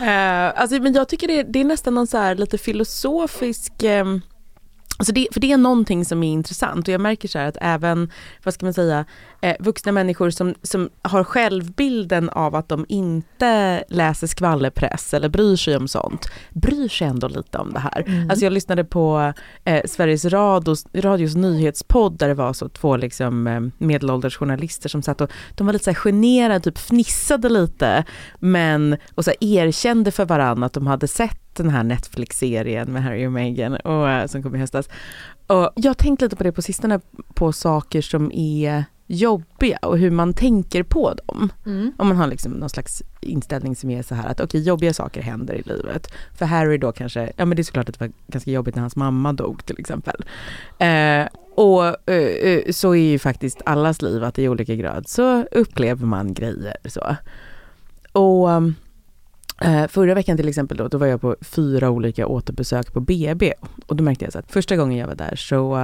alltså, 0.60 0.82
men 0.82 0.92
jag 0.92 1.08
tycker 1.08 1.28
det, 1.28 1.42
det, 1.42 1.60
är 1.60 1.64
nästan 1.64 1.94
någon 1.94 2.06
så 2.06 2.34
lite 2.34 2.58
filosofisk 2.58 3.72
um, 3.82 4.22
Alltså 5.00 5.12
det, 5.12 5.28
för 5.32 5.40
det 5.40 5.52
är 5.52 5.56
någonting 5.56 6.04
som 6.04 6.22
är 6.22 6.32
intressant 6.32 6.88
och 6.88 6.94
jag 6.94 7.00
märker 7.00 7.28
så 7.28 7.38
här 7.38 7.46
att 7.46 7.56
även, 7.60 8.10
vad 8.44 8.54
ska 8.54 8.66
man 8.66 8.74
säga, 8.74 9.04
eh, 9.40 9.56
vuxna 9.60 9.92
människor 9.92 10.30
som, 10.30 10.54
som 10.62 10.90
har 11.02 11.24
självbilden 11.24 12.28
av 12.28 12.54
att 12.54 12.68
de 12.68 12.86
inte 12.88 13.84
läser 13.88 14.26
skvallerpress 14.26 15.14
eller 15.14 15.28
bryr 15.28 15.56
sig 15.56 15.76
om 15.76 15.88
sånt, 15.88 16.26
bryr 16.50 16.88
sig 16.88 17.06
ändå 17.06 17.28
lite 17.28 17.58
om 17.58 17.72
det 17.72 17.78
här. 17.78 18.04
Mm. 18.06 18.30
Alltså 18.30 18.44
jag 18.44 18.52
lyssnade 18.52 18.84
på 18.84 19.32
eh, 19.64 19.80
Sveriges 19.84 20.24
Radios, 20.24 20.86
Radios 20.94 21.34
nyhetspodd 21.34 22.18
där 22.18 22.28
det 22.28 22.34
var 22.34 22.52
så 22.52 22.68
två 22.68 22.96
liksom, 22.96 23.46
eh, 23.46 23.60
medelålders 23.78 24.36
journalister 24.36 24.88
som 24.88 25.02
satt 25.02 25.20
och 25.20 25.30
de 25.54 25.66
var 25.66 25.72
lite 25.72 25.84
så 25.84 25.90
här 25.90 25.94
generade, 25.94 26.60
typ 26.60 26.78
fnissade 26.78 27.48
lite 27.48 28.04
men 28.38 28.96
och 29.14 29.24
så 29.24 29.32
erkände 29.40 30.10
för 30.10 30.24
varandra 30.24 30.66
att 30.66 30.72
de 30.72 30.86
hade 30.86 31.08
sett 31.08 31.49
den 31.52 31.70
här 31.70 31.84
Netflix-serien 31.84 32.92
med 32.92 33.02
Harry 33.02 33.26
och 33.26 33.32
Meghan 33.32 33.76
och, 33.76 34.06
uh, 34.06 34.26
som 34.26 34.42
kom 34.42 34.54
i 34.54 34.58
höstas. 34.58 34.88
Och 35.46 35.70
jag 35.74 35.90
har 35.90 35.94
tänkt 35.94 36.22
lite 36.22 36.36
på 36.36 36.44
det 36.44 36.52
på 36.52 36.62
sistone, 36.62 37.00
på 37.34 37.52
saker 37.52 38.02
som 38.02 38.32
är 38.32 38.84
jobbiga 39.06 39.78
och 39.82 39.98
hur 39.98 40.10
man 40.10 40.34
tänker 40.34 40.82
på 40.82 41.14
dem. 41.14 41.52
Mm. 41.66 41.92
Om 41.98 42.08
man 42.08 42.16
har 42.16 42.26
liksom 42.26 42.52
någon 42.52 42.70
slags 42.70 43.02
inställning 43.20 43.76
som 43.76 43.90
är 43.90 44.02
så 44.02 44.14
här 44.14 44.28
att 44.28 44.40
okej, 44.40 44.44
okay, 44.44 44.60
jobbiga 44.60 44.94
saker 44.94 45.22
händer 45.22 45.54
i 45.54 45.62
livet. 45.62 46.12
För 46.34 46.46
Harry 46.46 46.78
då 46.78 46.92
kanske, 46.92 47.32
ja 47.36 47.44
men 47.44 47.56
det 47.56 47.62
är 47.62 47.64
såklart 47.64 47.88
att 47.88 47.98
det 47.98 48.04
var 48.04 48.12
ganska 48.26 48.50
jobbigt 48.50 48.74
när 48.74 48.80
hans 48.80 48.96
mamma 48.96 49.32
dog 49.32 49.66
till 49.66 49.78
exempel. 49.78 50.24
Eh, 50.78 51.26
och 51.54 52.10
eh, 52.10 52.70
så 52.70 52.94
är 52.94 53.10
ju 53.10 53.18
faktiskt 53.18 53.62
allas 53.66 54.02
liv 54.02 54.24
att 54.24 54.38
i 54.38 54.48
olika 54.48 54.74
grad 54.74 55.08
så 55.08 55.42
upplever 55.42 56.06
man 56.06 56.34
grejer 56.34 56.76
så. 56.84 57.16
Och 58.12 58.48
Uh, 58.48 58.70
Eh, 59.64 59.86
förra 59.86 60.14
veckan 60.14 60.36
till 60.36 60.48
exempel 60.48 60.76
då, 60.76 60.88
då 60.88 60.98
var 60.98 61.06
jag 61.06 61.20
på 61.20 61.36
fyra 61.40 61.90
olika 61.90 62.26
återbesök 62.26 62.92
på 62.92 63.00
BB 63.00 63.52
och 63.86 63.96
då 63.96 64.04
märkte 64.04 64.24
jag 64.24 64.32
så 64.32 64.38
att 64.38 64.52
första 64.52 64.76
gången 64.76 64.98
jag 64.98 65.06
var 65.06 65.14
där 65.14 65.36
så 65.36 65.76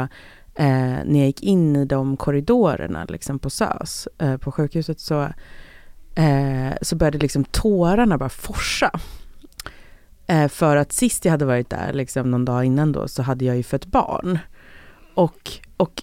eh, 0.55 0.99
när 1.05 1.19
jag 1.19 1.27
gick 1.27 1.43
in 1.43 1.77
i 1.77 1.85
de 1.85 2.17
korridorerna 2.17 3.05
liksom 3.05 3.39
på 3.39 3.51
SÖS, 3.51 4.09
eh, 4.19 4.37
på 4.37 4.53
sjukhuset 4.53 5.01
så, 5.01 5.23
eh, 6.15 6.75
så 6.83 6.97
började 6.97 7.19
liksom 7.19 7.45
tårarna 7.45 8.19
bara 8.19 8.29
forsa. 8.29 9.01
Eh, 10.27 10.49
för 10.49 10.77
att 10.77 10.93
sist 10.93 11.25
jag 11.25 11.33
hade 11.33 11.45
varit 11.45 11.71
där, 11.71 11.93
liksom 11.93 12.31
någon 12.31 12.45
dag 12.45 12.65
innan 12.65 12.93
då, 12.93 13.09
så 13.09 13.23
hade 13.23 13.45
jag 13.45 13.57
ju 13.57 13.63
fött 13.63 13.87
barn. 13.87 14.39
Och, 15.15 15.51
och 15.77 16.03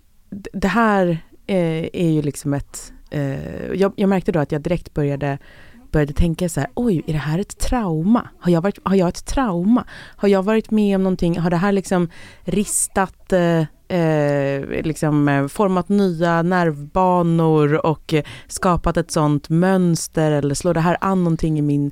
det 0.54 0.68
här 0.68 1.18
är 1.48 2.10
ju 2.10 2.22
liksom 2.22 2.54
ett, 2.54 2.94
jag, 3.74 3.94
jag 3.96 4.10
märkte 4.10 4.32
då 4.32 4.40
att 4.40 4.52
jag 4.52 4.62
direkt 4.62 4.94
började 4.94 5.38
började 5.93 6.13
tänka 6.13 6.49
så 6.49 6.60
här, 6.60 6.69
oj, 6.73 7.03
är 7.08 7.13
det 7.13 7.19
här 7.19 7.39
ett 7.39 7.58
trauma? 7.58 8.29
Har 8.39 8.51
jag, 8.51 8.62
varit, 8.62 8.79
har 8.84 8.95
jag 8.95 9.08
ett 9.08 9.25
trauma? 9.25 9.86
Har 10.15 10.29
jag 10.29 10.43
varit 10.43 10.71
med 10.71 10.95
om 10.95 11.03
någonting? 11.03 11.39
Har 11.39 11.49
det 11.49 11.58
här 11.58 11.71
liksom 11.71 12.10
ristat, 12.41 13.34
eh, 13.34 13.97
eh 13.99 14.84
liksom 14.84 15.27
eh, 15.27 15.47
format 15.47 15.89
nya 15.89 16.41
nervbanor 16.41 17.86
och 17.86 18.13
skapat 18.47 18.97
ett 18.97 19.12
sånt 19.12 19.49
mönster 19.49 20.32
eller 20.32 20.56
slår 20.56 20.73
det 20.73 20.79
här 20.79 20.97
an 21.01 21.23
någonting 21.23 21.60
i 21.60 21.62
min 21.62 21.91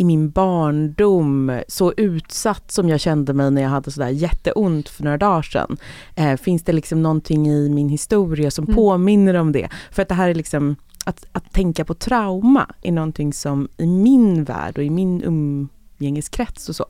i 0.00 0.04
min 0.04 0.30
barndom, 0.30 1.60
så 1.68 1.92
utsatt 1.96 2.70
som 2.70 2.88
jag 2.88 3.00
kände 3.00 3.32
mig 3.32 3.50
när 3.50 3.62
jag 3.62 3.68
hade 3.68 3.90
sådär 3.90 4.08
jätteont 4.08 4.88
för 4.88 5.04
några 5.04 5.18
dagar 5.18 5.42
sedan. 5.42 5.76
Eh, 6.14 6.36
finns 6.36 6.62
det 6.62 6.72
liksom 6.72 7.02
någonting 7.02 7.48
i 7.48 7.68
min 7.68 7.88
historia 7.88 8.50
som 8.50 8.64
mm. 8.64 8.76
påminner 8.76 9.34
om 9.34 9.52
det? 9.52 9.68
För 9.90 10.02
att 10.02 10.08
det 10.08 10.14
här 10.14 10.28
är 10.28 10.34
liksom 10.34 10.76
att, 11.04 11.26
att 11.32 11.52
tänka 11.52 11.84
på 11.84 11.94
trauma 11.94 12.66
är 12.82 12.92
någonting 12.92 13.32
som 13.32 13.68
i 13.76 13.86
min 13.86 14.44
värld 14.44 14.78
och 14.78 14.84
i 14.84 14.90
min 14.90 15.22
umgängeskrets 15.22 16.68
och 16.68 16.76
så 16.76 16.86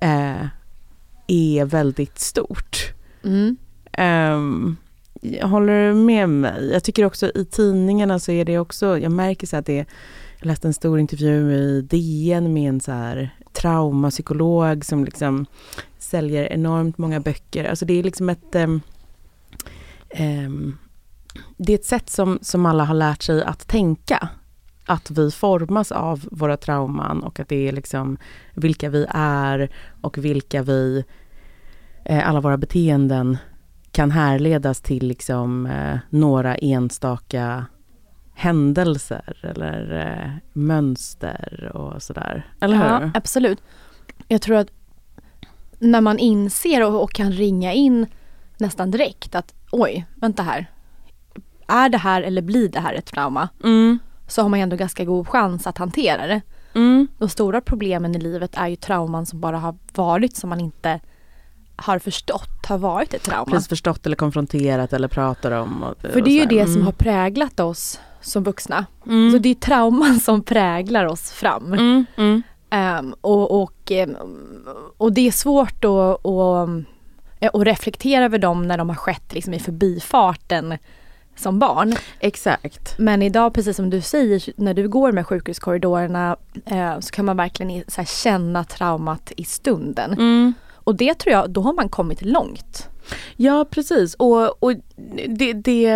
eh, 0.00 0.46
är 1.26 1.64
väldigt 1.64 2.18
stort. 2.18 2.92
Mm. 3.24 3.56
Um, 3.98 4.76
jag 5.20 5.48
håller 5.48 5.92
med 5.92 6.28
mig. 6.28 6.70
Jag 6.72 6.84
tycker 6.84 7.04
också 7.04 7.32
i 7.34 7.44
tidningarna 7.44 8.18
så 8.18 8.32
är 8.32 8.44
det 8.44 8.58
också, 8.58 8.98
jag 8.98 9.12
märker 9.12 9.46
så 9.46 9.56
att 9.56 9.66
det 9.66 9.86
jag 10.38 10.46
läste 10.46 10.68
en 10.68 10.74
stor 10.74 10.98
intervju 10.98 11.52
i 11.52 11.82
DN 11.82 12.52
med 12.52 12.68
en 12.68 12.80
så 12.80 12.92
här 12.92 13.30
traumapsykolog 13.52 14.84
som 14.84 15.04
liksom 15.04 15.46
säljer 15.98 16.52
enormt 16.52 16.98
många 16.98 17.20
böcker. 17.20 17.64
Alltså 17.64 17.84
det 17.84 17.98
är 17.98 18.02
liksom 18.02 18.28
ett 18.28 18.54
um, 18.54 18.80
um, 20.18 20.78
det 21.66 21.72
är 21.72 21.78
ett 21.78 21.84
sätt 21.84 22.10
som, 22.10 22.38
som 22.42 22.66
alla 22.66 22.84
har 22.84 22.94
lärt 22.94 23.22
sig 23.22 23.44
att 23.44 23.68
tänka. 23.68 24.28
Att 24.86 25.10
vi 25.10 25.30
formas 25.30 25.92
av 25.92 26.28
våra 26.30 26.56
trauman 26.56 27.22
och 27.22 27.40
att 27.40 27.48
det 27.48 27.68
är 27.68 27.72
liksom 27.72 28.18
vilka 28.54 28.90
vi 28.90 29.06
är 29.14 29.70
och 30.00 30.18
vilka 30.18 30.62
vi, 30.62 31.04
eh, 32.04 32.28
alla 32.28 32.40
våra 32.40 32.56
beteenden 32.56 33.38
kan 33.92 34.10
härledas 34.10 34.80
till 34.80 35.08
liksom 35.08 35.66
eh, 35.66 35.98
några 36.10 36.54
enstaka 36.54 37.66
händelser 38.34 39.36
eller 39.42 40.00
eh, 40.00 40.30
mönster 40.52 41.70
och 41.74 42.02
sådär. 42.02 42.46
Eller 42.60 42.76
hur? 42.76 42.84
Ja, 42.84 43.10
absolut. 43.14 43.62
Jag 44.28 44.42
tror 44.42 44.56
att 44.56 44.68
när 45.78 46.00
man 46.00 46.18
inser 46.18 46.86
och, 46.86 47.02
och 47.02 47.12
kan 47.12 47.32
ringa 47.32 47.72
in 47.72 48.06
nästan 48.58 48.90
direkt 48.90 49.34
att 49.34 49.54
oj, 49.70 50.06
vänta 50.14 50.42
här, 50.42 50.71
är 51.68 51.88
det 51.88 51.98
här 51.98 52.22
eller 52.22 52.42
blir 52.42 52.68
det 52.68 52.80
här 52.80 52.94
ett 52.94 53.06
trauma? 53.06 53.48
Mm. 53.64 53.98
Så 54.26 54.42
har 54.42 54.48
man 54.48 54.60
ändå 54.60 54.76
ganska 54.76 55.04
god 55.04 55.28
chans 55.28 55.66
att 55.66 55.78
hantera 55.78 56.26
det. 56.26 56.40
Mm. 56.74 57.08
De 57.18 57.28
stora 57.28 57.60
problemen 57.60 58.14
i 58.14 58.18
livet 58.18 58.54
är 58.54 58.68
ju 58.68 58.76
trauman 58.76 59.26
som 59.26 59.40
bara 59.40 59.58
har 59.58 59.74
varit 59.94 60.36
som 60.36 60.50
man 60.50 60.60
inte 60.60 61.00
har 61.76 61.98
förstått 61.98 62.66
har 62.66 62.78
varit 62.78 63.14
ett 63.14 63.22
trauma. 63.22 63.44
Precis 63.44 63.68
förstått 63.68 64.06
eller 64.06 64.16
konfronterat 64.16 64.92
eller 64.92 65.08
pratar 65.08 65.50
om. 65.50 65.82
Och, 65.82 66.12
För 66.12 66.20
det 66.20 66.30
är 66.30 66.40
ju 66.40 66.46
det 66.46 66.60
mm. 66.60 66.72
som 66.72 66.82
har 66.82 66.92
präglat 66.92 67.60
oss 67.60 68.00
som 68.20 68.44
vuxna. 68.44 68.86
Mm. 69.06 69.32
Så 69.32 69.38
det 69.38 69.48
är 69.48 69.54
trauman 69.54 70.20
som 70.20 70.42
präglar 70.42 71.04
oss 71.04 71.32
fram. 71.32 71.74
Um, 72.70 73.14
och, 73.20 73.62
och, 73.62 73.92
och 74.96 75.12
det 75.12 75.26
är 75.26 75.32
svårt 75.32 75.84
att, 75.84 76.26
att, 76.26 77.54
att 77.54 77.62
reflektera 77.62 78.24
över 78.24 78.38
dem 78.38 78.68
när 78.68 78.78
de 78.78 78.88
har 78.88 78.96
skett 78.96 79.34
liksom 79.34 79.54
i 79.54 79.58
förbifarten 79.58 80.78
som 81.36 81.58
barn. 81.58 81.94
Exakt. 82.20 82.98
Men 82.98 83.22
idag, 83.22 83.54
precis 83.54 83.76
som 83.76 83.90
du 83.90 84.00
säger, 84.00 84.42
när 84.56 84.74
du 84.74 84.88
går 84.88 85.12
med 85.12 85.26
sjukhuskorridorerna 85.26 86.36
eh, 86.66 87.00
så 87.00 87.10
kan 87.10 87.24
man 87.24 87.36
verkligen 87.36 87.84
så 87.88 88.04
känna 88.04 88.64
traumat 88.64 89.32
i 89.36 89.44
stunden. 89.44 90.12
Mm. 90.12 90.54
Och 90.74 90.94
det 90.94 91.14
tror 91.14 91.32
jag, 91.32 91.50
då 91.50 91.60
har 91.60 91.72
man 91.72 91.88
kommit 91.88 92.22
långt. 92.22 92.88
Ja 93.36 93.66
precis 93.70 94.14
och, 94.14 94.62
och 94.62 94.72
det, 95.28 95.52
det 95.52 95.86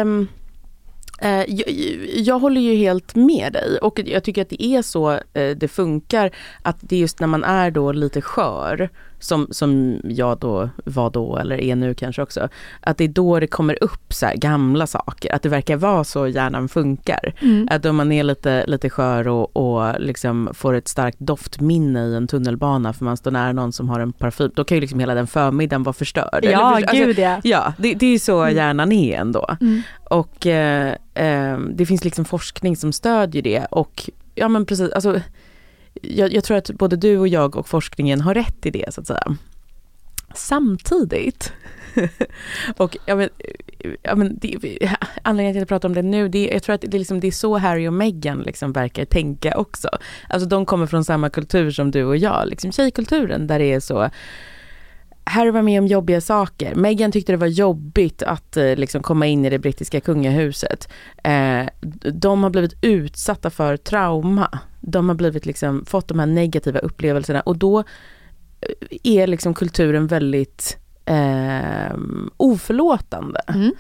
eh, 1.21 1.45
jag, 1.49 1.71
jag, 2.15 2.39
håller 2.39 2.61
ju 2.61 2.75
helt 2.75 3.15
med 3.15 3.53
dig 3.53 3.79
och 3.79 4.01
jag 4.05 4.25
tycker 4.25 4.43
att 4.43 4.51
det 4.51 4.65
är 4.65 4.83
så 4.83 5.11
eh, 5.11 5.57
det 5.57 5.69
funkar 5.69 6.31
att 6.63 6.77
det 6.81 6.97
är 6.97 7.01
just 7.01 7.21
när 7.21 7.27
man 7.27 7.45
är 7.45 7.71
då 7.71 7.93
lite 7.93 8.21
skör 8.21 8.91
som, 9.27 9.49
som 9.51 10.01
jag 10.05 10.39
då 10.39 10.71
var 10.85 11.11
då 11.11 11.37
eller 11.37 11.61
är 11.61 11.77
nu 11.77 11.95
kanske 11.95 12.23
också. 12.23 12.49
Att 12.81 12.99
det 12.99 13.05
är 13.05 13.09
då 13.09 13.41
det 13.41 13.47
kommer 13.47 13.85
upp 13.85 14.13
så 14.13 14.31
gamla 14.35 14.87
saker, 14.87 15.35
att 15.35 15.43
det 15.43 15.49
verkar 15.49 15.77
vara 15.77 16.05
så 16.05 16.27
hjärnan 16.27 16.69
funkar. 16.69 17.35
Mm. 17.41 17.69
Att 17.71 17.85
om 17.85 17.97
man 17.97 18.13
är 18.13 18.23
lite, 18.25 18.65
lite 18.67 18.91
skör 18.91 19.29
och, 19.29 19.57
och 19.57 20.01
liksom 20.01 20.51
får 20.55 20.75
ett 20.75 20.89
starkt 20.89 21.19
doftminne 21.19 22.07
i 22.07 22.15
en 22.15 22.27
tunnelbana 22.27 22.93
för 22.93 23.05
man 23.05 23.17
står 23.17 23.31
nära 23.31 23.53
någon 23.53 23.73
som 23.73 23.89
har 23.89 24.01
en 24.01 24.13
parfym, 24.13 24.51
då 24.55 24.65
kan 24.65 24.77
ju 24.77 24.81
liksom 24.81 25.01
hela 25.01 25.15
den 25.15 25.27
förmiddagen 25.27 25.83
vara 25.83 25.93
förstörd. 25.93 26.41
Ja, 26.43 26.77
eller, 26.77 26.93
gud 26.93 27.19
ja. 27.19 27.41
Ja, 27.45 27.73
det, 27.79 27.95
det 27.95 28.07
är 28.07 28.19
så 28.19 28.43
mm. 28.43 28.57
hjärnan 28.57 28.93
är 28.93 29.17
ändå. 29.17 29.57
Mm. 29.61 29.83
Och 30.11 30.47
eh, 30.47 30.95
eh, 31.15 31.59
det 31.59 31.87
finns 31.87 32.05
liksom 32.05 32.25
forskning 32.25 32.77
som 32.77 32.93
stödjer 32.93 33.43
det 33.43 33.67
och 33.71 34.11
ja 34.35 34.49
men 34.49 34.67
precis, 34.67 34.91
alltså 34.91 35.21
jag, 36.03 36.33
jag, 36.33 36.45
tror 36.45 36.57
att 36.57 36.71
både 36.71 36.97
du 36.97 37.19
och 37.19 37.29
jag 37.29 37.57
och 37.57 37.69
forskningen 37.69 38.21
har 38.21 38.35
rätt 38.35 38.67
i 38.67 38.71
det 38.71 38.95
så 38.95 39.01
att 39.01 39.07
säga. 39.07 39.37
Samtidigt, 40.35 41.53
och 42.77 42.97
ja 43.07 43.17
men, 43.17 43.29
ja 44.03 44.15
men 44.15 44.39
det, 44.39 44.59
anledningen 45.23 45.55
till 45.55 45.59
att 45.59 45.63
jag 45.63 45.69
pratar 45.69 45.89
om 45.89 45.95
det 45.95 46.03
nu, 46.03 46.29
det, 46.29 46.49
jag 46.53 46.63
tror 46.63 46.75
att 46.75 46.81
det, 46.81 46.99
liksom, 46.99 47.21
det 47.21 47.27
är 47.27 47.33
så 47.33 47.59
Harry 47.59 47.89
och 47.89 47.93
Meghan 47.93 48.39
liksom 48.39 48.73
verkar 48.73 49.05
tänka 49.05 49.59
också. 49.59 49.89
Alltså 50.29 50.49
de 50.49 50.67
kommer 50.67 50.87
från 50.87 51.05
samma 51.05 51.31
kultur 51.31 51.71
som 51.71 51.91
du 51.91 52.05
och 52.05 52.17
jag, 52.17 52.49
liksom 52.49 52.73
tjejkulturen 52.73 53.47
där 53.47 53.59
det 53.59 53.73
är 53.73 53.81
så 53.81 54.11
Harry 55.29 55.51
var 55.51 55.63
med 55.63 55.81
om 55.81 55.87
jobbiga 55.87 56.21
saker. 56.21 56.75
Meghan 56.75 57.13
tyckte 57.13 57.33
det 57.33 57.37
var 57.37 57.47
jobbigt 57.47 58.23
att 58.23 58.57
eh, 58.57 58.77
liksom 58.77 59.03
komma 59.03 59.27
in 59.27 59.45
i 59.45 59.51
det 59.51 59.59
brittiska 59.59 60.01
kungahuset. 60.01 60.89
Eh, 61.25 61.67
de 62.13 62.43
har 62.43 62.51
blivit 62.51 62.77
utsatta 62.81 63.51
för 63.51 63.77
trauma. 63.77 64.59
De 64.87 65.09
har 65.09 65.17
blivit 65.17 65.47
liksom, 65.47 65.85
fått 65.87 66.09
de 66.09 66.19
här 66.19 66.27
negativa 66.27 66.79
upplevelserna 66.79 67.41
och 67.41 67.57
då 67.57 67.79
eh, 67.79 67.85
är 69.03 69.27
liksom 69.27 69.55
kulturen 69.55 70.07
väldigt 70.07 70.79
eh, 71.05 71.97
oförlåtande. 72.37 73.41
Mm. 73.49 73.73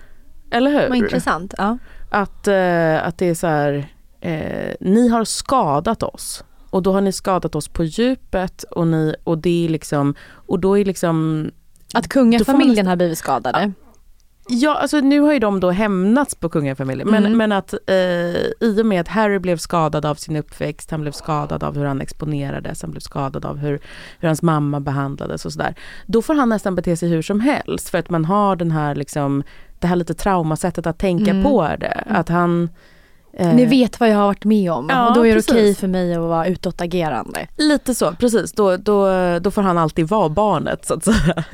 Eller 0.51 0.71
hur? 0.71 0.89
Vad 0.89 0.99
intressant. 0.99 1.55
Ja. 1.59 1.79
Att, 2.11 2.49
eh, 2.49 3.07
att 3.07 3.19
det 3.19 3.29
är 3.29 3.35
så 3.35 3.47
här, 3.47 3.89
eh, 4.21 4.75
ni 4.81 5.09
har 5.09 5.25
skadat 5.25 6.03
oss. 6.03 6.45
Och 6.71 6.83
då 6.83 6.93
har 6.93 7.01
ni 7.01 7.13
skadat 7.13 7.55
oss 7.55 7.69
på 7.69 7.85
djupet 7.85 8.63
och, 8.63 8.87
ni, 8.87 9.15
och 9.25 9.39
det 9.39 9.65
är 9.65 9.69
liksom, 9.69 10.15
och 10.31 10.61
då 10.61 10.79
är 10.79 10.85
liksom... 10.85 11.51
Att 11.95 12.09
kungafamiljen 12.09 12.87
har 12.87 12.97
blivit 12.97 13.19
skadade? 13.19 13.73
Ja, 14.49 14.75
alltså 14.75 15.01
nu 15.01 15.21
har 15.21 15.33
ju 15.33 15.39
de 15.39 15.61
då 15.61 15.71
hämnats 15.71 16.35
på 16.35 16.49
kungafamiljen. 16.49 17.11
Men, 17.11 17.27
mm. 17.27 17.39
men 17.39 17.53
att 17.53 17.73
eh, 17.73 17.97
i 18.61 18.81
och 18.83 18.87
med 18.87 19.01
att 19.01 19.09
Harry 19.09 19.39
blev 19.39 19.57
skadad 19.57 20.07
av 20.07 20.15
sin 20.15 20.37
uppväxt, 20.37 20.91
han 20.91 21.01
blev 21.01 21.13
skadad 21.13 21.65
av 21.65 21.77
hur 21.77 21.85
han 21.85 22.01
exponerades, 22.01 22.83
han 22.83 22.91
blev 22.91 23.01
skadad 23.01 23.45
av 23.45 23.57
hur, 23.57 23.81
hur 24.19 24.29
hans 24.29 24.43
mamma 24.43 24.81
behandlades 24.81 25.47
och 25.47 25.53
sådär. 25.53 25.75
Då 26.07 26.23
får 26.23 26.35
han 26.35 26.49
nästan 26.49 26.75
bete 26.75 26.97
sig 26.97 27.09
hur 27.09 27.23
som 27.23 27.41
helst 27.41 27.89
för 27.89 27.99
att 27.99 28.11
man 28.11 28.25
har 28.25 28.57
den 28.57 28.71
här 28.71 28.95
liksom, 28.95 29.43
det 29.79 29.87
här 29.87 29.97
lite 29.97 30.15
traumasättet 30.15 30.87
att 30.87 30.99
tänka 30.99 31.31
mm. 31.31 31.43
på 31.43 31.69
det. 31.79 32.05
Att 32.07 32.29
han 32.29 32.69
ni 33.39 33.63
eh, 33.63 33.69
vet 33.69 34.01
vad 34.01 34.09
jag 34.09 34.17
har 34.17 34.27
varit 34.27 34.45
med 34.45 34.73
om 34.73 34.87
ja, 34.91 35.09
och 35.09 35.15
då 35.15 35.27
är 35.27 35.35
det 35.35 35.41
okej 35.41 35.55
okay 35.55 35.75
för 35.75 35.89
mig 35.89 36.15
att 36.15 36.21
vara 36.21 36.47
utåtagerande. 36.47 37.47
Lite 37.57 37.95
så, 37.95 38.13
precis. 38.13 38.53
Då, 38.53 38.77
då, 38.77 39.09
då 39.39 39.51
får 39.51 39.63
han 39.63 39.79
alltid 39.79 40.09
vara 40.09 40.29
barnet 40.29 40.87
så 40.87 40.95
att 40.95 41.05
säga. 41.05 41.45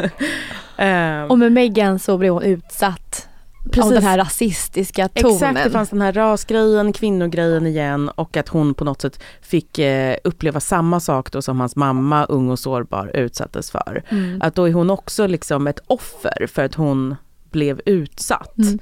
um, 1.24 1.30
och 1.30 1.38
med 1.38 1.52
Megan 1.52 1.98
så 1.98 2.18
blev 2.18 2.32
hon 2.32 2.42
utsatt 2.42 3.28
Precis. 3.64 3.84
av 3.84 3.90
den 3.90 4.02
här 4.02 4.18
rasistiska 4.18 5.08
tonen. 5.08 5.34
Exakt, 5.34 5.64
det 5.64 5.70
fanns 5.70 5.90
den 5.90 6.00
här 6.00 6.12
rasgrejen, 6.12 6.92
kvinnogrejen 6.92 7.66
igen 7.66 8.08
och 8.08 8.36
att 8.36 8.48
hon 8.48 8.74
på 8.74 8.84
något 8.84 9.00
sätt 9.00 9.20
fick 9.40 9.78
eh, 9.78 10.16
uppleva 10.24 10.60
samma 10.60 11.00
sak 11.00 11.32
då 11.32 11.42
som 11.42 11.60
hans 11.60 11.76
mamma, 11.76 12.24
ung 12.24 12.50
och 12.50 12.58
sårbar, 12.58 13.10
utsattes 13.14 13.70
för. 13.70 14.02
Mm. 14.08 14.42
Att 14.42 14.54
då 14.54 14.68
är 14.68 14.72
hon 14.72 14.90
också 14.90 15.26
liksom 15.26 15.66
ett 15.66 15.80
offer 15.86 16.46
för 16.46 16.64
att 16.64 16.74
hon 16.74 17.16
blev 17.50 17.80
utsatt. 17.86 18.58
Mm. 18.58 18.78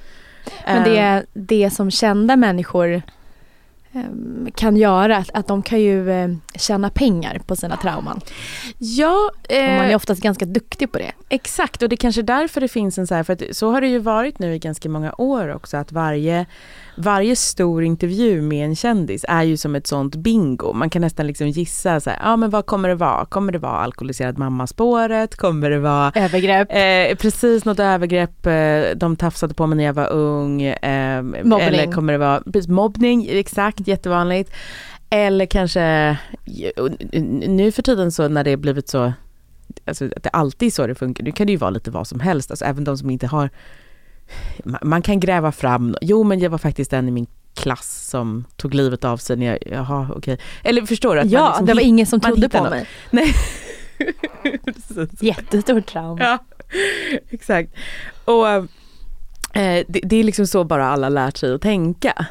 Men 0.67 0.85
det, 0.85 0.99
är 0.99 1.27
det 1.33 1.71
som 1.71 1.91
kända 1.91 2.37
människor 2.37 3.03
ehm, 3.93 4.49
kan 4.55 4.77
göra, 4.77 5.25
att 5.33 5.47
de 5.47 5.63
kan 5.63 5.81
ju 5.81 6.11
eh, 6.11 6.29
tjäna 6.55 6.91
pengar 6.91 7.39
på 7.47 7.57
sina 7.57 7.77
trauman. 7.77 8.21
Ja. 8.79 9.31
Eh, 9.49 9.71
och 9.71 9.77
man 9.77 9.87
är 9.87 9.95
oftast 9.95 10.23
ganska 10.23 10.45
duktig 10.45 10.93
på 10.93 10.99
det. 10.99 11.13
Exakt 11.29 11.83
och 11.83 11.89
det 11.89 11.95
är 11.95 11.97
kanske 11.97 12.23
därför 12.23 12.61
det 12.61 12.69
finns 12.69 12.99
en 12.99 13.07
så 13.07 13.15
här, 13.15 13.23
för 13.23 13.33
att 13.33 13.43
så 13.57 13.71
har 13.71 13.81
det 13.81 13.89
ju 13.89 13.99
varit 13.99 14.39
nu 14.39 14.55
i 14.55 14.59
ganska 14.59 14.89
många 14.89 15.15
år 15.19 15.55
också 15.55 15.77
att 15.77 15.93
varje 15.93 16.47
varje 16.95 17.37
stor 17.37 17.85
intervju 17.85 18.43
med 18.43 18.65
en 18.65 18.77
kändis 18.77 19.25
är 19.29 19.43
ju 19.43 19.57
som 19.57 19.75
ett 19.75 19.87
sånt 19.87 20.17
bingo. 20.17 20.73
Man 20.73 20.91
kan 20.91 21.03
nästan 21.03 21.27
liksom 21.27 21.49
gissa 21.49 22.01
så 22.01 22.11
här, 22.11 22.19
ja 22.23 22.37
men 22.37 22.51
vad 22.51 22.67
kommer 22.67 22.89
det 22.89 22.95
vara? 22.95 23.25
Kommer 23.27 23.53
det 23.53 23.59
vara 23.59 23.77
alkoholiserad 23.77 24.39
mamma-spåret? 24.39 25.37
Kommer 25.37 25.71
det 25.71 25.79
vara 25.79 26.13
övergrepp? 26.15 26.69
Eh, 26.71 27.17
precis, 27.17 27.65
något 27.65 27.79
övergrepp. 27.79 28.47
Eh, 28.47 28.97
de 28.97 29.17
tafsade 29.17 29.55
på 29.55 29.67
mig 29.67 29.77
när 29.77 29.85
jag 29.85 29.93
var 29.93 30.11
ung. 30.13 30.63
Eh, 30.63 31.23
mobbning. 31.23 31.61
Eller 31.61 31.93
kommer 31.93 32.13
det 32.13 32.19
vara 32.19 32.43
mobbning? 32.69 33.29
Exakt, 33.31 33.89
jättevanligt. 33.89 34.53
Eller 35.11 35.47
kanske, 35.47 36.17
nu 37.47 37.73
för 37.73 37.83
tiden 37.83 38.13
så 38.13 38.29
när 38.29 38.45
det 38.45 38.57
blivit 38.57 38.89
så, 38.89 39.13
alltså 39.85 40.05
att 40.17 40.23
det 40.23 40.29
alltid 40.29 40.67
är 40.67 40.71
så 40.71 40.87
det 40.87 40.95
funkar, 40.95 41.25
nu 41.25 41.33
kan 41.33 41.47
det 41.47 41.53
ju 41.53 41.57
vara 41.57 41.71
lite 41.71 41.91
vad 41.91 42.07
som 42.07 42.21
helst, 42.21 42.51
alltså 42.51 42.65
även 42.65 42.85
de 42.85 42.99
som 42.99 43.11
inte 43.11 43.27
har 43.27 43.51
man 44.83 45.03
kan 45.03 45.21
gräva 45.21 45.53
fram, 45.53 45.97
jo 46.01 46.25
men 46.25 46.41
jag 46.41 46.51
var 46.51 46.59
faktiskt 46.59 46.93
en 46.93 47.09
i 47.09 47.11
min 47.11 47.27
klass 47.55 48.09
som 48.11 48.45
tog 48.57 48.75
livet 48.75 49.05
av 49.05 49.17
sig 49.17 49.37
när 49.37 49.47
jag, 49.47 49.59
jaha 49.67 50.09
okej. 50.17 50.39
Eller 50.65 50.83
förstår 50.83 51.15
du? 51.15 51.21
Att 51.21 51.31
ja, 51.31 51.47
liksom 51.47 51.67
det 51.67 51.75
var 51.75 51.81
ingen 51.81 52.07
som 52.07 52.21
trodde 52.21 52.49
på 52.49 52.59
något. 52.59 52.71
mig. 52.71 52.87
Nej. 53.11 53.35
Jättestort 55.21 55.87
trauma. 55.87 56.23
Ja, 56.25 56.39
exakt. 57.31 57.75
Och 58.25 58.49
eh, 58.49 59.85
det, 59.89 60.01
det, 60.05 60.17
är 60.17 60.25
liksom 60.25 60.47
så 60.47 60.65
bara 60.65 60.87
alla 60.87 61.09
lärt 61.09 61.37
sig 61.37 61.55
att 61.55 61.63
tänka. 61.63 62.27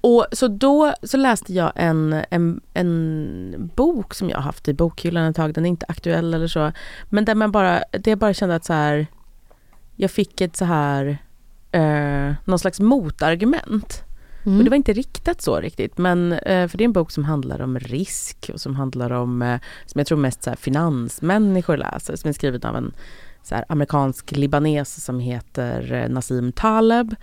Och 0.00 0.26
så 0.32 0.48
då 0.48 0.94
så 1.02 1.16
läste 1.16 1.52
jag 1.52 1.72
en, 1.76 2.22
en, 2.30 2.60
en 2.74 3.70
bok 3.74 4.14
som 4.14 4.30
jag 4.30 4.38
haft 4.38 4.68
i 4.68 4.74
bokhyllan 4.74 5.24
ett 5.24 5.36
tag, 5.36 5.54
den 5.54 5.64
är 5.64 5.68
inte 5.68 5.86
aktuell 5.88 6.34
eller 6.34 6.48
så, 6.48 6.72
men 7.08 7.24
där 7.24 7.34
man 7.34 7.52
bara, 7.52 7.82
det 7.90 8.10
jag 8.10 8.18
bara 8.18 8.34
kände 8.34 8.54
att 8.54 8.64
så 8.64 8.72
här, 8.72 9.06
jag 9.96 10.10
fick 10.10 10.40
ett 10.40 10.56
så 10.56 10.64
här 10.64 11.18
eh, 11.72 12.34
någon 12.44 12.58
slags 12.58 12.80
motargument. 12.80 14.04
Mm. 14.46 14.58
Och 14.58 14.64
det 14.64 14.70
var 14.70 14.76
inte 14.76 14.92
riktat 14.92 15.42
så 15.42 15.60
riktigt, 15.60 15.98
men 15.98 16.32
eh, 16.32 16.68
för 16.68 16.78
det 16.78 16.84
är 16.84 16.86
en 16.86 16.92
bok 16.92 17.10
som 17.10 17.24
handlar 17.24 17.62
om 17.62 17.78
risk 17.78 18.50
och 18.54 18.60
som 18.60 18.76
handlar 18.76 19.10
om, 19.10 19.42
eh, 19.42 19.60
som 19.86 19.98
jag 19.98 20.06
tror 20.06 20.18
mest 20.18 20.42
så 20.42 20.50
här, 20.50 20.56
finansmänniskor 20.56 21.76
läser, 21.76 22.16
som 22.16 22.28
är 22.28 22.32
skriven 22.32 22.62
av 22.62 22.76
en 22.76 22.92
så 23.42 23.54
här, 23.54 23.64
amerikansk 23.68 24.32
libanes 24.32 25.04
som 25.04 25.20
heter 25.20 25.92
eh, 25.92 26.08
Nassim 26.08 26.52
Taleb. 26.52 27.14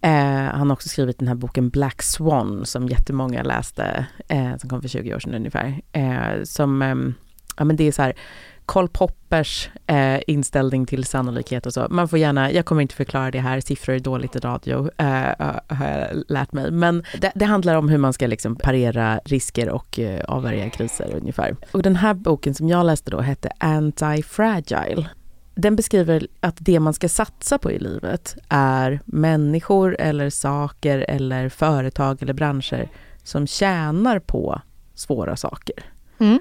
Eh, 0.00 0.54
han 0.54 0.70
har 0.70 0.72
också 0.72 0.88
skrivit 0.88 1.18
den 1.18 1.28
här 1.28 1.34
boken 1.34 1.68
Black 1.68 2.02
Swan 2.02 2.66
som 2.66 2.88
jättemånga 2.88 3.42
läste, 3.42 4.06
eh, 4.28 4.56
som 4.56 4.70
kom 4.70 4.80
för 4.80 4.88
20 4.88 5.14
år 5.14 5.18
sedan 5.18 5.34
ungefär. 5.34 5.80
Eh, 5.92 6.42
som, 6.44 6.82
ehm, 6.82 7.14
ja 7.56 7.64
men 7.64 7.76
det 7.76 7.84
är 7.84 7.92
så 7.92 8.02
här, 8.02 8.12
Karl 8.66 8.88
Poppers 8.88 9.70
eh, 9.86 10.20
inställning 10.26 10.86
till 10.86 11.04
sannolikhet 11.04 11.66
och 11.66 11.72
så. 11.72 11.86
Man 11.90 12.08
får 12.08 12.18
gärna, 12.18 12.52
jag 12.52 12.64
kommer 12.64 12.82
inte 12.82 12.94
förklara 12.94 13.30
det 13.30 13.38
här, 13.40 13.60
siffror 13.60 13.94
är 13.94 13.98
dåligt 13.98 14.36
i 14.36 14.38
radio, 14.38 14.90
eh, 14.98 15.30
eh, 15.30 15.34
har 15.66 15.88
jag 15.88 16.22
lärt 16.28 16.52
mig. 16.52 16.70
Men 16.70 17.04
det, 17.20 17.32
det, 17.34 17.44
handlar 17.44 17.74
om 17.74 17.88
hur 17.88 17.98
man 17.98 18.12
ska 18.12 18.26
liksom 18.26 18.56
parera 18.56 19.20
risker 19.24 19.68
och 19.68 19.98
eh, 19.98 20.24
avvärja 20.24 20.70
kriser 20.70 21.14
ungefär. 21.20 21.56
Och 21.72 21.82
den 21.82 21.96
här 21.96 22.14
boken 22.14 22.54
som 22.54 22.68
jag 22.68 22.86
läste 22.86 23.10
då 23.10 23.20
hette 23.20 23.52
Anti-Fragile. 23.60 25.06
Den 25.54 25.76
beskriver 25.76 26.26
att 26.40 26.56
det 26.58 26.80
man 26.80 26.94
ska 26.94 27.08
satsa 27.08 27.58
på 27.58 27.72
i 27.72 27.78
livet 27.78 28.36
är 28.48 29.00
människor 29.04 29.96
eller 29.98 30.30
saker 30.30 31.04
eller 31.08 31.48
företag 31.48 32.22
eller 32.22 32.32
branscher 32.32 32.88
som 33.24 33.46
tjänar 33.46 34.18
på 34.18 34.60
svåra 34.94 35.36
saker. 35.36 35.76
Mm 36.18 36.38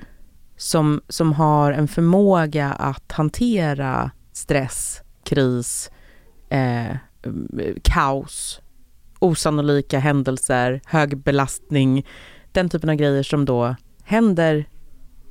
som, 0.62 1.01
som 1.07 1.34
har 1.34 1.72
en 1.72 1.88
förmåga 1.88 2.72
att 2.72 3.12
hantera 3.12 4.12
stress, 4.34 5.01
kris, 5.24 5.91
eh, 6.49 6.95
kaos, 7.84 8.62
osannolika 9.20 9.99
händelser, 9.99 10.82
hög 10.86 11.18
belastning, 11.18 12.05
den 12.51 12.70
typen 12.70 12.89
av 12.89 12.95
grejer 12.95 13.24
som 13.24 13.45
då 13.45 13.76
händer 14.03 14.66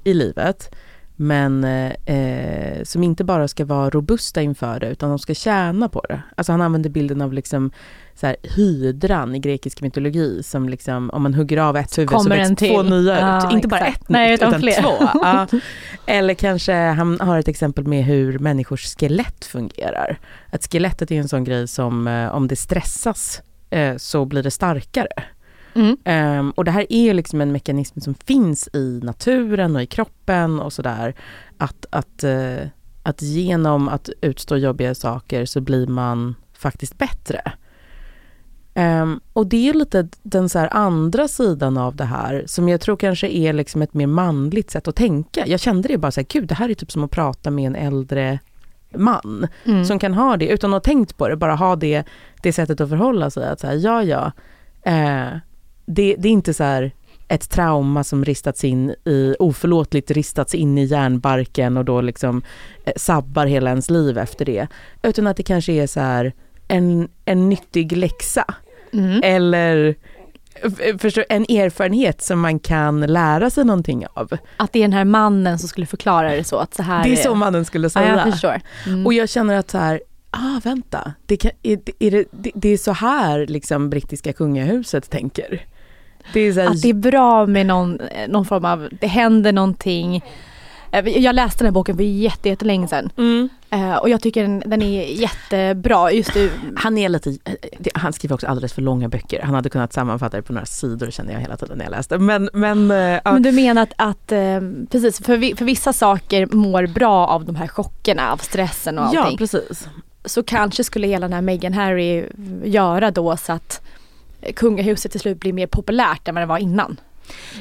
i 0.05 0.15
livet 0.15 0.75
men 1.23 1.65
eh, 1.65 2.83
som 2.85 3.03
inte 3.03 3.25
bara 3.25 3.49
ska 3.49 3.65
vara 3.65 3.91
robusta 3.91 4.43
inför 4.43 4.81
det 4.81 4.87
utan 4.89 5.09
de 5.09 5.19
ska 5.19 5.35
tjäna 5.35 5.89
på 5.89 6.01
det. 6.09 6.23
Alltså 6.37 6.53
han 6.53 6.61
använder 6.63 6.91
bilden 6.91 7.21
av 7.23 7.33
liksom 7.33 7.71
så 8.15 8.27
här, 8.27 8.37
hydran 8.43 9.35
i 9.35 9.39
grekisk 9.39 9.81
mytologi 9.81 10.43
som 10.43 10.69
liksom 10.69 11.11
om 11.11 11.23
man 11.23 11.35
hugger 11.35 11.59
av 11.59 11.77
ett 11.77 11.99
huvud 11.99 12.11
Kommer 12.11 12.45
så 12.45 12.55
till. 12.55 12.69
två 12.69 12.83
nya 12.83 13.15
ut. 13.15 13.45
Ja, 13.45 13.51
inte 13.53 13.69
bara 13.69 13.81
exakt. 13.81 14.03
ett 14.03 14.09
Nej, 14.09 14.31
nytt 14.31 14.41
utan 14.41 14.49
utan, 14.49 14.61
fler. 14.61 14.83
två. 14.83 15.09
Ja. 15.23 15.47
Eller 16.07 16.35
kanske 16.35 16.75
han 16.75 17.21
har 17.21 17.39
ett 17.39 17.49
exempel 17.49 17.87
med 17.87 18.05
hur 18.05 18.39
människors 18.39 18.97
skelett 18.97 19.45
fungerar. 19.45 20.19
Att 20.51 20.73
skelettet 20.73 21.11
är 21.11 21.15
en 21.17 21.29
sån 21.29 21.45
grej 21.45 21.69
som 21.69 22.07
eh, 22.07 22.35
om 22.35 22.49
det 22.49 22.57
stressas 22.57 23.43
eh, 23.71 23.97
så 23.97 24.25
blir 24.25 24.43
det 24.43 24.51
starkare. 24.51 25.13
Mm. 25.75 25.97
Ehm, 26.05 26.51
och 26.51 26.65
det 26.65 26.71
här 26.71 26.87
är 26.89 27.03
ju 27.03 27.13
liksom 27.13 27.41
en 27.41 27.53
mekanism 27.53 28.01
som 28.01 28.15
finns 28.15 28.69
i 28.73 29.01
naturen 29.03 29.77
och 29.77 29.83
i 29.83 29.87
kroppen 29.87 30.61
och 30.61 30.73
sådär. 30.73 31.15
Att, 31.59 31.87
att, 31.91 32.25
eh, 32.25 32.67
att 33.03 33.23
genom 33.23 33.89
att 33.89 34.11
utstå 34.21 34.57
jobbiga 34.57 34.95
saker 34.95 35.45
så 35.45 35.61
blir 35.61 35.87
man 35.87 36.35
faktiskt 36.53 36.99
bättre. 36.99 37.53
Ehm, 38.75 39.21
och 39.33 39.47
det 39.47 39.69
är 39.69 39.75
lite 39.75 40.09
den 40.23 40.49
så 40.49 40.59
andra 40.59 41.29
sidan 41.29 41.77
av 41.77 41.97
det 41.97 42.05
här 42.05 42.45
som 42.47 42.69
jag 42.69 42.81
tror 42.81 42.97
kanske 42.97 43.29
är 43.29 43.53
liksom 43.53 43.83
ett 43.83 43.95
mer 43.95 44.07
manligt 44.07 44.71
sätt 44.71 44.89
att 44.89 44.97
tänka. 44.97 45.47
Jag 45.47 45.61
kände 45.61 45.89
det 45.89 45.99
bara 45.99 46.13
så 46.13 46.21
här, 46.21 46.27
gud 46.31 46.49
det 46.49 46.55
här 46.55 46.69
är 46.69 46.75
typ 46.75 46.93
som 46.93 47.05
att 47.05 47.11
prata 47.11 47.51
med 47.51 47.67
en 47.67 47.77
äldre 47.77 48.39
man 48.95 49.47
Mm. 49.65 49.85
som 49.85 49.99
kan 49.99 50.15
ha 50.15 50.37
det 50.37 50.49
utan 50.49 50.71
att 50.71 50.87
ha 50.87 50.93
tänkt 50.93 51.17
på 51.17 51.29
det, 51.29 51.37
bara 51.37 51.55
ha 51.55 51.77
det, 51.77 52.05
det 52.43 52.53
sättet 52.53 52.81
att 52.81 52.89
förhålla 52.89 53.31
sig. 53.31 53.49
Att 53.49 53.61
så 53.61 53.67
här, 53.67 53.75
ja, 53.75 54.03
ja, 54.03 54.33
eh, 54.83 55.39
det, 55.95 56.17
det 56.19 56.29
är 56.29 56.33
inte 56.33 56.55
så 56.55 56.65
här 56.65 56.93
ett 57.29 57.51
trauma 57.51 58.05
som 58.05 58.25
ristats 58.25 58.65
in 58.65 58.91
i, 59.05 59.35
oförlåtligt 59.39 60.11
ristats 60.11 60.55
in 60.55 60.79
i 60.79 60.85
hjärnbarken 60.85 61.77
och 61.77 61.85
då 61.85 62.01
liksom 62.01 62.43
eh, 62.85 62.93
sabbar 62.97 63.47
hela 63.47 63.71
ens 63.71 63.91
liv 63.91 64.19
efter 64.19 64.45
det. 64.45 64.67
Utan 65.03 65.27
att 65.27 65.37
det 65.37 65.43
kanske 65.43 65.73
är 65.73 65.87
så 65.87 66.01
här 66.01 66.33
en, 66.69 67.09
en 67.25 67.49
nyttig 67.49 67.97
läxa 67.97 68.45
Mm. 68.93 69.21
eller 69.25 69.95
f- 70.63 71.01
förstår, 71.01 71.25
en 71.29 71.43
erfarenhet 71.43 72.23
som 72.23 72.41
man 72.41 72.59
kan 72.59 73.01
lära 73.01 73.51
sig 73.51 73.65
någonting 73.65 74.07
av. 74.15 74.29
Att 74.57 74.73
det 74.73 74.79
är 74.79 74.83
den 74.83 74.93
här 74.93 75.05
mannen 75.05 75.59
som 75.59 75.69
skulle 75.69 75.87
förklara 75.87 76.31
det 76.37 76.45
så 76.45 76.57
att 76.57 76.75
så 76.75 76.83
här 76.83 77.05
Det 77.05 77.13
är 77.13 77.17
så 77.17 77.35
mannen 77.35 77.65
skulle 77.65 77.85
Ja, 77.85 77.91
säga. 77.91 78.17
jag 78.25 78.33
förstår. 78.33 78.61
Mm. 78.87 79.07
Och 79.07 79.13
jag 79.15 79.29
känner 79.29 79.55
att 79.55 79.71
så 79.71 79.79
här, 79.79 80.01
ah 80.31 80.61
vänta, 80.65 81.13
det, 81.27 81.37
kan, 81.37 81.51
är, 81.63 81.79
är 81.99 82.11
det, 82.11 82.25
det, 82.31 82.51
det 82.55 82.69
är 82.69 82.77
så 82.77 82.93
här 82.93 83.47
liksom 83.47 83.91
brittiska 83.91 84.33
kungahuset 84.33 85.11
tänker. 85.11 85.67
Det 86.33 86.41
är 86.41 86.53
så 86.53 86.61
här, 86.61 86.69
Att 86.71 86.83
det 86.83 86.89
är 86.91 86.95
bra 86.95 87.47
med 87.47 87.67
någon, 87.67 87.99
någon 88.29 88.45
form 88.45 88.65
av, 88.65 88.89
det 89.01 89.07
händer 89.07 89.53
någonting. 89.53 90.25
Eh, 90.93 91.09
Jag 91.09 91.35
läste 91.35 91.59
den 91.59 91.67
här 91.67 91.73
boken 91.73 91.97
för 91.97 92.05
jätte- 92.05 92.49
jättelänge 92.49 92.89
sedan. 92.89 93.11
mm, 93.17 93.49
Eh, 93.73 93.95
och 93.97 94.09
jag 94.09 94.21
tycker 94.21 94.43
den, 94.43 94.63
den 94.67 94.83
är 94.83 95.05
jättebra. 95.05 96.13
Just 96.13 96.35
det, 96.35 96.51
han 96.77 96.99
är 96.99 97.09
lite, 97.09 97.31
det- 97.79 97.91
han 97.95 98.13
skriver 98.13 98.35
också 98.35 98.47
alldeles 98.47 98.73
för 98.73 98.83
långa 98.83 99.09
böcker. 99.09 99.43
Han 99.43 99.55
hade 99.55 99.69
kunnat 99.69 99.93
sammanfatta 99.93 100.37
det 100.37 100.43
på 100.43 100.53
några 100.53 100.67
sidor 100.67 101.11
känner 101.11 101.33
jag 101.33 101.41
hela 101.41 101.57
tiden 101.57 101.79
när 101.79 101.85
jag 101.85 101.91
läste. 101.91 102.19
Men, 102.19 102.51
men, 102.53 102.91
eh, 102.91 102.97
ja. 102.99 103.33
Men 103.33 103.43
du 103.43 103.53
menar 103.53 103.83
att, 103.83 103.93
att 103.97 104.33
eh, 104.33 104.61
precis, 104.91 105.19
för, 105.25 105.57
för 105.57 105.65
vissa 105.65 105.93
saker 105.93 106.47
mår 106.47 106.87
bra 106.87 107.27
av 107.27 107.45
de 107.45 107.57
här 107.57 107.67
chockerna, 107.69 108.33
av 108.33 108.37
stressen 108.37 108.99
och 108.99 109.09
ja 109.13 109.21
allting. 109.23 109.39
precis. 109.39 109.89
så 110.25 110.43
kanske 110.43 110.85
skulle 110.85 111.07
hela 111.07 111.27
den 111.29 111.33
här 111.35 111.43
Meghan 111.43 111.73
Harry 111.73 112.25
göra 112.65 113.11
då 113.11 113.37
så 113.37 113.53
att 113.53 113.81
kungahuset 114.57 115.11
till 115.11 115.21
slut 115.21 115.41
blir 115.41 115.53
mer 115.53 115.67
populärt 115.67 116.29
än 116.29 116.35
vad 116.35 116.43
det 116.43 116.47
var 116.47 116.59
innan. 116.59 116.97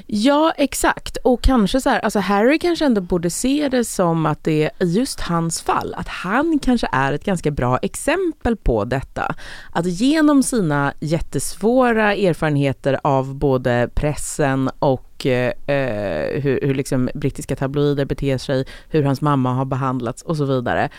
Ja, 0.05 0.53
exakt. 0.57 1.17
Och 1.17 1.41
kanske 1.41 1.81
så 1.81 1.89
här, 1.89 1.99
alltså 1.99 2.19
Harry 2.19 2.59
kanske 2.59 2.85
ändå 2.85 3.01
borde 3.01 3.29
se 3.29 3.69
det 3.71 3.85
som 3.85 4.25
att 4.25 4.43
det 4.43 4.63
är 4.63 4.85
just 4.85 5.19
hans 5.19 5.61
fall, 5.61 5.93
att 5.97 6.07
han 6.07 6.59
kanske 6.59 6.87
är 6.91 7.13
ett 7.13 7.23
ganska 7.23 7.51
bra 7.51 7.77
exempel 7.77 8.55
på 8.55 8.85
detta. 8.85 9.35
Att 9.71 9.85
genom 9.85 10.43
sina 10.43 10.93
jättesvåra 10.99 12.13
erfarenheter 12.13 12.99
av 13.03 13.35
både 13.35 13.89
pressen 13.95 14.69
och 14.79 15.25
eh, 15.25 15.53
eh, 15.67 16.41
hur, 16.41 16.59
hur 16.61 16.75
liksom 16.75 17.09
brittiska 17.13 17.55
tabloider 17.55 18.05
beter 18.05 18.37
sig, 18.37 18.65
hur 18.89 19.03
hans 19.03 19.21
mamma 19.21 19.53
har 19.53 19.65
behandlats 19.65 20.21
och 20.21 20.37
så 20.37 20.45
vidare. 20.45 20.89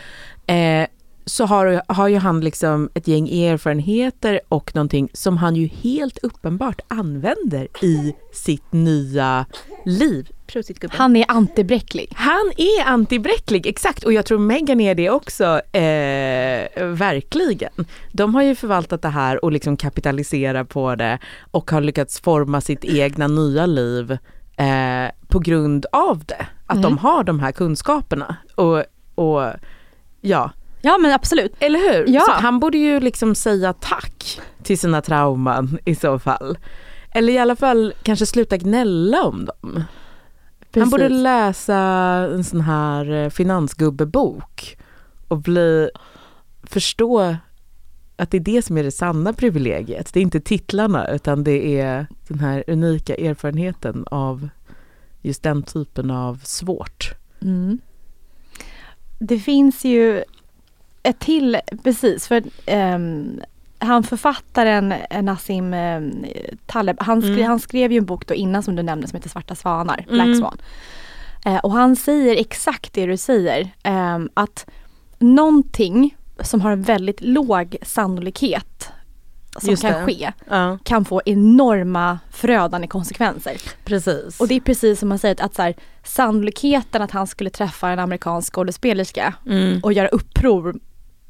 Eh, 0.46 0.86
så 1.30 1.44
har, 1.46 1.82
har 1.86 2.08
ju 2.08 2.16
han 2.16 2.40
liksom 2.40 2.90
ett 2.94 3.08
gäng 3.08 3.28
erfarenheter 3.28 4.40
och 4.48 4.74
någonting 4.74 5.08
som 5.12 5.36
han 5.36 5.56
ju 5.56 5.66
helt 5.66 6.18
uppenbart 6.18 6.80
använder 6.88 7.68
i 7.84 8.14
sitt 8.32 8.72
nya 8.72 9.46
liv. 9.84 10.28
Han 10.90 11.16
är 11.16 11.24
antibräcklig. 11.28 12.12
Han 12.14 12.52
är 12.56 12.84
antibräcklig, 12.86 13.66
exakt. 13.66 14.04
Och 14.04 14.12
jag 14.12 14.26
tror 14.26 14.38
Meghan 14.38 14.80
är 14.80 14.94
det 14.94 15.10
också, 15.10 15.44
eh, 15.72 16.84
verkligen. 16.86 17.72
De 18.12 18.34
har 18.34 18.42
ju 18.42 18.54
förvaltat 18.54 19.02
det 19.02 19.08
här 19.08 19.44
och 19.44 19.52
liksom 19.52 19.76
kapitaliserat 19.76 20.68
på 20.68 20.94
det 20.94 21.18
och 21.50 21.70
har 21.70 21.80
lyckats 21.80 22.20
forma 22.20 22.60
sitt 22.60 22.84
egna 22.84 23.26
nya 23.28 23.66
liv 23.66 24.10
eh, 24.56 25.10
på 25.28 25.38
grund 25.38 25.86
av 25.92 26.24
det. 26.24 26.46
Att 26.66 26.76
Mm. 26.76 26.82
de 26.82 26.98
har 26.98 27.24
de 27.24 27.40
här 27.40 27.52
kunskaperna. 27.52 28.36
Och, 28.54 28.84
och 29.14 29.42
ja, 30.20 30.50
Ja 30.82 30.98
men 30.98 31.12
absolut. 31.12 31.52
eller 31.58 31.78
hur? 31.78 32.04
Ja. 32.08 32.20
Så 32.20 32.32
han 32.32 32.60
borde 32.60 32.78
ju 32.78 33.00
liksom 33.00 33.34
säga 33.34 33.72
tack 33.72 34.40
till 34.62 34.78
sina 34.78 35.00
trauman 35.00 35.78
i 35.84 35.94
så 35.94 36.18
fall. 36.18 36.58
Eller 37.14 37.32
i 37.32 37.38
alla 37.38 37.56
fall 37.56 37.94
kanske 38.02 38.26
sluta 38.26 38.56
gnälla 38.56 39.22
om 39.22 39.44
dem. 39.44 39.84
Han 40.74 40.90
borde 40.90 41.08
Precis. 41.08 41.22
läsa 41.22 41.76
en 42.32 42.44
sån 42.44 42.60
här 42.60 43.12
eh, 43.12 43.30
finansgubbebok 43.30 44.76
och 45.28 45.38
bli, 45.38 45.90
förstå 46.62 47.36
att 48.16 48.30
det 48.30 48.36
är 48.36 48.40
det 48.40 48.62
som 48.62 48.78
är 48.78 48.82
det 48.82 48.90
sanna 48.90 49.32
privilegiet. 49.32 50.12
Det 50.12 50.20
är 50.20 50.22
inte 50.22 50.40
titlarna 50.40 51.08
utan 51.08 51.44
det 51.44 51.80
är 51.80 52.06
den 52.28 52.38
här 52.38 52.64
unika 52.66 53.14
erfarenheten 53.14 54.04
av 54.10 54.48
just 55.22 55.42
den 55.42 55.62
typen 55.62 56.10
av 56.10 56.40
svårt. 56.44 57.14
Mm. 57.42 57.78
Det 59.18 59.38
finns 59.38 59.84
ju 59.84 60.24
ett 61.02 61.18
till, 61.18 61.58
precis, 61.82 62.28
för 62.28 62.42
ehm, 62.66 63.40
han 63.78 64.02
författaren 64.02 64.92
eh, 64.92 65.22
Nassim 65.22 65.74
eh, 65.74 66.00
Taleb, 66.66 66.96
han, 67.00 67.22
skrev, 67.22 67.34
Mm. 67.36 67.48
han 67.48 67.60
skrev 67.60 67.92
ju 67.92 67.98
en 67.98 68.04
bok 68.06 68.26
då 68.26 68.34
innan 68.34 68.62
som 68.62 68.76
du 68.76 68.82
nämnde 68.82 69.08
som 69.08 69.16
heter 69.16 69.28
Svarta 69.28 69.54
svanar, 69.54 70.04
Black 70.08 70.26
Mm. 70.26 70.38
Swan. 70.38 70.58
Eh, 71.44 71.56
och 71.56 71.72
han 71.72 71.96
säger 71.96 72.36
exakt 72.40 72.92
det 72.92 73.06
du 73.06 73.16
säger, 73.16 73.70
ehm, 73.82 74.30
att 74.34 74.66
någonting 75.18 76.16
som 76.42 76.60
har 76.60 76.70
en 76.72 76.82
väldigt 76.82 77.20
låg 77.20 77.76
sannolikhet 77.82 78.88
som 79.60 79.70
Just 79.70 79.82
kan 79.82 79.92
det. 79.92 80.06
ske, 80.06 80.32
Ja, 80.50 80.78
kan 80.84 81.04
få 81.04 81.22
enorma 81.26 82.18
förödande 82.30 82.86
konsekvenser. 82.86 83.56
precis. 83.84 84.40
Och 84.40 84.48
det 84.48 84.54
är 84.54 84.60
precis 84.60 85.00
som 85.00 85.08
man 85.08 85.18
säger 85.18 85.34
att, 85.34 85.40
att 85.40 85.54
så 85.54 85.62
här, 85.62 85.74
sannolikheten 86.04 87.02
att 87.02 87.10
han 87.10 87.26
skulle 87.26 87.50
träffa 87.50 87.90
en 87.90 87.98
amerikansk 87.98 88.52
skådespelerska 88.54 89.34
mm. 89.46 89.80
och 89.82 89.92
göra 89.92 90.08
uppror 90.08 90.74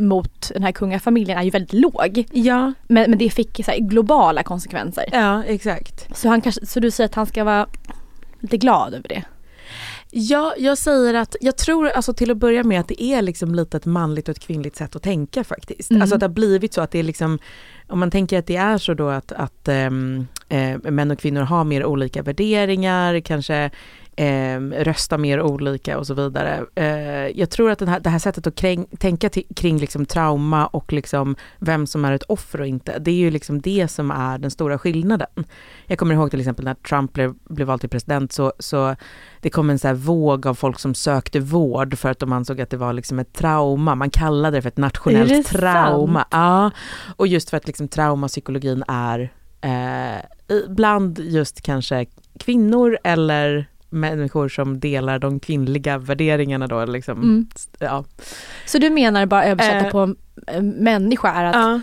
mot 0.00 0.50
den 0.54 0.62
här 0.62 0.72
kungafamiljen 0.72 1.38
är 1.38 1.42
ju 1.42 1.50
väldigt 1.50 1.72
låg. 1.72 2.24
Ja, 2.32 2.72
Men, 2.88 3.10
men 3.10 3.18
det 3.18 3.30
fick 3.30 3.64
så 3.64 3.72
globala 3.78 4.42
konsekvenser. 4.42 5.04
ja 5.12 5.44
exakt. 5.44 6.16
Så, 6.18 6.28
han 6.28 6.40
kanske, 6.40 6.66
så 6.66 6.80
du 6.80 6.90
säger 6.90 7.08
att 7.08 7.14
han 7.14 7.26
ska 7.26 7.44
vara 7.44 7.66
lite 8.40 8.56
glad 8.56 8.94
över 8.94 9.08
det? 9.08 9.22
Ja, 10.12 10.54
jag 10.58 10.78
säger 10.78 11.14
att 11.14 11.36
jag 11.40 11.56
tror 11.56 11.88
alltså 11.88 12.14
till 12.14 12.30
att 12.30 12.36
börja 12.36 12.64
med 12.64 12.80
att 12.80 12.88
det 12.88 13.02
är 13.02 13.22
liksom 13.22 13.54
lite 13.54 13.76
ett 13.76 13.86
manligt 13.86 14.28
och 14.28 14.36
ett 14.36 14.42
kvinnligt 14.42 14.76
sätt 14.76 14.96
att 14.96 15.02
tänka 15.02 15.44
faktiskt. 15.44 15.90
Mm. 15.90 16.02
Alltså 16.02 16.14
att 16.14 16.20
det 16.20 16.26
har 16.26 16.32
blivit 16.34 16.74
så 16.74 16.80
att 16.80 16.90
det 16.90 16.98
är 16.98 17.02
liksom, 17.02 17.38
om 17.88 17.98
man 17.98 18.10
tänker 18.10 18.38
att 18.38 18.46
det 18.46 18.56
är 18.56 18.78
så 18.78 18.94
då 18.94 19.08
att, 19.08 19.32
att 19.32 19.68
ehm, 19.68 20.26
eh, 20.48 20.78
män 20.82 21.10
och 21.10 21.18
kvinnor 21.18 21.40
har 21.40 21.64
mer 21.64 21.84
olika 21.84 22.22
värderingar, 22.22 23.20
kanske 23.20 23.70
eh, 24.20 24.60
röstar 24.60 25.18
mer 25.18 25.42
olika 25.42 25.98
och 25.98 26.06
så 26.06 26.14
vidare. 26.14 26.64
Eh, 26.74 27.38
jag 27.40 27.50
tror 27.50 27.70
att 27.70 27.78
den 27.78 27.88
här, 27.88 28.00
det 28.00 28.10
här 28.10 28.18
sättet 28.18 28.46
att 28.46 28.54
kräng, 28.54 28.86
tänka 28.98 29.28
till, 29.28 29.44
kring 29.56 29.78
liksom 29.78 30.06
trauma 30.06 30.66
och 30.66 30.92
liksom 30.92 31.36
vem 31.58 31.86
som 31.86 32.04
är 32.04 32.12
ett 32.12 32.22
offer 32.22 32.60
och 32.60 32.66
inte, 32.66 32.98
det 32.98 33.10
är 33.10 33.14
ju 33.14 33.30
liksom 33.30 33.60
det 33.60 33.88
som 33.88 34.10
är 34.10 34.38
den 34.38 34.50
stora 34.50 34.78
skillnaden. 34.78 35.44
Jag 35.86 35.98
kommer 35.98 36.14
ihåg 36.14 36.30
till 36.30 36.40
exempel 36.40 36.64
när 36.64 36.74
Trump 36.74 37.12
blev, 37.12 37.34
blev 37.44 37.66
vald 37.66 37.80
till 37.80 37.90
president 37.90 38.32
så, 38.32 38.52
så 38.58 38.96
det 39.40 39.50
kom 39.50 39.70
en 39.70 39.78
så 39.78 39.94
våg 39.94 40.46
av 40.46 40.54
folk 40.54 40.78
som 40.78 40.94
sökte 40.94 41.40
vård 41.40 41.98
för 41.98 42.10
att 42.10 42.18
de 42.18 42.32
ansåg 42.32 42.60
att 42.60 42.70
det 42.70 42.76
var 42.76 42.92
liksom 42.92 43.18
ett 43.18 43.32
trauma. 43.32 43.94
Man 43.94 44.10
kallade 44.10 44.56
det 44.56 44.62
för 44.62 44.68
ett 44.68 44.76
nationellt 44.76 45.52
det 45.52 45.58
trauma. 45.58 46.24
Ja, 46.30 46.70
och 47.16 47.26
just 47.26 47.50
för 47.50 47.56
att 47.56 47.66
liksom 47.66 47.88
traumapsykologin 47.88 48.84
är 48.88 49.32
eh, 49.60 50.58
bland 50.68 51.18
just 51.18 51.62
kanske 51.62 52.06
kvinnor 52.38 52.98
eller 53.04 53.66
människor 53.90 54.48
som 54.48 54.80
delar 54.80 55.18
de 55.18 55.40
kvinnliga 55.40 55.98
värderingarna 55.98 56.66
då. 56.66 56.84
Liksom. 56.84 57.18
Mm. 57.22 57.46
Ja. 57.78 58.04
Så 58.66 58.78
du 58.78 58.90
menar 58.90 59.26
bara 59.26 59.44
översätta 59.44 59.86
Eh. 59.86 59.90
på 59.90 60.14
en 60.46 60.68
människa 60.70 61.32
är 61.32 61.44
att 61.44 61.54
Ja. 61.54 61.80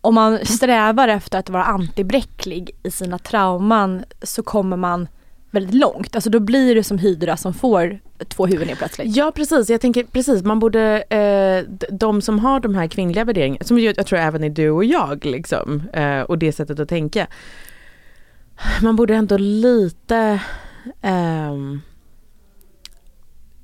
om 0.00 0.14
man 0.14 0.38
strävar 0.46 1.08
efter 1.08 1.38
att 1.38 1.50
vara 1.50 1.64
antibräcklig 1.64 2.70
i 2.82 2.90
sina 2.90 3.18
trauman 3.18 4.04
så 4.22 4.42
kommer 4.42 4.76
man 4.76 5.08
väldigt 5.50 5.74
långt. 5.74 6.14
Alltså 6.14 6.30
då 6.30 6.40
blir 6.40 6.74
det 6.74 6.84
som 6.84 6.98
Hydra 6.98 7.36
som 7.36 7.54
får 7.54 7.98
två 8.28 8.46
huvuden 8.46 8.76
plötsligt. 8.76 9.16
Ja 9.16 9.32
precis, 9.34 9.70
jag 9.70 9.80
tänker 9.80 10.04
precis, 10.04 10.42
man 10.42 10.58
borde, 10.58 11.02
eh, 11.02 11.86
de 11.90 12.22
som 12.22 12.38
har 12.38 12.60
de 12.60 12.74
här 12.74 12.86
kvinnliga 12.86 13.24
värderingarna, 13.24 13.64
som 13.64 13.78
jag, 13.78 13.94
jag 13.98 14.06
tror 14.06 14.18
även 14.18 14.44
är 14.44 14.50
du 14.50 14.70
och 14.70 14.84
jag 14.84 15.24
liksom, 15.24 15.82
eh, 15.92 16.20
och 16.20 16.38
det 16.38 16.52
sättet 16.52 16.80
att 16.80 16.88
tänka. 16.88 17.26
Man 18.82 18.96
borde 18.96 19.14
ändå 19.14 19.36
lite 19.36 20.40
um, 21.02 21.82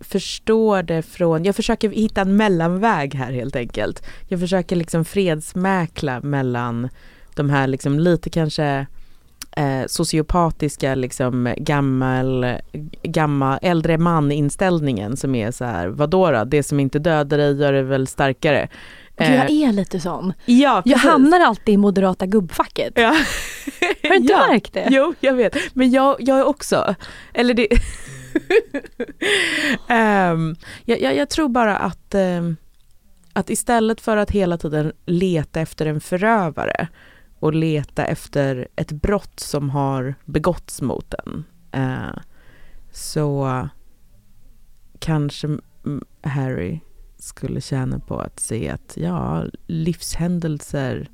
förstår 0.01 0.83
det 0.83 1.03
från, 1.03 1.45
jag 1.45 1.57
försöker 1.57 1.91
hitta 1.91 2.21
en 2.21 2.37
mellanväg 2.37 3.15
här 3.15 3.33
helt 3.33 3.57
enkelt. 3.57 4.03
Jag 4.29 4.41
försöker 4.41 4.77
liksom 4.77 5.05
fredsmäkla 5.05 6.21
mellan 6.21 6.89
de 7.35 7.51
här 7.51 7.67
liksom 7.67 7.99
lite 7.99 8.31
kanske 8.31 8.87
eh, 9.57 9.87
sociopatiska 9.87 10.95
liksom 10.95 11.55
gammal, 11.57 12.47
gammal 13.03 13.59
äldre 13.63 13.99
man 13.99 14.33
inställningen 14.33 15.17
som 15.17 15.35
är 15.35 15.51
så 15.51 15.65
här, 15.65 15.89
vadå 15.89 16.31
då, 16.31 16.45
det 16.45 16.63
som 16.63 16.81
inte 16.81 16.99
dödar 16.99 17.39
dig 17.39 17.57
gör 17.61 17.73
det 17.73 17.83
väl 17.83 18.07
starkare. 18.07 18.69
Gud, 19.17 19.29
jag 19.29 19.51
är 19.51 19.73
lite 19.73 20.01
sån. 20.01 20.33
ja, 20.47 20.83
Jag 20.85 20.99
hamnar 20.99 21.41
alltid 21.41 21.75
i 21.75 21.77
moderata 21.77 22.27
gubbfacket. 22.27 22.93
Ja. 22.97 23.09
Har 24.03 24.09
du 24.11 24.17
inte 24.17 24.33
Ja. 24.39 24.47
märkt 24.49 24.73
det? 24.73 24.89
Jo, 24.91 25.15
jag 25.21 25.35
vet. 25.35 25.57
Men 25.75 25.91
jag, 25.91 26.17
jag 26.19 26.39
är 26.39 26.45
också, 26.47 26.95
eller 27.35 27.55
det... 27.55 27.69
Ehm, 29.89 30.57
jag, 30.85 31.01
jag, 31.01 31.17
jag 31.17 31.31
tror 31.31 31.49
bara 31.49 31.77
att, 31.77 32.15
ehm, 32.15 32.57
att 33.33 33.51
istället 33.51 34.01
för 34.01 34.17
att 34.17 34.31
hela 34.31 34.59
tiden 34.59 34.93
leta 35.07 35.61
efter 35.61 35.87
en 35.87 36.01
förövare 36.01 36.89
och 37.39 37.55
leta 37.55 38.05
efter 38.05 38.69
ett 38.77 38.93
brott 38.93 39.41
som 39.41 39.71
har 39.71 40.15
begåtts 40.25 40.83
mot 40.83 41.15
en 41.15 41.45
eh, 41.73 42.19
så 42.93 43.69
kanske 44.99 45.49
Harry 46.23 46.81
skulle 47.23 47.61
tjäna 47.61 47.99
på 47.99 48.19
att 48.19 48.41
se 48.41 48.69
att 48.69 48.97
ja, 48.97 49.45
livshändelser 49.67 51.11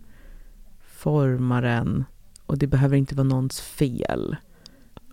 formar 0.81 1.63
en 1.63 2.05
och 2.47 2.59
det 2.59 2.67
behöver 2.67 2.97
inte 2.97 3.15
vara 3.15 3.29
någons 3.29 3.61
fel. 3.61 4.37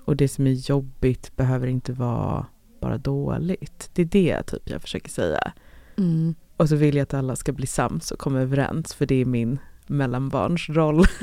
Och 0.06 0.16
det 0.16 0.28
som 0.28 0.48
är 0.48 0.52
jobbigt 0.52 1.36
behöver 1.36 1.68
inte 1.68 1.93
vara 1.93 2.46
bara 2.82 2.98
dåligt. 2.98 3.89
Det 3.93 4.02
är 4.02 4.06
det 4.06 4.43
typ 4.43 4.70
jag 4.70 4.82
försöker 4.82 5.10
säga. 5.10 5.52
Mm. 5.98 6.36
Och 6.58 6.70
så 6.70 6.76
vill 6.76 6.96
jag 6.96 7.04
att 7.04 7.14
alla 7.14 7.36
ska 7.36 7.52
bli 7.52 7.68
sams 7.68 8.12
och 8.12 8.20
komma 8.20 8.41
överens 8.41 8.93
för 8.93 9.06
det 9.06 9.16
är 9.16 9.26
min 9.26 9.60
mellanbarnsroll. 9.88 11.06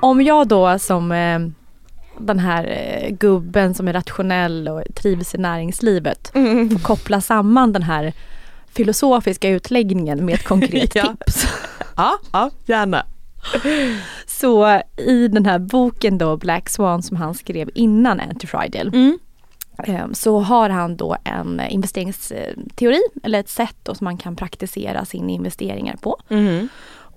Om 0.00 0.22
jag 0.22 0.48
då 0.48 0.78
som 0.78 1.12
eh, 1.12 1.38
den 2.18 2.38
här 2.38 2.64
eh, 2.66 3.10
gubben 3.10 3.74
som 3.74 3.88
är 3.88 3.92
rationell 3.92 4.68
och 4.68 4.82
trivs 4.94 5.34
i 5.34 5.38
näringslivet 5.38 6.30
får 6.72 6.82
koppla 6.82 7.20
samman 7.20 7.72
den 7.72 7.82
här 7.82 8.12
filosofiska 8.68 9.48
utläggningen 9.48 10.24
med 10.24 10.34
ett 10.34 10.44
konkret 10.44 10.94
Ja. 10.94 11.14
tips. 11.26 11.46
ja, 11.96 12.18
ja, 12.32 12.50
gärna. 12.66 13.06
Så 14.26 14.80
i 14.96 15.28
den 15.28 15.46
här 15.46 15.58
boken 15.58 16.18
då 16.18 16.36
Black 16.36 16.68
Swan 16.68 17.02
som 17.02 17.16
han 17.16 17.34
skrev 17.34 17.70
innan 17.74 18.20
Anti-Friday 18.20 18.88
Mm. 18.94 19.18
eh, 19.84 20.12
så 20.12 20.38
har 20.40 20.70
han 20.70 20.96
då 20.96 21.16
en 21.24 21.60
investeringsteori 21.70 23.00
eller 23.22 23.40
ett 23.40 23.48
sätt 23.48 23.76
då 23.82 23.94
som 23.94 24.04
man 24.04 24.16
kan 24.18 24.36
praktisera 24.36 25.04
sina 25.04 25.30
investeringar 25.30 25.96
på. 25.96 26.16
Mhm. 26.28 26.68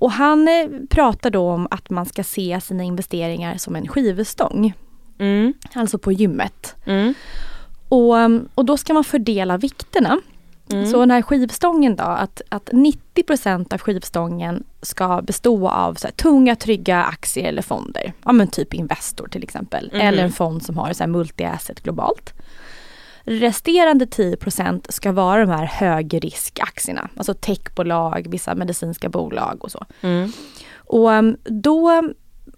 Och 0.02 0.12
han 0.12 0.48
eh, 0.48 0.68
pratar 0.90 1.30
då 1.30 1.50
om 1.52 1.68
att 1.72 1.90
man 1.90 2.06
ska 2.06 2.24
se 2.24 2.60
sina 2.62 2.84
investeringar 2.84 3.58
som 3.58 3.76
en 3.76 3.88
skivstång, 3.88 4.74
Mm. 5.20 5.54
alltså 5.74 5.98
på 5.98 6.12
gymmet. 6.12 6.76
Mm. 6.86 7.14
Och, 7.90 8.16
um, 8.16 8.50
och 8.56 8.66
då 8.66 8.78
ska 8.78 8.94
man 8.94 9.04
fördela 9.04 9.58
vikterna. 9.58 10.20
Mm. 10.72 10.86
Så 10.86 11.00
den 11.00 11.12
här 11.12 11.22
skivstången 11.22 11.96
då, 11.96 12.04
att, 12.04 12.42
att 12.50 12.70
90% 12.70 13.74
av 13.74 13.80
skivstången 13.80 14.64
ska 14.82 15.22
bestå 15.22 15.70
av 15.70 15.94
så 15.94 16.08
här, 16.08 16.14
tunga 16.14 16.56
trygga 16.56 17.04
aktier 17.04 17.48
eller 17.48 17.62
fonder. 17.62 18.14
Ja 18.26 18.32
men 18.32 18.48
typ 18.48 18.74
Investor 18.74 19.28
till 19.28 19.44
exempel. 19.44 19.90
Mhm. 19.94 20.02
Eller 20.02 20.24
en 20.24 20.32
fond 20.32 20.64
som 20.64 20.78
har 20.78 20.94
så 20.94 21.04
här 21.04 21.12
multi-asset 21.12 21.84
globalt. 21.84 22.34
Resterande 23.24 24.06
10% 24.06 24.86
ska 24.90 25.12
vara 25.12 25.46
de 25.46 25.52
här 25.52 25.66
högriskaktierna. 25.66 27.10
Alltså 27.16 27.34
techbolag, 27.34 28.28
vissa 28.30 28.56
medicinska 28.56 29.10
bolag 29.10 29.58
och 29.64 29.72
så. 29.72 29.86
Mm. 30.02 30.32
Och, 30.76 31.10
um, 31.10 31.38
då, 31.44 32.04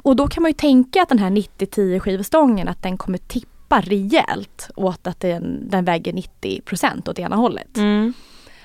och 0.04 0.16
då 0.16 0.28
kan 0.28 0.44
man 0.44 0.50
ju 0.50 0.54
tänka 0.54 1.02
att 1.02 1.10
den 1.10 1.20
här 1.20 1.30
90-10 1.30 2.00
skivstången 2.00 2.68
att 2.68 2.84
den 2.84 2.98
kommer 2.98 3.18
tippa 3.18 3.82
rejält 3.82 4.70
åt 4.76 5.08
att 5.08 5.20
den, 5.20 5.70
den 5.70 5.86
väger 5.86 6.14
90% 6.14 7.10
åt 7.10 7.20
ena 7.20 7.36
hållet. 7.36 7.78
Mm. 7.78 8.14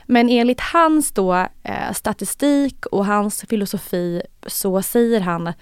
Men 0.07 0.29
enligt 0.29 0.61
hans 0.61 1.13
då 1.13 1.35
eh, 1.63 1.93
statistik 1.95 2.87
och 2.87 3.07
hans 3.07 3.45
filosofi 3.49 4.23
så 4.47 4.83
säger 4.83 5.21
han 5.21 5.53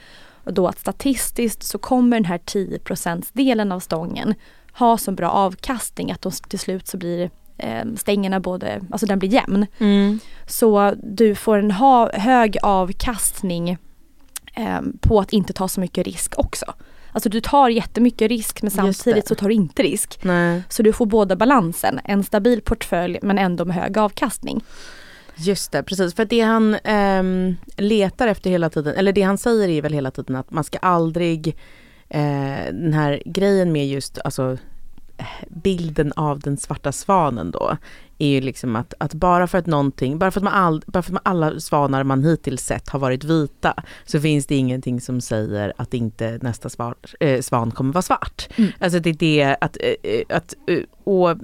då 0.45 0.69
att 0.69 0.79
statistiskt 0.79 1.63
så 1.63 1.79
kommer 1.79 2.17
den 2.17 2.25
här 2.25 2.39
10% 2.39 3.31
delen 3.33 3.73
av 3.73 3.81
stången 3.81 4.35
ha 4.73 4.99
så 4.99 5.13
bra 5.13 5.31
avkastning 5.31 6.13
att 6.13 6.23
de 6.23 6.33
till 6.33 6.59
slut 6.59 6.87
så 6.87 6.97
blir 6.97 7.31
eh, 7.59 7.85
stängerna 7.97 8.41
både, 8.41 8.81
alltså 8.91 9.07
den 9.07 9.19
blir 9.19 9.29
jämn. 9.29 9.67
Mm. 9.79 10.19
Så 10.47 10.95
du 11.03 11.35
får 11.35 11.59
en 11.59 11.71
ha, 11.71 12.13
hög 12.13 12.57
avkastning 12.63 13.79
eh, 14.57 14.81
på 15.01 15.21
att 15.21 15.33
inte 15.33 15.53
ta 15.53 15.69
så 15.69 15.81
mycket 15.81 16.07
risk 16.07 16.39
också. 16.39 16.75
Alltså 17.13 17.29
du 17.29 17.41
tar 17.41 17.69
jättemycket 17.69 18.29
risk 18.29 18.63
men 18.63 18.71
samtidigt 18.71 19.29
så 19.29 19.35
tar 19.35 19.49
du 19.49 19.55
inte 19.55 19.83
risk. 19.83 20.19
Nej. 20.23 20.63
Så 20.69 20.83
du 20.83 20.93
får 20.93 21.07
båda 21.07 21.37
balansen, 21.37 22.01
en 22.05 22.25
stabil 22.25 22.61
portfölj 22.61 23.19
men 23.23 23.39
ändå 23.39 23.65
med 23.65 23.77
hög 23.77 23.99
avkastning. 23.99 24.65
Just 25.37 25.73
det, 25.73 25.83
precis. 25.83 26.15
För 26.15 26.25
det 26.25 26.41
han 26.41 26.77
ehm, 26.85 27.57
letar 27.77 28.29
efter 28.29 28.51
hela 28.51 28.71
tiden, 28.71 28.95
eller 28.95 29.13
det 29.13 29.23
han 29.23 29.39
säger 29.39 29.69
är 29.69 29.83
väl 29.83 29.93
hela 29.93 30.11
tiden 30.11 30.37
att 30.37 30.51
man 30.51 30.65
ska 30.65 30.79
aldrig, 30.79 31.57
eh, 32.09 32.65
den 32.73 32.93
här 32.93 33.23
grejen 33.27 33.73
med 33.73 33.89
just 33.89 34.19
alltså 34.25 34.53
eh, 34.53 34.59
bilden 35.49 36.13
av 36.17 36.41
den 36.41 36.57
svarta 36.57 36.93
svanen 36.93 37.51
då, 37.51 37.77
är 38.19 38.29
ju 38.29 38.41
liksom 38.41 38.77
att, 38.77 38.95
att 38.99 39.15
bara 39.15 39.47
för 39.47 39.59
att 39.59 39.67
någonting, 39.67 40.19
bara 40.19 40.31
för 40.31 40.41
att, 40.41 40.45
man 40.45 40.53
all, 40.53 40.83
bara 40.87 41.03
för 41.03 41.11
att 41.11 41.25
man 41.25 41.33
alla 41.35 41.61
svanar 41.61 42.05
man 42.05 42.25
hittills 42.25 42.63
sett 42.63 42.89
har 42.89 42.99
varit 42.99 43.25
vita, 43.25 43.75
så 44.05 44.21
finns 44.21 44.47
det 44.47 44.55
ingenting 44.55 45.01
som 45.01 45.21
säger 45.21 45.73
att 45.77 45.95
inte 45.95 46.39
nästa 46.43 46.69
svar, 46.69 46.95
eh, 47.21 47.41
svan 47.41 47.71
kommer 47.71 47.93
vara 47.93 48.03
svart. 48.03 48.49
Mm. 48.57 48.71
Alltså 48.79 48.99
det 48.99 49.11
är 49.11 49.15
det 49.15 49.57
att, 49.61 49.77
eh, 49.81 50.13
eh, 50.13 50.37
att 50.37 50.55
eh, 50.67 50.81
och 51.05 51.37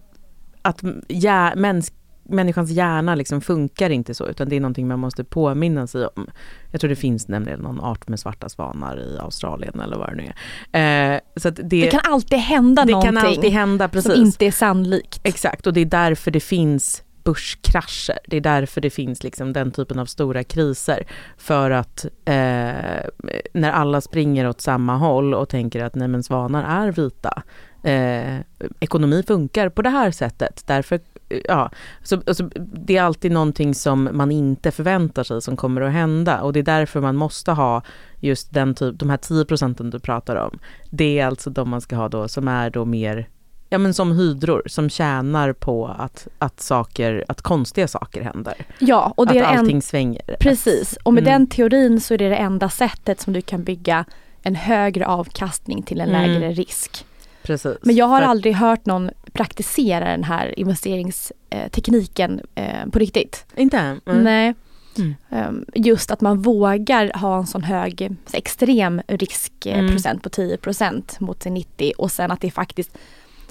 att 0.63 0.83
ja, 1.09 1.55
mäns, 1.55 1.93
människans 2.31 2.71
hjärna 2.71 3.15
liksom 3.15 3.41
funkar 3.41 3.91
inte 3.91 4.15
så 4.15 4.27
utan 4.27 4.49
det 4.49 4.57
är 4.57 4.61
någonting 4.61 4.89
man 4.89 4.99
måste 4.99 5.25
påminna 5.25 5.87
sig 5.87 6.07
om. 6.07 6.27
Jag 6.71 6.81
tror 6.81 6.89
det 6.89 6.97
finns 6.97 7.29
nämligen 7.29 7.61
någon 7.61 7.81
art 7.81 8.09
med 8.09 8.21
svarta 8.21 8.49
svanar 8.49 9.01
i 9.01 9.19
Australien 9.19 9.81
eller 9.81 9.97
vad 9.97 10.09
det 10.09 10.15
nu 10.17 10.33
är. 10.73 11.15
Eh, 11.15 11.21
så 11.37 11.51
det, 11.51 11.63
Det 11.63 11.91
kan 11.91 12.01
alltid 12.05 12.39
hända 12.39 12.85
det 12.85 12.93
någonting 12.93 13.15
kan 13.15 13.27
alltid 13.27 13.53
hända, 13.53 13.89
precis. 13.89 14.13
som 14.13 14.23
inte 14.23 14.47
är 14.47 14.51
sannolikt. 14.51 15.21
Exakt, 15.23 15.67
och 15.67 15.73
det 15.73 15.81
är 15.81 15.85
därför 15.85 16.31
det 16.31 16.41
finns 16.41 17.03
börskrascher. 17.25 18.19
Det 18.27 18.37
är 18.37 18.41
därför 18.41 18.81
det 18.81 18.91
finns 18.91 19.23
liksom 19.23 19.53
den 19.53 19.71
typen 19.71 19.99
av 19.99 20.07
stora 20.07 20.45
kriser. 20.45 21.07
För 21.39 21.71
att 21.71 22.05
eh, 22.05 23.05
när 23.53 23.73
alla 23.73 24.01
springer 24.01 24.49
åt 24.49 24.61
samma 24.61 24.97
håll 24.97 25.35
och 25.35 25.49
tänker 25.49 25.85
att 25.85 25.95
nej 25.95 26.09
men 26.09 26.23
svanar 26.23 26.85
är 26.87 26.93
vita. 26.93 27.43
Eh, 27.83 28.41
ekonomi 28.81 29.23
funkar 29.27 29.69
på 29.69 29.83
det 29.83 29.91
här 29.91 30.11
sättet. 30.11 30.63
Därför, 30.67 31.01
ja, 31.49 31.71
så, 32.03 32.23
alltså, 32.27 32.51
det 32.57 32.97
är 32.97 33.03
alltid 33.03 33.33
någonting 33.33 33.75
som 33.75 34.09
man 34.13 34.31
inte 34.31 34.71
förväntar 34.71 35.23
sig 35.25 35.43
som 35.43 35.57
kommer 35.57 35.81
att 35.81 35.93
hända. 35.93 36.41
Och 36.43 36.53
det 36.53 36.59
är 36.59 36.65
därför 36.65 37.01
man 37.01 37.17
måste 37.17 37.53
ha 37.53 37.83
just 38.21 38.55
den 38.55 38.75
typ, 38.75 38.99
de 38.99 39.11
här 39.11 39.17
10 39.17 39.45
procenten 39.45 39.91
du 39.91 39.99
pratar 39.99 40.37
om. 40.37 40.59
Det 40.91 41.19
är 41.19 41.27
alltså 41.27 41.51
de 41.51 41.71
man 41.71 41.81
ska 41.81 41.97
ha 41.97 42.09
då 42.09 42.29
som 42.29 42.49
är 42.49 42.71
då 42.71 42.85
mer 42.85 43.29
Ja 43.73 43.79
men 43.79 43.95
som 43.95 44.13
hydror 44.13 44.63
som 44.67 44.91
tjänar 44.91 45.53
på 45.53 45.87
att, 45.99 46.29
att 46.39 46.61
saker, 46.61 47.25
att 47.29 47.43
konstiga 47.43 47.89
saker 47.89 48.23
händer. 48.23 48.55
Ja, 48.79 49.13
och 49.17 49.27
det 49.27 49.31
att 49.31 49.37
är 49.49 49.53
en, 49.53 49.59
allting 49.59 49.83
svänger. 49.83 50.23
precis. 50.41 50.99
Och 51.03 51.15
med 51.15 51.23
Mm. 51.23 51.33
den 51.33 51.47
teorin 51.47 52.01
så 52.01 52.15
är 52.15 52.19
det 52.19 52.29
det 52.29 52.37
enda 52.37 52.69
sättet 52.69 53.21
som 53.21 53.33
du 53.33 53.41
kan 53.43 53.65
bygga 53.65 54.05
en 54.43 54.55
högre 54.55 55.07
avkastning 55.07 55.83
till 55.83 56.01
en 56.01 56.09
Mm. 56.09 56.31
lägre 56.31 56.53
risk. 56.53 57.05
Precis. 57.43 57.77
Men 57.83 57.97
jag 57.97 58.07
har 58.07 58.21
För 58.21 58.27
aldrig 58.27 58.55
hört 58.55 58.87
någon 58.87 59.11
praktisera 59.33 60.05
den 60.11 60.25
här 60.25 60.59
investeringstekniken 60.59 62.41
eh, 62.55 62.87
på 62.93 62.99
riktigt. 62.99 63.47
Inte? 63.57 63.79
Mm. 64.07 64.25
Nej. 64.25 64.55
Mm. 64.99 65.15
Ehm, 65.31 65.65
Just 65.75 66.11
att 66.11 66.21
man 66.21 66.43
vågar 66.43 67.19
ha 67.19 67.39
en 67.39 67.47
sån 67.47 67.63
hög 67.63 68.17
extrem 68.33 68.93
Mm. 69.07 69.19
riskprocent 69.19 70.23
på 70.23 70.29
10% 70.29 71.17
mot 71.21 71.43
sin 71.43 71.55
90 71.55 71.93
och 71.99 72.11
sen 72.13 72.31
att 72.31 72.41
det 72.41 72.51
faktiskt 72.51 72.99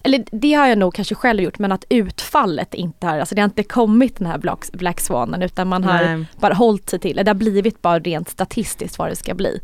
eller 0.04 0.26
det 0.32 0.54
har 0.54 0.68
jag 0.68 0.78
nog 0.78 0.94
kanske 0.94 1.16
själv 1.16 1.42
gjort 1.42 1.60
men 1.60 1.72
att 1.72 1.86
utfallet 1.90 2.74
inte 2.74 3.08
har, 3.08 3.20
alltså 3.20 3.36
det 3.36 3.42
har 3.42 3.50
inte 3.50 3.64
kommit 3.64 4.18
den 4.18 4.28
här 4.28 4.38
Black, 4.38 4.72
Black 4.74 5.00
Swanen 5.00 5.42
utan 5.42 5.68
man 5.68 5.84
har 5.84 6.04
Nej. 6.04 6.26
bara 6.40 6.54
hållit 6.54 6.90
sig 6.90 7.00
till, 7.00 7.16
det 7.16 7.28
har 7.28 7.36
blivit 7.36 7.82
bara 7.82 8.00
rent 8.00 8.30
statistiskt 8.30 9.00
vad 9.00 9.10
det 9.10 9.16
ska 9.16 9.34
bli. 9.36 9.62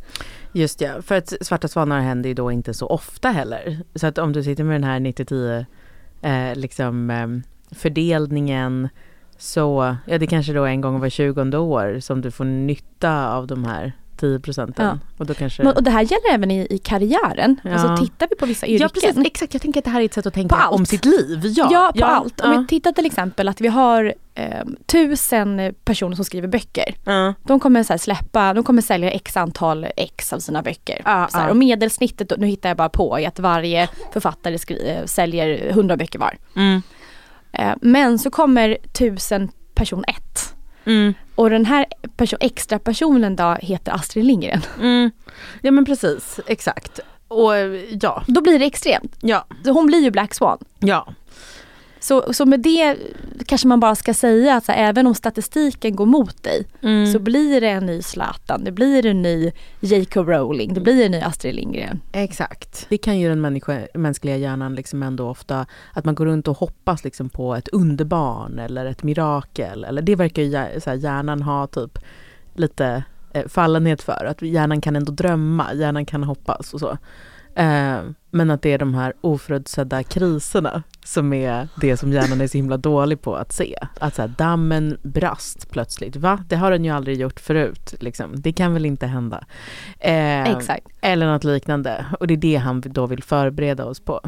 Just 0.54 0.82
ja, 0.82 1.02
för 1.02 1.16
att 1.16 1.34
svarta 1.42 1.68
svanar 1.68 2.00
händer 2.00 2.30
ju 2.30 2.34
då 2.34 2.52
inte 2.52 2.74
så 2.74 2.88
ofta 2.88 3.30
heller. 3.30 3.80
Så 3.96 4.08
att 4.08 4.18
om 4.18 4.34
du 4.34 4.44
sitter 4.44 4.64
med 4.64 4.76
den 4.76 4.84
här 4.84 5.00
90-10 5.00 5.66
eh, 6.22 6.56
liksom 6.56 7.10
eh, 7.10 7.28
fördelningen 7.76 8.90
så, 9.38 9.96
ja 10.06 10.18
det 10.18 10.28
kanske 10.28 10.54
då 10.54 10.64
är 10.64 10.70
en 10.70 10.82
gång 10.82 11.00
var 11.00 11.10
20 11.10 11.58
år 11.58 12.00
som 12.00 12.22
du 12.22 12.32
får 12.32 12.46
nytta 12.46 13.34
av 13.34 13.48
de 13.48 13.64
här 13.64 13.94
10 14.18 14.39
procenten. 14.39 14.86
Ja. 14.86 14.99
Och 15.18 15.26
då 15.26 15.34
kanske... 15.34 15.63
Men, 15.63 15.74
och 15.76 15.84
det 15.84 15.91
här 15.91 16.01
gäller 16.01 16.34
även 16.34 16.51
i, 16.51 16.68
i 16.70 16.78
karriären. 16.78 17.59
Ja. 17.63 17.72
Alltså 17.74 18.05
tittar 18.05 18.28
vi 18.30 18.36
på 18.36 18.45
vissa 18.45 18.68
yrken. 18.68 18.89
Ja 18.93 19.01
precis, 19.01 19.26
exakt. 19.26 19.53
Jag 19.53 19.61
tänker 19.61 19.80
att 19.80 19.86
det 19.86 19.91
här 19.91 20.01
är 20.01 20.05
ett 20.05 20.13
sätt 20.13 20.26
att 20.26 20.34
tänka 20.34 20.55
På 20.55 20.61
allt. 20.61 20.76
om 20.80 20.86
sitt 20.86 21.05
liv. 21.05 21.39
Ja, 21.43 21.68
Ja, 21.72 21.91
på 21.99 22.05
allt. 22.05 22.41
Om 22.41 22.51
Ja. 22.53 22.59
vi 22.59 22.68
tittar 22.68 22.91
till 22.91 23.05
exempel 23.05 23.47
att 23.47 23.61
vi 23.61 23.68
har 23.68 24.13
eh, 24.36 24.63
tusen 24.86 25.76
personer 25.86 26.16
som 26.16 26.26
skriver 26.26 26.47
böcker. 26.47 26.95
Ja. 27.03 27.34
De 27.43 27.59
kommer 27.59 27.84
så 27.84 27.97
släppa, 27.97 28.53
de 28.53 28.63
kommer 28.63 28.82
sälja 28.82 29.11
x 29.11 29.38
antal 29.38 29.88
x 29.97 30.34
av 30.34 30.39
sina 30.39 30.61
böcker. 30.61 31.01
Ja, 31.05 31.30
här, 31.34 31.43
ja. 31.45 31.49
Och 31.49 31.57
medelsnittet, 31.57 32.32
nu 32.38 32.47
hittar 32.47 32.70
jag 32.70 32.78
bara 32.78 32.89
på, 32.89 33.20
är 33.20 33.28
att 33.28 33.39
varje 33.39 33.89
författare 34.13 34.57
skri- 34.57 34.89
eh, 34.89 35.05
säljer 35.05 35.70
100 35.70 35.97
böcker 35.97 36.20
var. 36.20 36.38
Mm. 36.55 36.82
Eh, 37.51 37.74
men 37.82 38.20
så 38.20 38.30
kommer 38.32 38.78
tusen 38.93 39.49
person 39.76 40.03
ett. 40.07 40.55
Mm. 40.86 41.14
Och 41.36 41.50
den 41.50 41.66
här 41.66 41.86
person, 42.18 42.40
extra 42.42 42.80
personen 42.80 43.36
då 43.36 43.58
heter 43.62 43.92
Astrid 43.92 44.26
Lindgren. 44.26 44.62
Mm. 44.82 45.12
Ja 45.62 45.72
men 45.72 45.86
precis, 45.86 46.40
exakt. 46.48 47.00
Och 47.28 47.52
ja, 48.02 48.24
Då 48.28 48.42
blir 48.42 48.60
det 48.60 48.66
extremt. 48.66 49.16
ja, 49.22 49.46
hon 49.66 49.86
blir 49.88 50.00
ju 50.00 50.12
Black 50.12 50.34
Swan. 50.34 50.58
ja. 50.80 51.08
Så, 52.06 52.34
så 52.34 52.45
med 52.45 52.60
det 52.60 52.97
kanske 53.45 53.68
man 53.68 53.80
bara 53.80 53.95
ska 53.95 54.14
säga 54.14 54.56
att 54.56 54.68
här, 54.68 54.89
även 54.89 55.08
om 55.08 55.16
statistiken 55.16 55.95
går 55.95 56.06
mot 56.06 56.43
dig 56.43 56.68
Mm. 56.82 57.14
så 57.14 57.20
blir 57.20 57.62
det 57.62 57.70
en 57.70 57.86
ny 57.86 58.01
Zlatan, 58.01 58.64
det 58.64 58.72
blir 58.72 59.06
en 59.06 59.22
ny 59.22 59.51
J.K. 59.80 60.24
Rowling, 60.24 60.74
det 60.74 60.82
blir 60.82 61.06
en 61.06 61.12
ny 61.12 61.22
Astrid 61.22 61.56
Lindgren. 61.56 62.01
Exakt. 62.12 62.86
Det 62.89 62.97
kan 62.97 63.20
ju 63.20 63.30
den 63.30 63.41
människa, 63.41 63.88
mänskliga 63.93 64.38
hjärnan 64.38 64.76
liksom 64.76 65.03
ändå 65.03 65.30
ofta, 65.30 65.66
att 65.93 66.06
man 66.06 66.16
går 66.16 66.26
runt 66.26 66.47
och 66.47 66.58
hoppas 66.58 67.03
liksom 67.03 67.30
på 67.30 67.56
ett 67.56 67.68
underbarn 67.68 68.60
eller 68.60 68.86
ett 68.86 69.03
mirakel. 69.03 69.84
Eller 69.84 70.01
det 70.01 70.16
verkar 70.16 70.41
ju 70.41 70.56
här, 70.56 70.93
hjärnan 70.95 71.41
ha 71.41 71.68
typ 71.68 71.99
lite 72.56 73.03
eh, 73.34 73.47
fallenhet 73.47 74.01
för. 74.01 74.26
Att 74.26 74.41
hjärnan 74.41 74.82
kan 74.82 74.95
ändå 74.95 75.12
drömma, 75.12 75.74
hjärnan 75.74 76.06
kan 76.06 76.24
hoppas 76.24 76.74
och 76.74 76.80
så. 76.80 76.97
Eh, 77.56 77.99
men 78.32 78.51
att 78.51 78.62
det 78.62 78.74
är 78.74 78.78
de 78.78 78.93
här 78.93 79.14
oförutsedda 79.22 80.03
kriserna 80.03 80.84
som 81.03 81.34
är 81.34 81.68
det 81.82 81.97
som 81.97 82.12
hjärnan 82.12 82.41
är 82.41 82.47
så 82.47 82.58
himla 82.58 82.78
dålig 82.78 83.22
på 83.22 83.36
att 83.36 83.51
se. 83.51 83.78
Att 83.99 84.16
så 84.16 84.22
här, 84.22 84.34
dammen 84.38 84.97
brast 85.03 85.72
plötsligt. 85.72 86.16
Va? 86.16 86.43
Det 86.47 86.56
har 86.56 86.72
den 86.72 86.86
ju 86.86 86.91
aldrig 86.91 87.20
gjort 87.20 87.39
förut. 87.39 87.95
Liksom. 87.99 88.32
Det 88.36 88.53
kan 88.53 88.74
väl 88.74 88.86
inte 88.86 89.08
hända. 89.08 89.45
Eh, 89.99 90.43
Exakt. 90.43 90.88
eller 91.01 91.28
något 91.28 91.43
liknande. 91.43 92.06
Och 92.20 92.28
det 92.28 92.34
är 92.34 92.38
det 92.38 92.56
han 92.56 92.82
då 92.86 93.06
vill 93.08 93.24
förbereda 93.24 93.86
oss 93.86 93.99
på. 93.99 94.22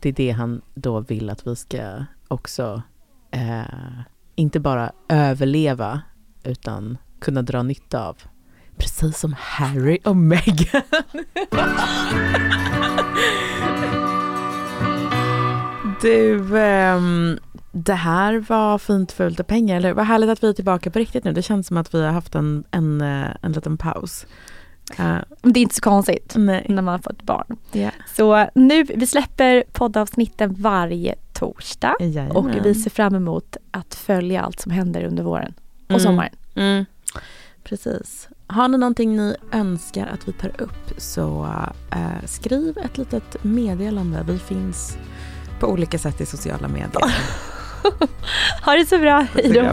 Det 0.00 0.08
är 0.08 0.12
det 0.12 0.30
han 0.30 0.62
då 0.74 1.00
vill 1.00 1.30
att 1.30 1.46
vi 1.46 1.56
ska 1.56 2.04
också 2.28 2.82
eh, 3.30 4.00
inte 4.34 4.60
bara 4.60 4.92
överleva 5.08 6.00
utan 6.44 6.98
kunna 7.20 7.42
dra 7.42 7.62
nytta 7.62 8.08
av. 8.08 8.16
Precis 8.78 9.18
som 9.18 9.34
Harry 9.38 9.98
och 10.04 10.16
Meghan. 10.16 10.82
du, 16.00 16.58
ehm, 16.58 17.38
det 17.72 17.94
här 17.94 18.34
var 18.48 18.78
fint 18.78 19.12
fullt 19.12 19.40
av 19.40 19.44
pengar, 19.44 19.76
eller 19.76 19.92
vad 19.92 20.06
härligt 20.06 20.30
att 20.30 20.42
vi 20.44 20.48
är 20.48 20.52
tillbaka 20.52 20.90
på 20.90 20.98
riktigt 20.98 21.24
nu. 21.24 21.32
Det 21.32 21.42
känns 21.42 21.66
som 21.66 21.76
att 21.76 21.94
vi 21.94 22.02
har 22.04 22.12
haft 22.12 22.34
en, 22.34 22.64
en, 22.70 23.00
eh, 23.00 23.28
en 23.42 23.52
liten 23.52 23.76
paus. 23.78 24.26
Eh, 24.98 25.16
Det 25.42 25.60
är 25.60 25.62
inte 25.62 25.74
så 25.74 25.80
konstigt 25.80 26.32
nej. 26.36 26.66
när 26.68 26.82
man 26.82 26.92
har 26.92 26.98
fått 26.98 27.22
barn. 27.22 27.56
Ja. 27.72 27.90
Så 28.16 28.48
nu, 28.54 28.82
vi 28.84 29.06
släpper 29.06 29.64
poddavsnitten 29.72 30.54
varje 30.58 31.14
torsdag 31.32 31.94
Jajamän. 32.00 32.30
och 32.36 32.48
vi 32.64 32.74
ser 32.74 32.90
fram 32.90 33.14
emot 33.14 33.56
att 33.70 33.94
följa 33.94 34.42
allt 34.42 34.60
som 34.60 34.72
händer 34.72 35.04
under 35.04 35.22
våren 35.22 35.54
och 35.84 35.90
Mm. 35.90 36.00
sommaren. 36.00 36.32
Mm. 36.54 36.84
Precis. 37.64 38.28
Har 38.46 38.68
ni 38.68 38.78
någonting 38.78 39.16
ni 39.16 39.36
önskar 39.52 40.06
att 40.06 40.28
vi 40.28 40.32
tar 40.32 40.60
upp 40.62 40.92
så 40.96 41.48
eh, 41.90 42.26
skriv 42.26 42.78
ett 42.78 42.98
litet 42.98 43.44
meddelande. 43.44 44.24
Vi 44.26 44.38
finns 44.38 44.96
på 45.60 45.66
olika 45.66 45.98
sätt 45.98 46.20
i 46.20 46.26
sociala 46.26 46.68
medier. 46.68 47.14
Ha 48.64 48.72
det 48.72 48.86
så 48.86 48.98
bra, 48.98 49.26
hej 49.34 49.52
då! 49.52 49.72